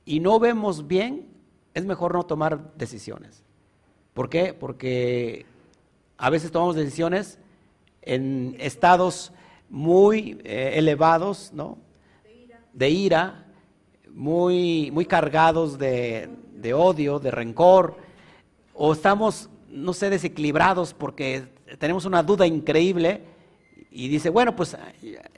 y 0.03 0.19
no 0.19 0.39
vemos 0.39 0.87
bien, 0.87 1.27
es 1.73 1.85
mejor 1.85 2.13
no 2.13 2.25
tomar 2.25 2.73
decisiones. 2.75 3.43
¿Por 4.13 4.29
qué? 4.29 4.53
Porque 4.53 5.45
a 6.17 6.29
veces 6.29 6.51
tomamos 6.51 6.75
decisiones 6.75 7.37
en 8.01 8.55
estados 8.59 9.31
muy 9.69 10.41
eh, 10.43 10.73
elevados, 10.75 11.51
¿no? 11.53 11.77
De 12.73 12.89
ira, 12.89 13.45
muy, 14.11 14.91
muy 14.91 15.05
cargados 15.05 15.77
de, 15.77 16.29
de 16.53 16.73
odio, 16.73 17.19
de 17.19 17.31
rencor, 17.31 17.97
o 18.77 18.93
estamos, 18.93 19.49
no 19.69 19.91
sé, 19.91 20.09
desequilibrados 20.09 20.93
porque 20.93 21.47
tenemos 21.79 22.05
una 22.05 22.21
duda 22.21 22.45
increíble 22.45 23.23
y 23.89 24.07
dice, 24.07 24.29
bueno, 24.29 24.55
pues 24.55 24.77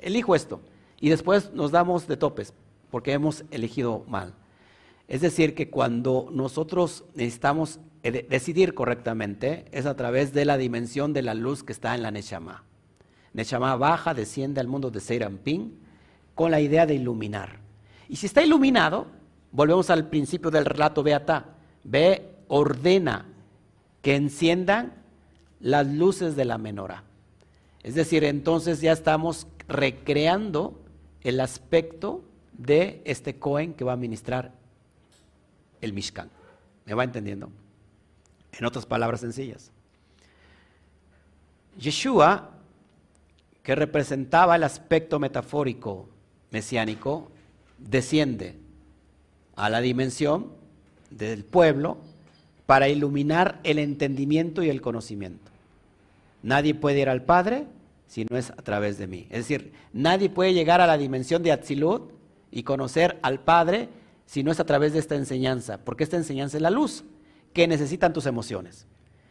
elijo 0.01 0.35
esto 0.35 0.59
y 0.99 1.09
después 1.09 1.53
nos 1.53 1.71
damos 1.71 2.05
de 2.07 2.17
topes 2.17 2.53
porque 2.91 3.13
hemos 3.13 3.45
elegido 3.49 4.03
mal. 4.07 4.33
Es 5.07 5.21
decir, 5.21 5.55
que 5.55 5.69
cuando 5.69 6.27
nosotros 6.31 7.05
necesitamos 7.15 7.79
decidir 8.03 8.73
correctamente 8.73 9.65
es 9.71 9.85
a 9.85 9.95
través 9.95 10.33
de 10.33 10.45
la 10.45 10.57
dimensión 10.57 11.13
de 11.13 11.21
la 11.21 11.33
luz 11.33 11.63
que 11.63 11.71
está 11.71 11.95
en 11.95 12.03
la 12.03 12.11
Neshama. 12.11 12.65
Neshama 13.33 13.75
baja, 13.77 14.13
desciende 14.13 14.59
al 14.59 14.67
mundo 14.67 14.91
de 14.91 14.99
Seirampin 14.99 15.79
con 16.35 16.51
la 16.51 16.59
idea 16.59 16.85
de 16.85 16.95
iluminar. 16.95 17.59
Y 18.09 18.17
si 18.17 18.25
está 18.25 18.43
iluminado, 18.43 19.07
volvemos 19.51 19.89
al 19.89 20.09
principio 20.09 20.51
del 20.51 20.65
relato 20.65 21.03
Beata, 21.03 21.55
ve, 21.83 22.35
ordena 22.49 23.28
que 24.01 24.15
enciendan 24.15 24.93
las 25.59 25.87
luces 25.87 26.35
de 26.35 26.45
la 26.45 26.57
menorá. 26.57 27.03
Es 27.83 27.95
decir, 27.95 28.23
entonces 28.23 28.81
ya 28.81 28.91
estamos 28.91 29.47
recreando 29.67 30.79
el 31.21 31.39
aspecto 31.39 32.23
de 32.53 33.01
este 33.05 33.37
Cohen 33.37 33.73
que 33.73 33.83
va 33.83 33.93
a 33.93 33.97
ministrar 33.97 34.53
el 35.81 35.93
Mishkan. 35.93 36.29
¿Me 36.85 36.93
va 36.93 37.03
entendiendo? 37.03 37.49
En 38.51 38.65
otras 38.65 38.85
palabras 38.85 39.21
sencillas. 39.21 39.71
Yeshua, 41.77 42.49
que 43.63 43.75
representaba 43.75 44.55
el 44.55 44.63
aspecto 44.63 45.19
metafórico 45.19 46.09
mesiánico, 46.51 47.31
desciende 47.77 48.57
a 49.55 49.69
la 49.69 49.79
dimensión 49.81 50.51
del 51.09 51.45
pueblo 51.45 51.97
para 52.69 52.87
iluminar 52.87 53.59
el 53.63 53.79
entendimiento 53.79 54.61
y 54.61 54.69
el 54.69 54.79
conocimiento. 54.79 55.51
Nadie 56.43 56.75
puede 56.75 56.99
ir 56.99 57.09
al 57.09 57.23
Padre 57.23 57.65
si 58.05 58.25
no 58.29 58.37
es 58.37 58.51
a 58.51 58.57
través 58.57 58.99
de 58.99 59.07
mí. 59.07 59.25
Es 59.31 59.39
decir, 59.39 59.73
nadie 59.91 60.29
puede 60.29 60.53
llegar 60.53 60.79
a 60.79 60.85
la 60.85 60.95
dimensión 60.95 61.41
de 61.41 61.51
Atzilut 61.51 62.11
y 62.51 62.61
conocer 62.61 63.17
al 63.23 63.39
Padre 63.39 63.89
si 64.27 64.43
no 64.43 64.51
es 64.51 64.59
a 64.59 64.67
través 64.67 64.93
de 64.93 64.99
esta 64.99 65.15
enseñanza, 65.15 65.79
porque 65.83 66.03
esta 66.03 66.17
enseñanza 66.17 66.57
es 66.57 66.61
la 66.61 66.69
luz 66.69 67.05
que 67.53 67.67
necesitan 67.67 68.13
tus 68.13 68.27
emociones. 68.27 68.85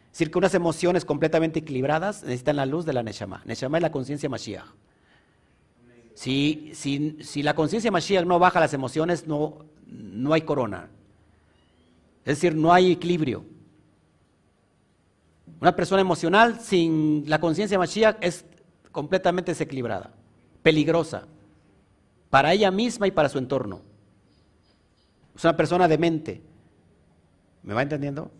Es 0.07 0.15
decir, 0.15 0.33
que 0.33 0.39
unas 0.39 0.55
emociones 0.55 1.05
completamente 1.05 1.61
equilibradas 1.61 2.25
necesitan 2.25 2.57
la 2.57 2.67
luz 2.67 2.87
de 2.87 2.93
la 2.93 3.05
Neshama. 3.05 3.43
Neshama 3.45 3.79
es 3.79 3.83
la 3.83 3.93
conciencia 3.93 4.29
Mashiach. 4.29 4.67
Si, 6.15 6.73
si, 6.75 7.45
la 7.45 7.55
conciencia 7.55 7.93
Mashiach 7.93 8.25
no 8.25 8.41
baja 8.41 8.59
las 8.59 8.75
emociones, 8.75 9.29
no, 9.29 9.59
no 9.87 10.33
hay 10.33 10.41
corona. 10.41 10.89
Es 12.25 12.37
decir, 12.37 12.55
no 12.55 12.73
hay 12.73 12.93
equilibrio. 12.93 13.45
Una 15.61 15.75
persona 15.75 16.01
emocional 16.01 16.61
sin 16.61 17.25
la 17.27 17.41
conciencia 17.41 17.79
Mashiach 17.79 18.17
es 18.21 18.45
completamente 18.93 19.51
desequilibrada, 19.51 20.13
peligrosa, 20.63 21.27
para 22.31 22.53
ella 22.53 22.71
misma 22.71 23.07
y 23.07 23.11
para 23.11 23.29
su 23.29 23.39
entorno. 23.39 23.83
Es 25.35 25.45
una 25.45 25.57
persona 25.57 25.89
demente. 25.89 26.43
¿Me 27.63 27.75
va 27.75 27.83
entendiendo? 27.83 28.31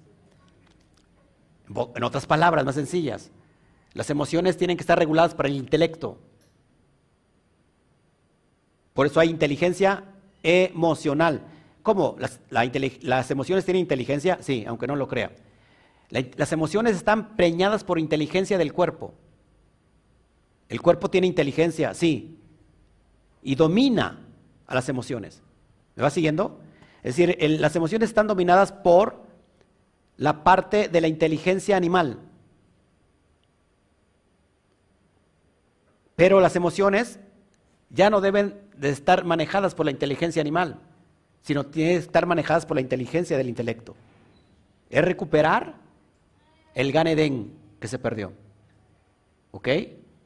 En 1.95 2.03
otras 2.05 2.27
palabras 2.27 2.65
más 2.65 2.75
sencillas, 2.75 3.31
las 3.95 4.11
emociones 4.11 4.57
tienen 4.57 4.77
que 4.77 4.83
estar 4.83 4.99
reguladas 4.99 5.35
para 5.35 5.49
el 5.49 5.57
intelecto. 5.57 6.19
Por 8.95 9.07
eso 9.07 9.21
hay 9.21 9.29
inteligencia 9.29 10.05
emocional. 10.43 11.43
¿Cómo? 11.83 12.17
¿Las, 12.19 13.31
emociones 13.31 13.65
tienen 13.65 13.81
inteligencia? 13.81 14.39
Sí, 14.41 14.65
aunque 14.67 14.87
no 14.87 14.97
lo 14.97 15.09
crea. 15.09 15.33
las 16.11 16.53
emociones 16.53 16.97
están 16.97 17.37
preñadas 17.37 17.85
por 17.85 17.99
inteligencia 17.99 18.59
del 18.59 18.73
cuerpo. 18.73 19.15
El 20.69 20.83
cuerpo 20.83 21.09
tiene 21.09 21.27
inteligencia, 21.27 21.95
sí, 21.95 22.39
y 23.43 23.55
domina 23.55 24.27
a 24.67 24.75
las 24.75 24.89
emociones. 24.89 25.43
¿Me 25.97 26.03
va 26.03 26.11
siguiendo? 26.11 26.61
Es 27.03 27.17
decir, 27.17 27.37
las 27.61 27.75
emociones 27.75 28.11
están 28.11 28.27
dominadas 28.27 28.73
por 28.73 29.23
la 30.17 30.45
parte 30.45 30.89
de 30.89 31.01
la 31.01 31.09
inteligencia 31.09 31.77
animal. 31.77 32.19
Pero 36.17 36.41
las 36.41 36.57
emociones 36.57 37.21
ya 37.91 38.11
no 38.11 38.21
deben 38.21 38.61
de 38.77 38.91
estar 38.91 39.25
manejadas 39.25 39.75
por 39.75 39.87
la 39.87 39.93
inteligencia 39.93 40.41
animal, 40.41 40.81
sino 41.43 41.67
tienen 41.67 41.95
que 41.95 42.05
estar 42.05 42.27
manejadas 42.27 42.67
por 42.67 42.77
la 42.77 42.81
inteligencia 42.81 43.37
del 43.37 43.49
intelecto. 43.49 43.97
Es 44.91 45.05
recuperar 45.05 45.77
el 46.75 46.93
Gan 46.93 47.07
que 47.81 47.89
se 47.89 47.99
perdió. 47.99 48.33
¿Ok? 49.51 49.69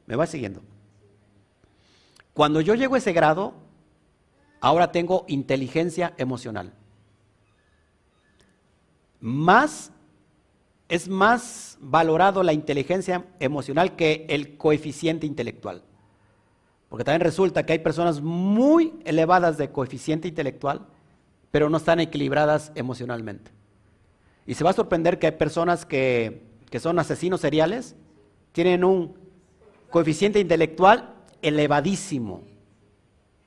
¿Me 0.05 0.15
va 0.15 0.25
siguiendo? 0.25 0.61
Cuando 2.33 2.61
yo 2.61 2.75
llego 2.75 2.95
a 2.95 2.97
ese 2.97 3.13
grado, 3.13 3.53
ahora 4.59 4.91
tengo 4.91 5.25
inteligencia 5.27 6.13
emocional. 6.17 6.73
Más 9.19 9.91
es 10.89 11.07
más 11.07 11.77
valorado 11.81 12.43
la 12.43 12.53
inteligencia 12.53 13.25
emocional 13.39 13.95
que 13.95 14.25
el 14.29 14.57
coeficiente 14.57 15.25
intelectual. 15.25 15.83
Porque 16.89 17.03
también 17.03 17.21
resulta 17.21 17.65
que 17.65 17.73
hay 17.73 17.79
personas 17.79 18.21
muy 18.21 18.93
elevadas 19.03 19.57
de 19.57 19.71
coeficiente 19.71 20.27
intelectual, 20.27 20.85
pero 21.53 21.69
no 21.69 21.77
están 21.77 21.99
equilibradas 21.99 22.71
emocionalmente. 22.73 23.51
Y 24.47 24.55
se 24.55 24.63
va 24.63 24.71
a 24.71 24.73
sorprender 24.73 25.19
que 25.19 25.27
hay 25.27 25.33
personas 25.33 25.85
que, 25.85 26.41
que 26.71 26.79
son 26.79 26.97
asesinos 26.97 27.41
seriales, 27.41 27.95
tienen 28.53 28.83
un 28.83 29.13
coeficiente 29.91 30.39
intelectual 30.39 31.13
elevadísimo. 31.43 32.41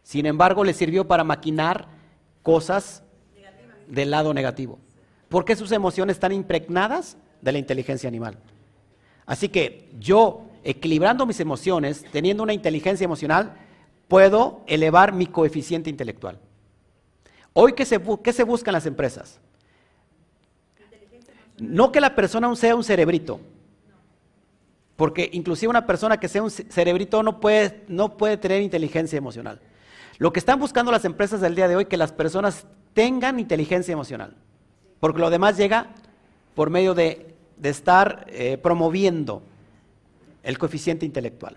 Sin 0.04 0.24
embargo, 0.24 0.62
les 0.62 0.76
sirvió 0.76 1.08
para 1.08 1.24
maquinar 1.24 1.88
cosas 2.44 3.02
del 3.88 4.12
lado 4.12 4.32
negativo. 4.32 4.78
Porque 5.28 5.56
sus 5.56 5.72
emociones 5.72 6.14
están 6.14 6.30
impregnadas 6.30 7.16
de 7.42 7.50
la 7.50 7.58
inteligencia 7.58 8.06
animal. 8.06 8.38
Así 9.26 9.48
que 9.48 9.90
yo, 9.98 10.44
equilibrando 10.62 11.26
mis 11.26 11.40
emociones, 11.40 12.04
teniendo 12.12 12.44
una 12.44 12.52
inteligencia 12.52 13.04
emocional, 13.04 13.54
puedo 14.06 14.60
elevar 14.68 15.12
mi 15.12 15.26
coeficiente 15.26 15.90
intelectual. 15.90 16.38
Hoy, 17.58 17.72
¿qué 17.72 17.86
se, 17.86 17.98
qué 18.22 18.34
se 18.34 18.44
busca 18.44 18.68
en 18.70 18.74
las 18.74 18.84
empresas? 18.84 19.40
No 21.56 21.90
que 21.90 22.02
la 22.02 22.14
persona 22.14 22.54
sea 22.54 22.76
un 22.76 22.84
cerebrito, 22.84 23.40
porque 24.94 25.30
inclusive 25.32 25.70
una 25.70 25.86
persona 25.86 26.20
que 26.20 26.28
sea 26.28 26.42
un 26.42 26.50
cerebrito 26.50 27.22
no 27.22 27.40
puede, 27.40 27.82
no 27.88 28.18
puede 28.18 28.36
tener 28.36 28.60
inteligencia 28.60 29.16
emocional. 29.16 29.58
Lo 30.18 30.34
que 30.34 30.38
están 30.38 30.60
buscando 30.60 30.92
las 30.92 31.06
empresas 31.06 31.40
del 31.40 31.54
día 31.54 31.66
de 31.66 31.76
hoy 31.76 31.84
es 31.84 31.88
que 31.88 31.96
las 31.96 32.12
personas 32.12 32.66
tengan 32.92 33.40
inteligencia 33.40 33.90
emocional, 33.90 34.34
porque 35.00 35.20
lo 35.20 35.30
demás 35.30 35.56
llega 35.56 35.94
por 36.54 36.68
medio 36.68 36.92
de, 36.92 37.34
estar 37.62 38.26
eh, 38.28 38.58
promoviendo 38.58 39.42
el 40.42 40.58
coeficiente 40.58 41.06
intelectual. 41.06 41.56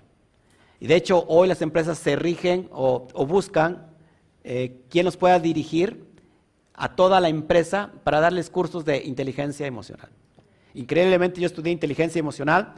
Y 0.79 0.87
de 0.87 0.95
hecho 0.95 1.25
hoy 1.27 1.49
las 1.49 1.61
empresas 1.61 1.97
se 1.97 2.15
rigen 2.15 2.69
o, 2.71 3.05
buscan 3.25 3.89
eh, 4.43 4.81
quién 4.89 5.05
los 5.05 5.17
pueda 5.17 5.39
dirigir 5.39 6.05
a 6.73 6.95
toda 6.95 7.19
la 7.19 7.29
empresa 7.29 7.91
para 8.03 8.21
darles 8.21 8.49
cursos 8.49 8.85
de 8.85 9.03
inteligencia 9.03 9.67
emocional. 9.67 10.09
Increíblemente 10.73 11.41
yo 11.41 11.47
estudié 11.47 11.73
inteligencia 11.73 12.19
emocional 12.19 12.75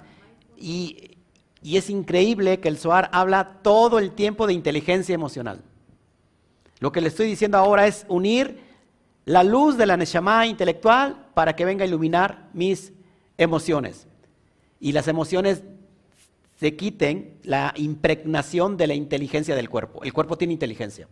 y, 0.57 1.17
es 1.63 1.91
increíble 1.91 2.59
que 2.59 2.69
el 2.69 2.79
SOAR 2.79 3.09
habla 3.13 3.59
todo 3.61 3.99
el 3.99 4.13
tiempo 4.13 4.47
de 4.47 4.53
inteligencia 4.53 5.13
emocional. 5.13 5.61
Lo 6.79 6.91
que 6.91 7.01
le 7.01 7.09
estoy 7.09 7.27
diciendo 7.27 7.59
ahora 7.59 7.85
es 7.85 8.07
unir 8.09 8.59
la 9.25 9.43
luz 9.43 9.77
de 9.77 9.85
la 9.85 9.95
Neshama 9.95 10.47
intelectual 10.47 11.27
para 11.35 11.55
que 11.55 11.65
venga 11.65 11.83
a 11.83 11.87
iluminar 11.87 12.49
mis 12.53 12.93
emociones. 13.37 14.07
Y 14.79 14.93
las 14.93 15.07
emociones 15.07 15.61
se 16.59 16.75
quiten 16.75 17.37
la 17.43 17.75
impregnación 17.77 18.77
de 18.77 18.87
la 18.87 18.95
inteligencia 18.95 19.55
del 19.55 19.69
cuerpo. 19.69 20.03
El 20.03 20.13
cuerpo 20.13 20.39
tiene 20.39 20.53
inteligencia. 20.53 21.07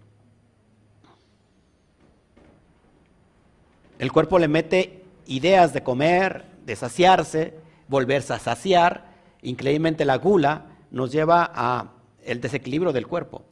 El 3.99 4.11
cuerpo 4.11 4.39
le 4.39 4.47
mete 4.47 5.03
ideas 5.27 5.73
de 5.73 5.83
comer, 5.83 6.45
de 6.65 6.75
saciarse, 6.75 7.53
volverse 7.87 8.33
a 8.33 8.39
saciar, 8.39 9.13
increíblemente 9.41 10.05
la 10.05 10.17
gula 10.17 10.65
nos 10.89 11.11
lleva 11.11 11.51
a 11.53 11.91
el 12.23 12.41
desequilibrio 12.41 12.93
del 12.93 13.07
cuerpo, 13.07 13.43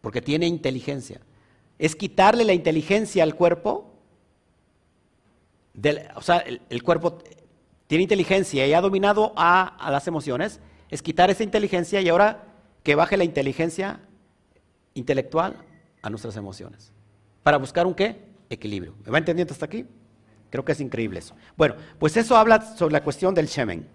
porque 0.00 0.22
tiene 0.22 0.46
inteligencia. 0.46 1.20
Es 1.78 1.96
quitarle 1.96 2.44
la 2.44 2.52
inteligencia 2.52 3.24
al 3.24 3.34
cuerpo, 3.34 3.92
o 6.14 6.22
sea, 6.22 6.38
el, 6.38 6.82
cuerpo 6.84 7.18
tiene 7.88 8.02
inteligencia 8.02 8.64
y 8.66 8.72
ha 8.72 8.80
dominado 8.80 9.32
a, 9.36 9.88
las 9.90 10.06
emociones, 10.06 10.60
es 10.90 11.02
quitar 11.02 11.30
esa 11.30 11.42
inteligencia 11.42 12.00
y 12.00 12.08
ahora 12.08 12.44
que 12.84 12.94
baje 12.94 13.16
la 13.16 13.24
inteligencia 13.24 14.00
intelectual 14.94 15.56
a 16.02 16.10
nuestras 16.10 16.36
emociones. 16.36 16.92
¿Para 17.42 17.56
buscar 17.56 17.86
un 17.86 17.94
qué? 17.94 18.23
Equilibrio. 18.54 18.94
¿Me 19.04 19.10
va 19.10 19.18
entendiendo 19.18 19.52
hasta 19.52 19.66
aquí? 19.66 19.86
Creo 20.50 20.64
que 20.64 20.72
es 20.72 20.80
increíble 20.80 21.18
eso. 21.18 21.34
Bueno, 21.56 21.74
pues 21.98 22.16
eso 22.16 22.36
habla 22.36 22.60
sobre 22.76 22.92
la 22.92 23.02
cuestión 23.02 23.34
del 23.34 23.46
Shemen. 23.46 23.86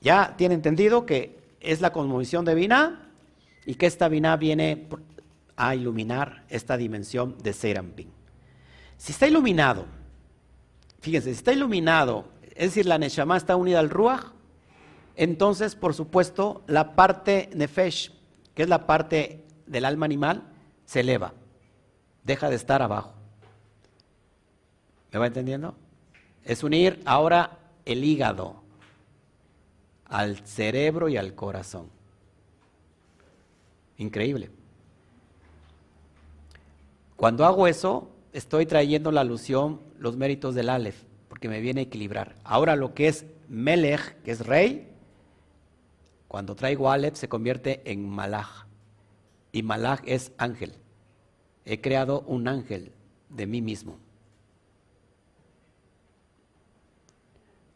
Ya 0.00 0.34
tiene 0.36 0.54
entendido 0.54 1.04
que 1.04 1.56
es 1.60 1.80
la 1.80 1.92
cosmovisión 1.92 2.44
de 2.44 2.54
Binah 2.54 3.10
y 3.64 3.74
que 3.74 3.86
esta 3.86 4.08
Binah 4.08 4.36
viene 4.36 4.88
a 5.56 5.74
iluminar 5.74 6.44
esta 6.48 6.76
dimensión 6.76 7.36
de 7.42 7.52
Serampin. 7.52 8.12
Si 8.96 9.12
está 9.12 9.26
iluminado, 9.26 9.86
fíjense, 11.00 11.30
si 11.30 11.38
está 11.38 11.52
iluminado, 11.52 12.26
es 12.54 12.68
decir, 12.68 12.86
la 12.86 12.98
Neshama 12.98 13.36
está 13.36 13.56
unida 13.56 13.80
al 13.80 13.90
Ruach, 13.90 14.32
entonces, 15.16 15.74
por 15.74 15.94
supuesto, 15.94 16.62
la 16.66 16.94
parte 16.94 17.50
Nefesh, 17.54 18.12
que 18.54 18.62
es 18.62 18.68
la 18.68 18.86
parte 18.86 19.44
del 19.66 19.86
alma 19.86 20.06
animal, 20.06 20.44
se 20.84 21.00
eleva, 21.00 21.34
deja 22.22 22.48
de 22.48 22.56
estar 22.56 22.82
abajo. 22.82 23.15
¿Me 25.16 25.20
va 25.20 25.28
entendiendo? 25.28 25.74
Es 26.44 26.62
unir 26.62 27.00
ahora 27.06 27.58
el 27.86 28.04
hígado, 28.04 28.56
al 30.04 30.36
cerebro 30.46 31.08
y 31.08 31.16
al 31.16 31.34
corazón. 31.34 31.88
Increíble. 33.96 34.50
Cuando 37.16 37.46
hago 37.46 37.66
eso, 37.66 38.10
estoy 38.34 38.66
trayendo 38.66 39.10
la 39.10 39.22
alusión, 39.22 39.80
los 39.98 40.18
méritos 40.18 40.54
del 40.54 40.68
Aleph, 40.68 41.04
porque 41.30 41.48
me 41.48 41.62
viene 41.62 41.80
a 41.80 41.84
equilibrar. 41.84 42.34
Ahora 42.44 42.76
lo 42.76 42.92
que 42.92 43.08
es 43.08 43.24
Melech, 43.48 44.20
que 44.22 44.32
es 44.32 44.46
rey, 44.46 44.86
cuando 46.28 46.54
traigo 46.54 46.90
Aleph 46.90 47.14
se 47.14 47.30
convierte 47.30 47.80
en 47.90 48.06
Malach. 48.06 48.66
Y 49.50 49.62
Malach 49.62 50.02
es 50.04 50.32
ángel. 50.36 50.74
He 51.64 51.80
creado 51.80 52.20
un 52.26 52.48
ángel 52.48 52.92
de 53.30 53.46
mí 53.46 53.62
mismo. 53.62 53.96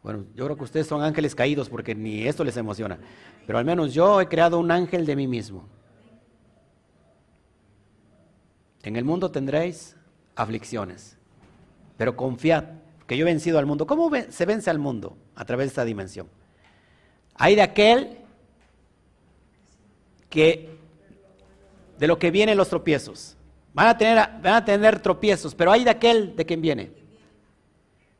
Bueno, 0.02 0.24
yo 0.34 0.44
creo 0.46 0.56
que 0.56 0.64
ustedes 0.64 0.86
son 0.86 1.02
ángeles 1.02 1.34
caídos 1.34 1.68
porque 1.68 1.94
ni 1.94 2.26
esto 2.26 2.42
les 2.42 2.56
emociona. 2.56 2.98
Pero 3.46 3.58
al 3.58 3.64
menos 3.64 3.92
yo 3.92 4.20
he 4.20 4.28
creado 4.28 4.58
un 4.58 4.70
ángel 4.70 5.04
de 5.04 5.16
mí 5.16 5.26
mismo. 5.26 5.68
En 8.82 8.96
el 8.96 9.04
mundo 9.04 9.30
tendréis 9.30 9.94
aflicciones, 10.34 11.18
pero 11.98 12.16
confiad 12.16 12.64
que 13.06 13.16
yo 13.16 13.26
he 13.26 13.30
vencido 13.30 13.58
al 13.58 13.66
mundo. 13.66 13.86
¿Cómo 13.86 14.10
se 14.30 14.46
vence 14.46 14.70
al 14.70 14.78
mundo? 14.78 15.18
A 15.34 15.44
través 15.44 15.66
de 15.66 15.68
esta 15.68 15.84
dimensión. 15.84 16.28
Hay 17.34 17.56
de 17.56 17.62
aquel 17.62 18.18
que 20.30 20.78
de 21.98 22.06
lo 22.06 22.18
que 22.18 22.30
vienen 22.30 22.56
los 22.56 22.70
tropiezos. 22.70 23.36
Van 23.74 23.88
a 23.88 23.98
tener, 23.98 24.16
van 24.16 24.54
a 24.54 24.64
tener 24.64 25.00
tropiezos, 25.00 25.54
pero 25.54 25.70
hay 25.70 25.84
de 25.84 25.90
aquel 25.90 26.34
de 26.34 26.46
quien 26.46 26.62
viene. 26.62 26.92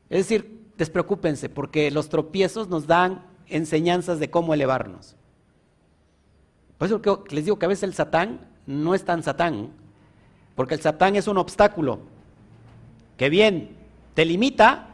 Es 0.09 0.19
decir, 0.27 0.60
despreocúpense, 0.81 1.47
porque 1.47 1.91
los 1.91 2.09
tropiezos 2.09 2.67
nos 2.67 2.87
dan 2.87 3.23
enseñanzas 3.45 4.17
de 4.17 4.31
cómo 4.31 4.55
elevarnos. 4.55 5.15
Por 6.79 6.87
eso 6.87 6.99
les 7.29 7.45
digo 7.45 7.59
que 7.59 7.65
a 7.65 7.69
veces 7.69 7.83
el 7.83 7.93
satán 7.93 8.49
no 8.65 8.95
es 8.95 9.05
tan 9.05 9.21
satán, 9.21 9.69
porque 10.55 10.73
el 10.73 10.81
satán 10.81 11.15
es 11.15 11.27
un 11.27 11.37
obstáculo 11.37 11.99
que 13.15 13.29
bien 13.29 13.77
te 14.15 14.25
limita 14.25 14.87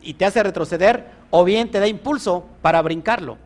y 0.00 0.14
te 0.14 0.24
hace 0.24 0.42
retroceder, 0.42 1.10
o 1.28 1.44
bien 1.44 1.70
te 1.70 1.80
da 1.80 1.86
impulso 1.86 2.46
para 2.62 2.80
brincarlo. 2.80 3.36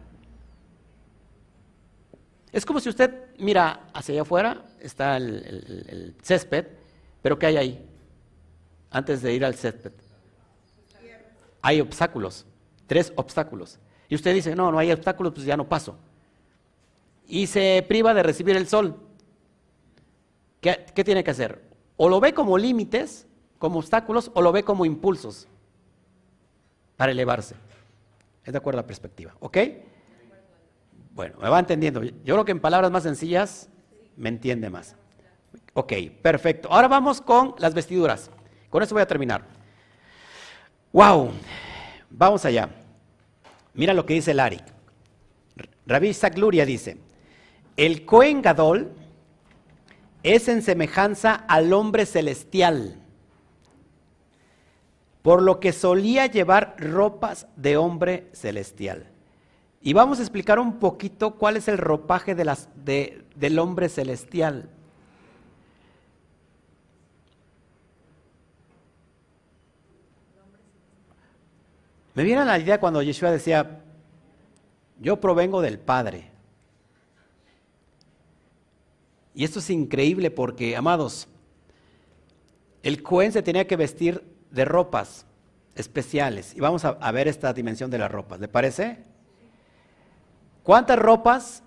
Es 2.52 2.64
como 2.64 2.78
si 2.78 2.88
usted 2.88 3.34
mira 3.38 3.88
hacia 3.92 4.12
allá 4.12 4.22
afuera, 4.22 4.64
está 4.78 5.16
el, 5.16 5.84
el 5.88 6.14
césped, 6.22 6.66
pero 7.20 7.36
¿qué 7.36 7.46
hay 7.46 7.56
ahí? 7.56 7.86
Antes 8.92 9.22
de 9.22 9.34
ir 9.34 9.44
al 9.44 9.56
césped 9.56 9.92
hay 11.62 11.80
obstáculos, 11.80 12.46
tres 12.86 13.12
obstáculos. 13.16 13.78
Y 14.08 14.14
usted 14.14 14.34
dice, 14.34 14.56
no, 14.56 14.72
no 14.72 14.78
hay 14.78 14.90
obstáculos, 14.92 15.32
pues 15.32 15.46
ya 15.46 15.56
no 15.56 15.68
paso. 15.68 15.96
Y 17.26 17.46
se 17.46 17.84
priva 17.88 18.12
de 18.12 18.22
recibir 18.22 18.56
el 18.56 18.66
sol. 18.66 18.96
¿Qué, 20.60 20.74
tiene 21.04 21.24
que 21.24 21.30
hacer? 21.30 21.62
O 21.96 22.08
lo 22.08 22.20
ve 22.20 22.34
como 22.34 22.58
límites, 22.58 23.26
como 23.58 23.78
obstáculos, 23.78 24.30
o 24.34 24.42
lo 24.42 24.52
ve 24.52 24.64
como 24.64 24.84
impulsos 24.84 25.46
para 26.96 27.12
elevarse. 27.12 27.54
Es 28.44 28.52
de 28.52 28.58
acuerdo 28.58 28.80
a 28.80 28.82
la 28.82 28.86
perspectiva, 28.86 29.34
¿ok? 29.40 29.58
Bueno, 31.12 31.38
me 31.40 31.48
va 31.48 31.58
entendiendo. 31.58 32.02
Yo 32.02 32.34
creo 32.34 32.44
que 32.44 32.52
en 32.52 32.60
palabras 32.60 32.90
más 32.90 33.04
sencillas 33.04 33.68
me 34.16 34.28
entiende 34.28 34.70
más. 34.70 34.96
Ok, 35.74 35.92
perfecto. 36.22 36.68
Ahora 36.70 36.88
vamos 36.88 37.20
con 37.20 37.54
las 37.58 37.74
vestiduras. 37.74 38.30
Con 38.70 38.82
eso 38.82 38.94
voy 38.94 39.02
a 39.02 39.06
terminar. 39.06 39.59
¡Wow! 40.92 41.30
Vamos 42.10 42.44
allá. 42.44 42.68
Mira 43.74 43.94
lo 43.94 44.04
que 44.04 44.14
dice. 44.14 44.34
Rabbi 45.86 46.08
Isaac 46.08 46.36
Luria 46.36 46.66
dice: 46.66 46.98
El 47.76 48.04
Cohen 48.04 48.42
Gadol 48.42 48.92
es 50.22 50.48
en 50.48 50.62
semejanza 50.62 51.34
al 51.34 51.72
hombre 51.72 52.06
celestial, 52.06 52.96
por 55.22 55.42
lo 55.42 55.60
que 55.60 55.72
solía 55.72 56.26
llevar 56.26 56.74
ropas 56.78 57.46
de 57.56 57.76
hombre 57.76 58.28
celestial. 58.32 59.06
Y 59.80 59.92
vamos 59.92 60.18
a 60.18 60.22
explicar 60.22 60.58
un 60.58 60.78
poquito 60.78 61.36
cuál 61.36 61.56
es 61.56 61.68
el 61.68 61.78
ropaje 61.78 62.34
del 62.34 63.58
hombre 63.58 63.88
celestial. 63.88 64.68
Me 72.14 72.24
viene 72.24 72.40
a 72.40 72.44
la 72.44 72.58
idea 72.58 72.80
cuando 72.80 73.02
Yeshua 73.02 73.30
decía, 73.30 73.82
yo 75.00 75.20
provengo 75.20 75.60
del 75.62 75.78
Padre. 75.78 76.30
Y 79.34 79.44
esto 79.44 79.60
es 79.60 79.70
increíble 79.70 80.30
porque, 80.30 80.76
amados, 80.76 81.28
el 82.82 83.02
Cohen 83.02 83.32
se 83.32 83.42
tenía 83.42 83.66
que 83.66 83.76
vestir 83.76 84.24
de 84.50 84.64
ropas 84.64 85.24
especiales. 85.74 86.54
Y 86.54 86.60
vamos 86.60 86.84
a, 86.84 87.12
ver 87.12 87.28
esta 87.28 87.52
dimensión 87.52 87.90
de 87.90 87.98
las 87.98 88.10
ropas. 88.10 88.40
¿Le 88.40 88.48
parece? 88.48 88.98
¿Cuántas 90.62 90.98
ropas 90.98 91.62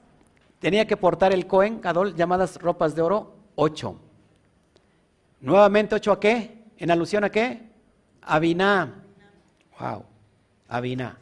tenía 0.59 0.85
que 0.85 0.97
portar 0.97 1.33
el 1.33 1.47
Cohen 1.47 1.81
Gadol 1.81 2.15
llamadas 2.15 2.57
ropas 2.57 2.95
de 2.95 3.01
oro? 3.01 3.35
Ocho. 3.55 3.99
Nuevamente, 5.39 5.95
ocho 5.95 6.11
a 6.11 6.19
qué? 6.19 6.63
¿En 6.77 6.91
alusión 6.91 7.23
a 7.23 7.29
qué? 7.29 7.69
A 8.21 8.39
Biná. 8.39 9.03
Wow. 9.79 10.05
A. 10.73 11.17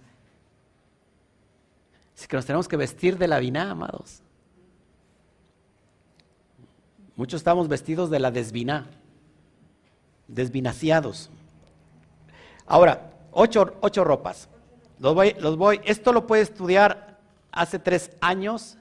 Así 2.15 2.25
que 2.25 2.37
nos 2.37 2.45
tenemos 2.45 2.69
que 2.69 2.77
vestir 2.77 3.17
de 3.17 3.27
la 3.27 3.37
Biná, 3.37 3.71
amados. 3.71 4.21
Muchos 7.17 7.41
estamos 7.41 7.67
vestidos 7.67 8.09
de 8.09 8.19
la 8.19 8.31
desviná, 8.31 8.87
desvinaciados. 10.29 11.29
Ahora, 12.65 13.11
ocho, 13.31 13.75
ocho 13.81 14.05
ropas. 14.05 14.47
Los 14.99 15.15
voy, 15.15 15.35
los 15.37 15.57
voy, 15.57 15.81
esto 15.83 16.13
lo 16.13 16.25
puede 16.27 16.43
estudiar 16.43 17.19
hace 17.51 17.77
tres 17.77 18.11
años. 18.21 18.77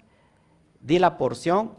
Di 0.80 1.00
la 1.00 1.18
porción, 1.18 1.72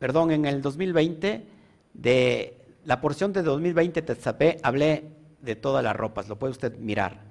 perdón, 0.00 0.32
en 0.32 0.44
el 0.44 0.60
2020, 0.60 1.46
de 1.94 2.58
la 2.84 3.00
porción 3.00 3.32
de 3.32 3.44
2020 3.44 4.02
Tetzapé, 4.02 4.58
hablé 4.64 5.04
de 5.40 5.54
todas 5.54 5.84
las 5.84 5.94
ropas. 5.94 6.28
Lo 6.28 6.36
puede 6.36 6.50
usted 6.50 6.76
mirar 6.78 7.27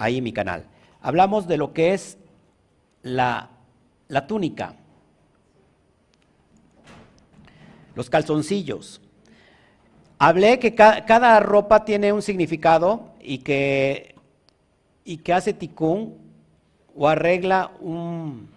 ahí 0.00 0.18
en 0.18 0.24
mi 0.24 0.32
canal. 0.32 0.66
Hablamos 1.00 1.46
de 1.46 1.56
lo 1.56 1.72
que 1.72 1.94
es 1.94 2.18
la, 3.02 3.50
la 4.08 4.26
túnica 4.26 4.74
los 7.94 8.10
calzoncillos. 8.10 9.00
Hablé 10.18 10.58
que 10.58 10.74
cada 10.74 11.40
ropa 11.40 11.84
tiene 11.84 12.12
un 12.12 12.22
significado 12.22 13.10
y 13.20 13.38
que, 13.38 14.14
y 15.04 15.18
que 15.18 15.32
hace 15.32 15.52
ticún 15.52 16.16
o 16.94 17.08
arregla 17.08 17.72
un, 17.80 18.48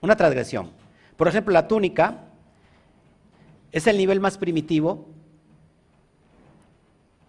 una 0.00 0.16
transgresión. 0.16 0.70
Por 1.16 1.26
ejemplo, 1.26 1.52
la 1.52 1.66
túnica 1.66 2.24
es 3.72 3.86
el 3.86 3.96
nivel 3.96 4.20
más 4.20 4.38
primitivo, 4.38 5.06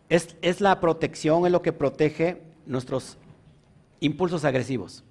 es, 0.07 0.35
es 0.41 0.61
la 0.61 0.79
protección, 0.79 1.45
es 1.45 1.51
lo 1.51 1.61
que 1.61 1.73
protege 1.73 2.41
nuestros 2.69 3.17
impulsos 3.99 4.45
agresivos. 4.45 5.03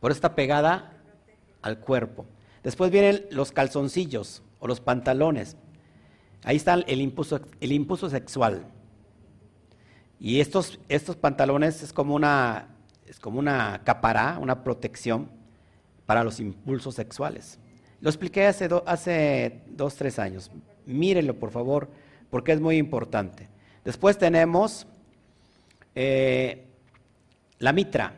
Por 0.00 0.10
está 0.10 0.34
pegada 0.34 0.92
al 1.62 1.78
cuerpo. 1.78 2.26
Después 2.64 2.90
vienen 2.90 3.24
los 3.30 3.52
calzoncillos 3.52 4.42
o 4.58 4.66
los 4.66 4.80
pantalones. 4.80 5.56
Ahí 6.42 6.56
está 6.56 6.74
el 6.74 7.00
impulso, 7.00 7.40
el 7.60 7.72
impulso 7.72 8.10
sexual. 8.10 8.66
Y 10.18 10.40
estos, 10.40 10.80
estos 10.88 11.16
pantalones 11.16 11.82
es 11.82 11.92
como 11.92 12.14
una, 12.14 12.66
es 13.06 13.20
como 13.20 13.38
una 13.38 13.82
capará, 13.84 14.38
una 14.40 14.64
protección 14.64 15.30
para 16.06 16.24
los 16.24 16.40
impulsos 16.40 16.96
sexuales. 16.96 17.58
Lo 18.00 18.10
expliqué 18.10 18.46
hace, 18.46 18.68
hace 18.84 19.62
dos, 19.68 19.94
tres 19.94 20.18
años. 20.18 20.50
Mírenlo, 20.86 21.38
por 21.38 21.52
favor, 21.52 21.88
porque 22.30 22.52
es 22.52 22.60
muy 22.60 22.78
importante. 22.78 23.48
Después 23.84 24.18
tenemos 24.18 24.86
eh, 25.94 26.66
la 27.60 27.72
mitra. 27.72 28.14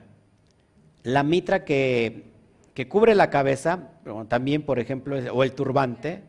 La 1.02 1.22
mitra 1.22 1.64
que, 1.64 2.30
que 2.74 2.88
cubre 2.88 3.14
la 3.14 3.28
cabeza, 3.28 3.90
también, 4.28 4.62
por 4.62 4.78
ejemplo, 4.78 5.16
o 5.32 5.42
el 5.42 5.52
turbante, 5.52 6.22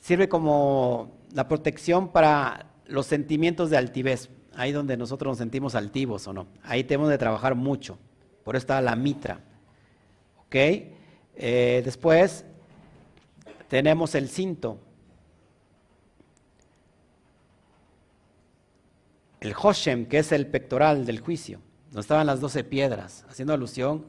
sirve 0.00 0.28
como 0.28 1.10
la 1.32 1.48
protección 1.48 2.08
para 2.08 2.66
los 2.86 3.06
sentimientos 3.06 3.70
de 3.70 3.76
altivez, 3.76 4.30
ahí 4.54 4.72
donde 4.72 4.96
nosotros 4.96 5.32
nos 5.32 5.38
sentimos 5.38 5.74
altivos 5.74 6.26
o 6.28 6.32
no. 6.32 6.46
Ahí 6.62 6.84
tenemos 6.84 7.10
de 7.10 7.18
trabajar 7.18 7.54
mucho. 7.54 7.98
Por 8.44 8.54
eso 8.54 8.62
está 8.62 8.80
la 8.80 8.96
mitra. 8.96 9.40
¿Ok? 10.46 10.54
Eh, 10.54 11.82
después 11.84 12.44
tenemos 13.68 14.14
el 14.14 14.28
cinto. 14.28 14.78
El 19.40 19.54
Hoshem, 19.60 20.06
que 20.06 20.18
es 20.18 20.30
el 20.30 20.46
pectoral 20.46 21.04
del 21.04 21.18
juicio, 21.18 21.58
donde 21.92 22.00
estaban 22.00 22.26
las 22.26 22.40
doce 22.40 22.64
piedras, 22.64 23.26
haciendo 23.28 23.52
alusión 23.52 24.06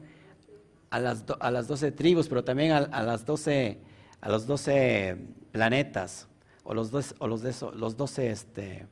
a 0.88 0.98
las, 0.98 1.22
a 1.38 1.50
las 1.50 1.68
doce 1.68 1.92
tribus, 1.92 2.28
pero 2.28 2.42
también 2.42 2.72
a, 2.72 3.02
las 3.02 3.26
doce, 3.26 3.78
a 4.22 4.30
los 4.30 4.46
doce 4.46 5.18
planetas 5.52 6.26
o 6.62 6.72
los, 6.72 6.90
dos, 6.90 7.14
o 7.18 7.28
los, 7.28 7.42
de 7.42 7.54
los 7.74 7.94
12 7.98 8.30
este, 8.30 8.86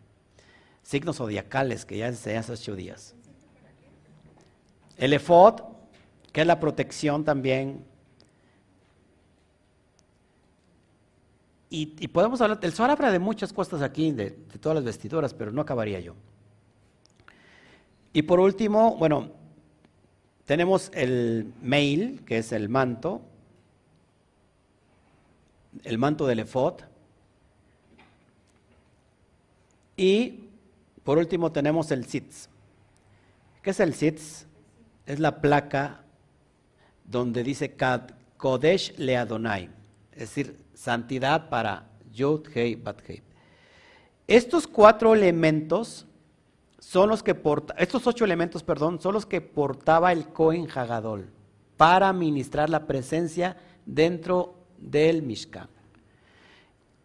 signos 0.83 1.17
zodiacales 1.17 1.87
que 1.87 1.97
ya 1.97 2.09
enseñé 2.09 2.37
hace 2.37 2.53
ocho. 2.53 2.77
El 4.99 5.15
efod, 5.15 5.63
que 6.31 6.43
es 6.43 6.47
la 6.47 6.61
protección 6.61 7.25
también. 7.25 7.87
Y, 11.71 11.87
podemos 12.09 12.43
hablar, 12.43 12.59
el 12.61 12.75
Zohar 12.75 12.91
habla 12.91 13.11
de 13.11 13.19
muchas 13.19 13.55
cosas 13.55 13.81
aquí, 13.81 14.13
de, 14.13 14.33
de 14.53 14.59
todas 14.59 14.77
las 14.77 14.85
vestiduras, 14.85 15.33
pero 15.33 15.51
no 15.51 15.63
acabaría 15.63 15.99
yo. 16.01 16.15
Y 18.13 18.23
por 18.23 18.41
último, 18.41 18.97
bueno, 18.97 19.31
tenemos 20.45 20.91
el 20.95 21.53
mail, 21.63 22.23
que 22.27 22.39
es 22.39 22.53
el 22.53 22.69
manto, 22.69 23.23
el 25.85 25.99
manto 25.99 26.27
del 26.27 26.41
efod. 26.41 26.75
Y 29.97 30.41
por 31.05 31.19
último 31.19 31.53
tenemos 31.53 31.91
el 31.91 32.05
sitz. 32.05 32.49
¿Qué 33.63 33.71
es 33.71 33.81
el 33.81 33.95
sitz? 33.95 34.47
Es 35.07 35.19
la 35.19 35.41
placa 35.41 36.03
donde 37.05 37.43
dice 37.43 37.77
Kodesh 38.37 38.97
le 38.99 39.17
Adonai, 39.17 39.71
es 40.13 40.21
decir, 40.21 40.57
santidad 40.75 41.49
para 41.49 41.89
Yud 42.13 42.47
Hei 42.55 42.75
Bat 42.75 43.01
Hei. 43.09 43.23
Estos 44.27 44.67
cuatro 44.67 45.15
elementos 45.15 46.07
son 46.83 47.09
los 47.09 47.23
que 47.23 47.41
estos 47.79 48.09
ocho 48.09 48.25
elementos, 48.25 48.65
perdón, 48.65 49.01
son 49.01 49.15
los 49.15 49.25
que 49.25 49.41
portaba 49.41 50.11
el 50.11 50.27
Cohen 50.27 50.67
Hagadol 50.69 51.31
para 51.77 52.13
ministrar 52.13 52.69
la 52.69 52.89
presencia 52.89 53.57
dentro 53.87 54.57
del 54.79 55.23
Mishkan. 55.23 55.69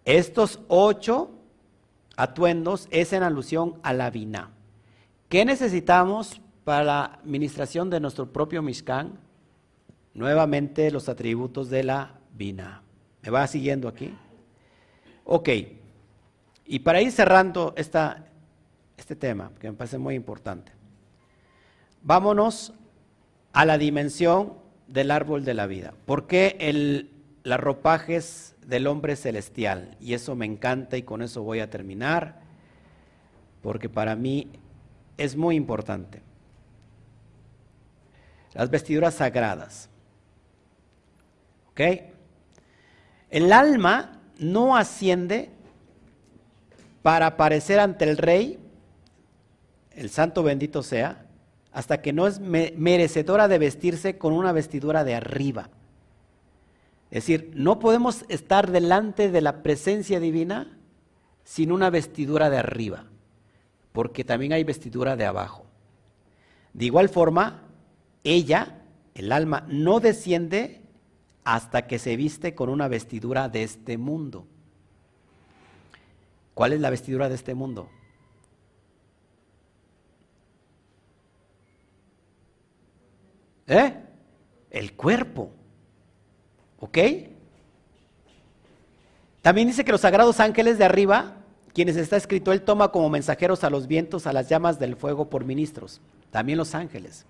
Estos 0.03 0.59
ocho 0.67 1.29
atuendos 2.15 2.87
es 2.89 3.13
en 3.13 3.21
alusión 3.21 3.75
a 3.83 3.93
la 3.93 4.09
vina. 4.09 4.49
¿Qué 5.29 5.45
necesitamos 5.45 6.41
para 6.63 6.83
la 6.83 7.05
administración 7.05 7.91
de 7.91 7.99
nuestro 7.99 8.33
propio 8.33 8.63
Mishkan? 8.63 9.19
Nuevamente 10.15 10.89
los 10.89 11.07
atributos 11.07 11.69
de 11.69 11.83
la 11.83 12.15
vina. 12.33 12.81
¿Me 13.21 13.29
va 13.29 13.45
siguiendo 13.45 13.87
aquí? 13.87 14.11
Ok. 15.23 15.49
Y 16.65 16.79
para 16.79 16.99
ir 16.99 17.11
cerrando 17.11 17.73
esta, 17.77 18.26
este 18.97 19.15
tema, 19.15 19.51
que 19.59 19.69
me 19.71 19.77
parece 19.77 19.97
muy 19.97 20.15
importante, 20.15 20.71
vámonos 22.01 22.73
a 23.53 23.65
la 23.65 23.77
dimensión 23.77 24.53
del 24.87 25.11
árbol 25.11 25.45
de 25.45 25.53
la 25.53 25.67
vida. 25.67 25.93
¿Por 26.05 26.27
qué 26.27 26.57
el 26.59 27.11
las 27.47 27.61
ropajes 27.61 28.55
del 28.65 28.87
hombre 28.87 29.15
celestial. 29.15 29.95
Y 30.01 30.15
eso 30.15 30.35
me 30.35 30.45
encanta 30.45 30.97
y 30.97 31.03
con 31.03 31.21
eso 31.21 31.43
voy 31.43 31.61
a 31.61 31.69
terminar, 31.69 32.41
porque 33.61 33.87
para 33.87 34.17
mí 34.17 34.49
es 35.15 35.37
muy 35.37 35.55
importante. 35.55 36.21
Las 38.53 38.69
vestiduras 38.69 39.13
sagradas. 39.13 39.89
¿Ok? 41.71 41.81
El 43.29 43.53
alma 43.53 44.19
no 44.39 44.75
asciende 44.75 45.49
para 47.03 47.27
aparecer 47.27 47.79
ante 47.79 48.03
el 48.03 48.17
rey, 48.17 48.59
el 49.97 50.11
santo 50.11 50.43
bendito 50.43 50.83
sea, 50.83 51.25
hasta 51.73 52.01
que 52.01 52.13
no 52.13 52.27
es 52.27 52.39
merecedora 52.39 53.47
de 53.47 53.57
vestirse 53.57 54.17
con 54.17 54.31
una 54.31 54.51
vestidura 54.51 55.03
de 55.03 55.15
arriba. 55.15 55.69
Es 57.09 57.23
decir, 57.23 57.51
no 57.55 57.79
podemos 57.79 58.25
estar 58.29 58.71
delante 58.71 59.31
de 59.31 59.41
la 59.41 59.63
presencia 59.63 60.19
divina 60.19 60.77
sin 61.43 61.71
una 61.71 61.89
vestidura 61.89 62.49
de 62.49 62.57
arriba, 62.57 63.05
porque 63.91 64.23
también 64.23 64.53
hay 64.53 64.63
vestidura 64.63 65.15
de 65.15 65.25
abajo. 65.25 65.65
De 66.73 66.85
igual 66.85 67.09
forma, 67.09 67.63
ella, 68.23 68.83
el 69.15 69.31
alma, 69.31 69.65
no 69.67 69.99
desciende 69.99 70.81
hasta 71.43 71.87
que 71.87 71.97
se 71.97 72.17
viste 72.17 72.53
con 72.53 72.69
una 72.69 72.87
vestidura 72.87 73.49
de 73.49 73.63
este 73.63 73.97
mundo. 73.97 74.45
¿Cuál 76.53 76.73
es 76.73 76.81
la 76.81 76.89
vestidura 76.91 77.29
de 77.29 77.35
este 77.35 77.55
mundo? 77.55 77.89
¿Eh? 83.67 83.93
El 84.71 84.93
cuerpo. 84.93 85.51
¿Ok? 86.79 86.97
También 89.41 89.67
dice 89.67 89.85
que 89.85 89.91
los 89.91 90.01
sagrados 90.01 90.39
ángeles 90.39 90.77
de 90.77 90.85
arriba, 90.85 91.35
quienes 91.73 91.95
está 91.95 92.17
escrito, 92.17 92.51
Él 92.51 92.61
toma 92.61 92.91
como 92.91 93.09
mensajeros 93.09 93.63
a 93.63 93.69
los 93.69 93.87
vientos, 93.87 94.27
a 94.27 94.33
las 94.33 94.49
llamas 94.49 94.79
del 94.79 94.95
fuego 94.95 95.29
por 95.29 95.45
ministros. 95.45 96.01
También 96.31 96.57
los 96.57 96.75
ángeles. 96.75 97.25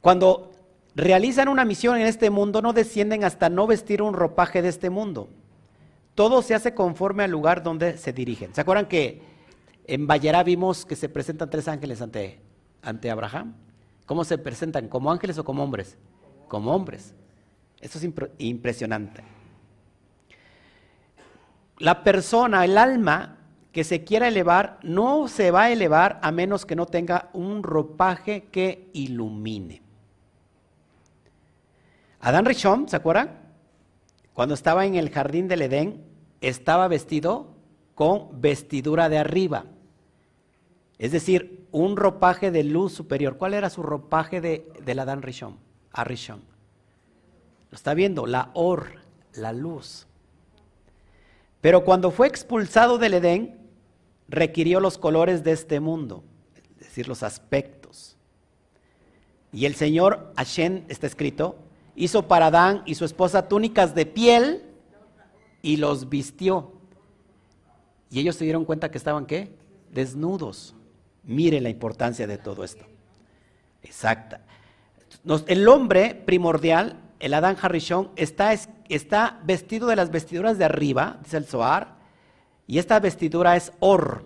Cuando 0.00 0.50
realizan 0.94 1.48
una 1.48 1.64
misión 1.64 1.96
en 1.96 2.06
este 2.06 2.30
mundo, 2.30 2.60
no 2.62 2.72
descienden 2.72 3.24
hasta 3.24 3.48
no 3.48 3.66
vestir 3.66 4.02
un 4.02 4.14
ropaje 4.14 4.62
de 4.62 4.68
este 4.68 4.90
mundo. 4.90 5.28
Todo 6.14 6.42
se 6.42 6.54
hace 6.54 6.74
conforme 6.74 7.22
al 7.22 7.30
lugar 7.30 7.62
donde 7.62 7.96
se 7.96 8.12
dirigen. 8.12 8.54
¿Se 8.54 8.60
acuerdan 8.60 8.86
que 8.86 9.22
en 9.86 10.06
Vallerá 10.06 10.42
vimos 10.42 10.84
que 10.84 10.96
se 10.96 11.08
presentan 11.08 11.50
tres 11.50 11.68
ángeles 11.68 12.02
ante, 12.02 12.38
ante 12.82 13.10
Abraham? 13.10 13.54
¿Cómo 14.06 14.24
se 14.24 14.38
presentan? 14.38 14.88
¿Como 14.88 15.10
ángeles 15.10 15.38
o 15.38 15.44
como 15.44 15.62
hombres? 15.62 15.96
Como 16.48 16.74
hombres. 16.74 17.14
Eso 17.80 17.98
es 17.98 18.08
impresionante 18.38 19.22
la 21.82 22.04
persona, 22.04 22.64
el 22.64 22.78
alma 22.78 23.38
que 23.72 23.82
se 23.82 24.04
quiera 24.04 24.28
elevar, 24.28 24.78
no 24.84 25.26
se 25.26 25.50
va 25.50 25.64
a 25.64 25.70
elevar 25.72 26.20
a 26.22 26.30
menos 26.30 26.64
que 26.64 26.76
no 26.76 26.86
tenga 26.86 27.28
un 27.32 27.64
ropaje 27.64 28.44
que 28.52 28.88
ilumine. 28.92 29.82
Adán 32.20 32.44
Rishon, 32.44 32.88
¿se 32.88 32.94
acuerdan? 32.94 33.30
Cuando 34.32 34.54
estaba 34.54 34.86
en 34.86 34.94
el 34.94 35.10
jardín 35.10 35.48
del 35.48 35.62
Edén, 35.62 36.04
estaba 36.40 36.86
vestido 36.86 37.56
con 37.96 38.40
vestidura 38.40 39.08
de 39.08 39.18
arriba. 39.18 39.64
Es 41.02 41.10
decir, 41.10 41.66
un 41.72 41.96
ropaje 41.96 42.52
de 42.52 42.62
luz 42.62 42.92
superior. 42.92 43.36
¿Cuál 43.36 43.54
era 43.54 43.70
su 43.70 43.82
ropaje 43.82 44.40
de, 44.40 44.72
del 44.84 45.00
Adán 45.00 45.20
Rishon? 45.20 45.58
A 45.90 46.04
Rishon. 46.04 46.40
Lo 47.72 47.74
está 47.74 47.92
viendo, 47.92 48.24
la 48.24 48.52
or, 48.54 49.00
la 49.34 49.52
luz. 49.52 50.06
Pero 51.60 51.84
cuando 51.84 52.12
fue 52.12 52.28
expulsado 52.28 52.98
del 52.98 53.14
Edén, 53.14 53.58
requirió 54.28 54.78
los 54.78 54.96
colores 54.96 55.42
de 55.42 55.50
este 55.50 55.80
mundo, 55.80 56.22
es 56.78 56.86
decir, 56.86 57.08
los 57.08 57.24
aspectos. 57.24 58.16
Y 59.52 59.66
el 59.66 59.74
Señor 59.74 60.32
Hashem, 60.36 60.84
está 60.86 61.08
escrito, 61.08 61.56
hizo 61.96 62.28
para 62.28 62.46
Adán 62.46 62.84
y 62.86 62.94
su 62.94 63.04
esposa 63.04 63.48
túnicas 63.48 63.96
de 63.96 64.06
piel 64.06 64.62
y 65.62 65.78
los 65.78 66.08
vistió. 66.08 66.70
Y 68.08 68.20
ellos 68.20 68.36
se 68.36 68.44
dieron 68.44 68.64
cuenta 68.64 68.92
que 68.92 68.98
estaban 68.98 69.26
qué? 69.26 69.52
Desnudos. 69.90 70.76
Miren 71.24 71.62
la 71.62 71.70
importancia 71.70 72.26
de 72.26 72.38
todo 72.38 72.64
esto. 72.64 72.84
Exacta. 73.82 74.40
el 75.46 75.68
hombre 75.68 76.14
primordial 76.14 76.96
el 77.22 77.34
Adán 77.34 77.56
Harishon 77.62 78.10
está, 78.16 79.40
vestido 79.44 79.86
de 79.86 79.94
las 79.94 80.10
vestiduras 80.10 80.58
de 80.58 80.64
arriba, 80.64 81.20
dice 81.22 81.36
el 81.36 81.46
Zohar, 81.46 81.94
y 82.66 82.78
esta 82.78 82.98
vestidura 82.98 83.54
es 83.54 83.72
Or. 83.78 84.24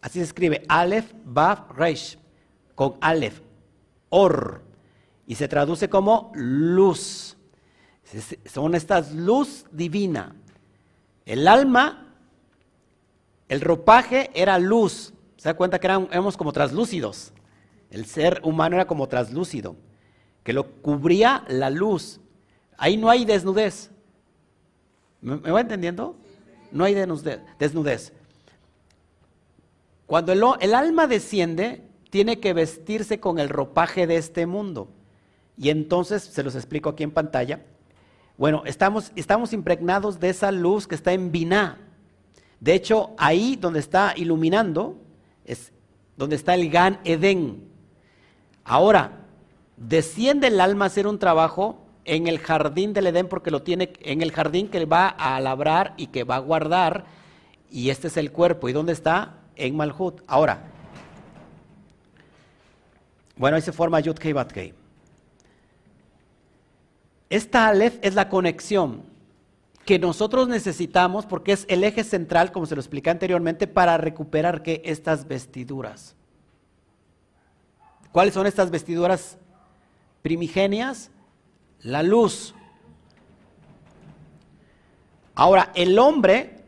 Así 0.00 0.18
se 0.18 0.24
escribe, 0.24 0.62
Aleph, 0.66 1.12
Baf, 1.26 1.72
Reish, 1.76 2.18
con 2.74 2.96
Aleph, 3.02 3.42
Or. 4.08 4.62
Y 5.26 5.34
se 5.34 5.46
traduce 5.46 5.90
como 5.90 6.32
luz. 6.34 7.36
Son 8.46 8.74
estas 8.74 9.12
luz 9.12 9.66
divina. 9.70 10.34
El 11.26 11.46
alma, 11.46 12.14
el 13.46 13.60
ropaje 13.60 14.30
era 14.32 14.58
luz. 14.58 15.12
¿Se 15.36 15.48
da 15.48 15.54
cuenta 15.54 15.78
que 15.78 15.86
éramos 15.86 16.36
como 16.36 16.52
traslúcidos? 16.52 17.32
El 17.90 18.06
ser 18.06 18.40
humano 18.42 18.76
era 18.76 18.86
como 18.86 19.06
traslúcido 19.08 19.76
que 20.46 20.52
lo 20.52 20.80
cubría 20.80 21.44
la 21.48 21.70
luz. 21.70 22.20
Ahí 22.78 22.96
no 22.96 23.10
hay 23.10 23.24
desnudez. 23.24 23.90
¿Me, 25.20 25.38
va 25.38 25.60
entendiendo? 25.60 26.14
No 26.70 26.84
hay 26.84 26.94
desnudez. 27.58 28.12
Cuando 30.06 30.32
el, 30.32 30.40
el, 30.60 30.72
alma 30.72 31.08
desciende, 31.08 31.82
tiene 32.10 32.38
que 32.38 32.52
vestirse 32.52 33.18
con 33.18 33.40
el 33.40 33.48
ropaje 33.48 34.06
de 34.06 34.18
este 34.18 34.46
mundo. 34.46 34.88
Y 35.58 35.70
entonces, 35.70 36.22
se 36.22 36.44
los 36.44 36.54
explico 36.54 36.90
aquí 36.90 37.02
en 37.02 37.10
pantalla. 37.10 37.62
Bueno, 38.38 38.62
estamos, 38.66 39.10
estamos 39.16 39.52
impregnados 39.52 40.20
de 40.20 40.28
esa 40.28 40.52
luz 40.52 40.86
que 40.86 40.94
está 40.94 41.12
en 41.12 41.32
Biná. 41.32 41.80
De 42.60 42.72
hecho, 42.72 43.14
ahí 43.18 43.56
donde 43.56 43.80
está 43.80 44.14
iluminando, 44.16 44.96
es 45.46 45.72
donde 46.16 46.36
está 46.36 46.54
el 46.54 46.70
Gan 46.70 47.00
Edén. 47.04 47.68
Ahora, 48.64 49.24
desciende 49.76 50.48
el 50.48 50.60
alma 50.60 50.84
a 50.84 50.88
hacer 50.88 51.06
un 51.06 51.18
trabajo 51.18 51.78
en 52.04 52.26
el 52.26 52.38
jardín 52.38 52.92
del 52.92 53.06
Edén 53.06 53.28
porque 53.28 53.50
lo 53.50 53.62
tiene 53.62 53.92
en 54.00 54.22
el 54.22 54.32
jardín 54.32 54.68
que 54.68 54.84
va 54.84 55.08
a 55.08 55.40
labrar 55.40 55.94
y 55.96 56.08
que 56.08 56.24
va 56.24 56.36
a 56.36 56.40
guardar 56.40 57.04
y 57.70 57.90
este 57.90 58.08
es 58.08 58.16
el 58.16 58.32
cuerpo. 58.32 58.68
¿Y 58.68 58.72
dónde 58.72 58.92
está? 58.92 59.34
En 59.56 59.76
Malhut. 59.76 60.20
Ahora, 60.26 60.64
bueno, 63.36 63.56
ahí 63.56 63.62
se 63.62 63.72
forma 63.72 64.00
Yud 64.00 64.16
Kei 64.16 64.32
Bat 64.32 64.52
Kei. 64.52 64.74
Esta 67.28 67.68
Aleph 67.68 67.98
es 68.02 68.14
la 68.14 68.28
conexión 68.28 69.02
que 69.86 69.98
nosotros 69.98 70.48
necesitamos 70.48 71.24
porque 71.24 71.52
es 71.52 71.64
el 71.68 71.84
eje 71.84 72.04
central, 72.04 72.52
como 72.52 72.66
se 72.66 72.74
lo 72.74 72.80
expliqué 72.80 73.08
anteriormente, 73.08 73.66
para 73.66 73.96
recuperar 73.96 74.62
que 74.62 74.82
estas 74.84 75.26
vestiduras. 75.26 76.14
¿Cuáles 78.12 78.34
son 78.34 78.46
estas 78.46 78.70
vestiduras 78.70 79.38
primigenias, 80.26 81.12
la 81.82 82.02
luz. 82.02 82.52
Ahora, 85.36 85.70
el 85.76 86.00
hombre, 86.00 86.64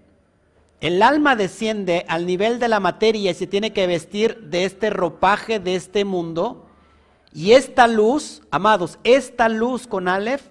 el 0.81 1.03
alma 1.03 1.35
desciende 1.35 2.05
al 2.07 2.25
nivel 2.25 2.61
de 2.61 2.69
la 2.69 2.79
materia 2.79 3.33
y 3.33 3.35
se 3.35 3.49
tiene 3.49 3.73
que 3.73 3.89
vestir 3.89 4.43
de 4.43 4.65
este 4.65 4.91
ropaje 4.91 5.59
de 5.59 5.75
este 5.75 6.05
mundo. 6.05 6.69
Y 7.35 7.51
esta 7.51 7.89
luz, 7.89 8.43
amados, 8.53 9.01
esta 9.03 9.49
luz 9.49 9.89
con 9.89 10.07
Aleph, 10.07 10.43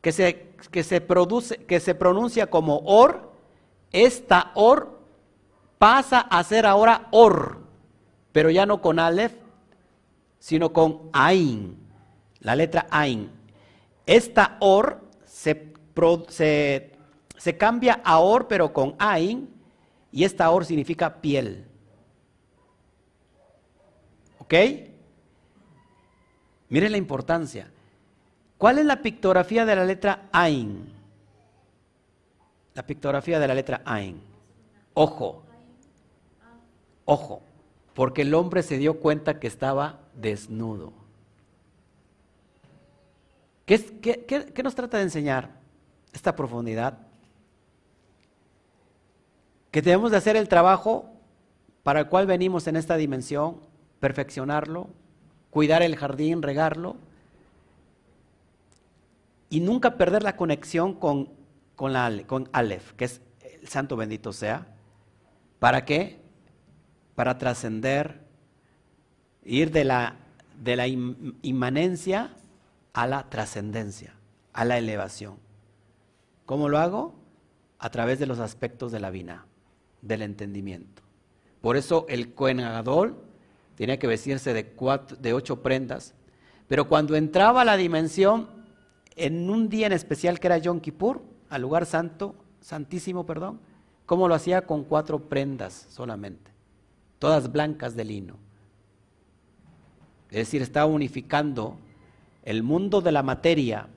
que 0.00 0.12
se, 0.12 0.45
que 0.70 0.82
se, 0.82 1.00
produce, 1.00 1.56
que 1.64 1.80
se 1.80 1.94
pronuncia 1.94 2.48
como 2.48 2.78
Or, 2.84 3.32
esta 3.92 4.52
Or 4.54 4.98
pasa 5.78 6.20
a 6.20 6.42
ser 6.44 6.66
ahora 6.66 7.08
Or, 7.10 7.60
pero 8.32 8.50
ya 8.50 8.66
no 8.66 8.80
con 8.80 8.98
Aleph, 8.98 9.34
sino 10.38 10.72
con 10.72 11.10
Ain 11.12 11.86
la 12.46 12.54
letra 12.54 12.86
Ain. 12.90 13.28
Esta 14.06 14.56
Or 14.60 15.02
se, 15.24 15.72
se, 17.36 17.56
cambia 17.58 18.00
a 18.04 18.20
Or 18.20 18.46
pero 18.46 18.72
con 18.72 18.94
Ain 19.00 19.50
y 20.12 20.22
esta 20.22 20.48
Or 20.52 20.64
significa 20.64 21.20
piel. 21.20 21.66
¿Ok? 24.38 24.54
Miren 26.68 26.92
la 26.92 26.98
importancia. 26.98 27.68
¿Cuál 28.58 28.78
es 28.78 28.86
la 28.86 29.02
pictografía 29.02 29.64
de 29.64 29.76
la 29.76 29.84
letra 29.84 30.28
Ain? 30.32 30.92
La 32.74 32.86
pictografía 32.86 33.38
de 33.38 33.48
la 33.48 33.54
letra 33.54 33.82
Ain. 33.84 34.20
Ojo. 34.94 35.42
Ojo. 37.04 37.42
Porque 37.94 38.22
el 38.22 38.34
hombre 38.34 38.62
se 38.62 38.78
dio 38.78 39.00
cuenta 39.00 39.38
que 39.38 39.46
estaba 39.46 40.00
desnudo. 40.14 40.92
¿Qué, 43.66 44.62
nos 44.62 44.74
trata 44.74 44.98
de 44.98 45.02
enseñar 45.02 45.50
esta 46.12 46.36
profundidad? 46.36 46.98
Que 49.70 49.82
debemos 49.82 50.12
de 50.12 50.18
hacer 50.18 50.36
el 50.36 50.48
trabajo 50.48 51.10
para 51.82 52.00
el 52.00 52.08
cual 52.08 52.26
venimos 52.26 52.66
en 52.68 52.76
esta 52.76 52.96
dimensión, 52.96 53.60
perfeccionarlo, 53.98 54.88
cuidar 55.50 55.82
el 55.82 55.96
jardín, 55.96 56.42
regarlo, 56.42 56.96
y 59.56 59.60
nunca 59.60 59.96
perder 59.96 60.22
la 60.22 60.36
conexión 60.36 60.92
con, 60.92 61.30
con, 61.76 61.96
Aleph, 62.52 62.92
que 62.92 63.06
es 63.06 63.22
el 63.62 63.68
santo 63.68 63.96
bendito 63.96 64.34
sea. 64.34 64.66
¿Para 65.58 65.86
qué? 65.86 66.20
Para 67.14 67.38
trascender, 67.38 68.20
ir 69.46 69.70
de 69.70 69.84
la, 69.84 70.16
de 70.62 70.76
la 70.76 70.86
inmanencia 70.86 72.34
a 72.92 73.06
la 73.06 73.30
trascendencia, 73.30 74.12
a 74.52 74.66
la 74.66 74.76
elevación. 74.76 75.38
¿Cómo 76.44 76.68
lo 76.68 76.76
hago? 76.76 77.14
A 77.78 77.88
través 77.88 78.18
de 78.18 78.26
los 78.26 78.40
aspectos 78.40 78.92
de 78.92 79.00
la 79.00 79.08
vina, 79.08 79.46
del 80.02 80.20
entendimiento. 80.20 81.00
Por 81.62 81.78
eso 81.78 82.04
el 82.10 82.34
Cohen 82.34 82.60
tenía 83.74 83.98
que 83.98 84.06
vestirse 84.06 84.52
de, 84.52 84.74
de 85.18 85.32
ocho 85.32 85.62
prendas, 85.62 86.12
pero 86.68 86.88
cuando 86.88 87.16
entraba 87.16 87.62
a 87.62 87.64
la 87.64 87.78
dimensión, 87.78 88.54
en 89.16 89.48
un 89.48 89.68
día 89.68 89.86
en 89.86 89.92
especial 89.92 90.38
que 90.38 90.46
era 90.46 90.58
Yom 90.58 90.80
Kippur, 90.80 91.22
al 91.48 91.62
lugar 91.62 91.86
santo, 91.86 92.34
santísimo, 92.60 93.24
perdón, 93.24 93.60
¿cómo 94.04 94.28
lo 94.28 94.34
hacía? 94.34 94.66
Con 94.66 94.84
cuatro 94.84 95.28
prendas 95.28 95.86
solamente, 95.88 96.50
todas 97.18 97.50
blancas 97.50 97.96
de 97.96 98.04
lino. 98.04 98.36
Es 100.30 100.38
decir, 100.38 100.60
está 100.60 100.84
unificando 100.86 101.78
el 102.42 102.62
mundo 102.62 103.00
de 103.00 103.12
la 103.12 103.22
materia. 103.22 103.88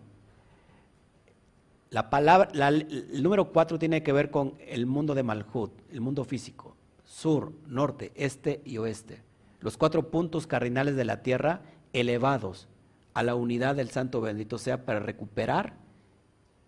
La 1.90 2.10
palabra, 2.10 2.50
el 2.70 3.22
número 3.22 3.52
cuatro 3.52 3.80
tiene 3.80 4.04
que 4.04 4.14
ver 4.14 4.32
con 4.32 4.54
el 4.68 4.86
mundo 4.86 5.16
de 5.16 5.24
Malhut, 5.24 5.72
el 5.92 6.02
mundo 6.02 6.24
físico, 6.24 6.76
sur, 7.04 7.52
norte, 7.68 8.12
este 8.16 8.62
y 8.64 8.78
oeste. 8.78 9.24
Los 9.60 9.76
cuatro 9.76 10.10
puntos 10.10 10.48
cardinales 10.48 10.96
de 10.96 11.04
la 11.04 11.22
tierra 11.24 11.62
elevados 11.92 12.68
a 13.20 13.24
la 13.24 13.36
unidad 13.36 13.76
del 13.76 13.90
Santo 13.90 14.22
bendito 14.22 14.58
sea 14.58 14.86
para 14.86 15.02
recuperar 15.02 15.74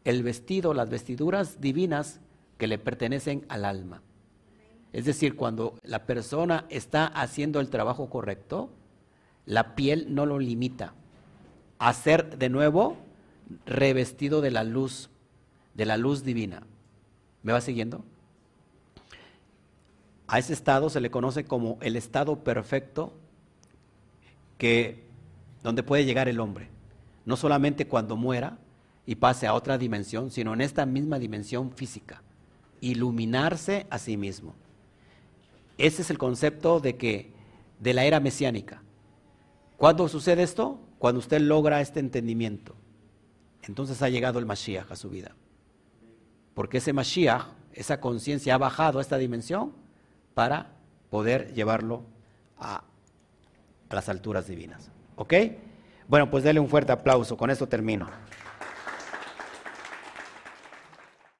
el 0.03 0.21
vestido, 0.21 0.73
las 0.73 0.89
vestiduras 0.89 1.61
divinas 1.61 2.19
que 2.57 2.67
le 2.67 2.77
pertenecen 2.77 3.45
al 3.47 3.63
alma. 3.63 4.01
Es 4.91 5.05
decir, 5.05 5.37
cuando 5.37 5.79
la 5.81 6.05
persona 6.05 6.65
está 6.67 7.05
haciendo 7.05 7.61
el 7.61 7.69
trabajo 7.69 8.09
correcto, 8.09 8.69
la 9.45 9.75
piel 9.75 10.13
no 10.13 10.25
lo 10.25 10.39
limita 10.39 10.93
a 11.79 11.93
ser 11.93 12.37
de 12.37 12.49
nuevo 12.49 12.97
revestido 13.65 14.41
de 14.41 14.51
la 14.51 14.65
luz, 14.65 15.09
de 15.73 15.85
la 15.85 15.95
luz 15.95 16.25
divina. 16.25 16.63
¿Me 17.43 17.53
va 17.53 17.61
siguiendo? 17.61 18.03
A 20.27 20.37
ese 20.37 20.51
estado 20.51 20.89
se 20.89 20.99
le 20.99 21.11
conoce 21.11 21.45
como 21.45 21.77
el 21.79 21.95
estado 21.95 22.43
perfecto 22.43 23.13
que 24.57 25.10
donde 25.63 25.83
puede 25.83 26.05
llegar 26.05 26.27
el 26.27 26.39
hombre. 26.39 26.69
No 27.25 27.37
solamente 27.37 27.87
cuando 27.87 28.15
muera 28.15 28.57
y 29.05 29.15
pase 29.15 29.47
a 29.47 29.53
otra 29.53 29.77
dimensión, 29.77 30.31
sino 30.31 30.53
en 30.53 30.61
esta 30.61 30.85
misma 30.85 31.19
dimensión 31.19 31.71
física. 31.71 32.21
Iluminarse 32.79 33.85
a 33.89 33.99
sí 33.99 34.17
mismo. 34.17 34.55
Ese 35.77 36.01
es 36.01 36.09
el 36.09 36.17
concepto 36.17 36.79
de 36.79 36.97
que 36.97 37.33
de 37.79 37.93
la 37.93 38.05
era 38.05 38.19
mesiánica. 38.19 38.81
¿Cuándo 39.77 40.07
sucede 40.07 40.43
esto? 40.43 40.79
Cuando 40.99 41.19
usted 41.19 41.41
logra 41.41 41.81
este 41.81 41.99
entendimiento. 41.99 42.75
Entonces 43.63 44.01
ha 44.01 44.09
llegado 44.09 44.39
el 44.39 44.45
Mashiach 44.45 44.91
a 44.91 44.95
su 44.95 45.09
vida. 45.09 45.35
Porque 46.53 46.77
ese 46.77 46.93
Mashiach, 46.93 47.47
esa 47.73 47.99
conciencia 47.99 48.55
ha 48.55 48.57
bajado 48.57 48.99
a 48.99 49.01
esta 49.01 49.17
dimensión 49.17 49.73
para 50.33 50.73
poder 51.09 51.53
llevarlo 51.53 52.03
a, 52.57 52.83
a 53.89 53.95
las 53.95 54.09
alturas 54.09 54.47
divinas. 54.47 54.91
¿Ok? 55.15 55.33
Bueno, 56.07 56.29
pues 56.29 56.43
déle 56.43 56.59
un 56.59 56.69
fuerte 56.69 56.91
aplauso. 56.91 57.37
Con 57.37 57.49
esto 57.49 57.67
termino. 57.67 58.07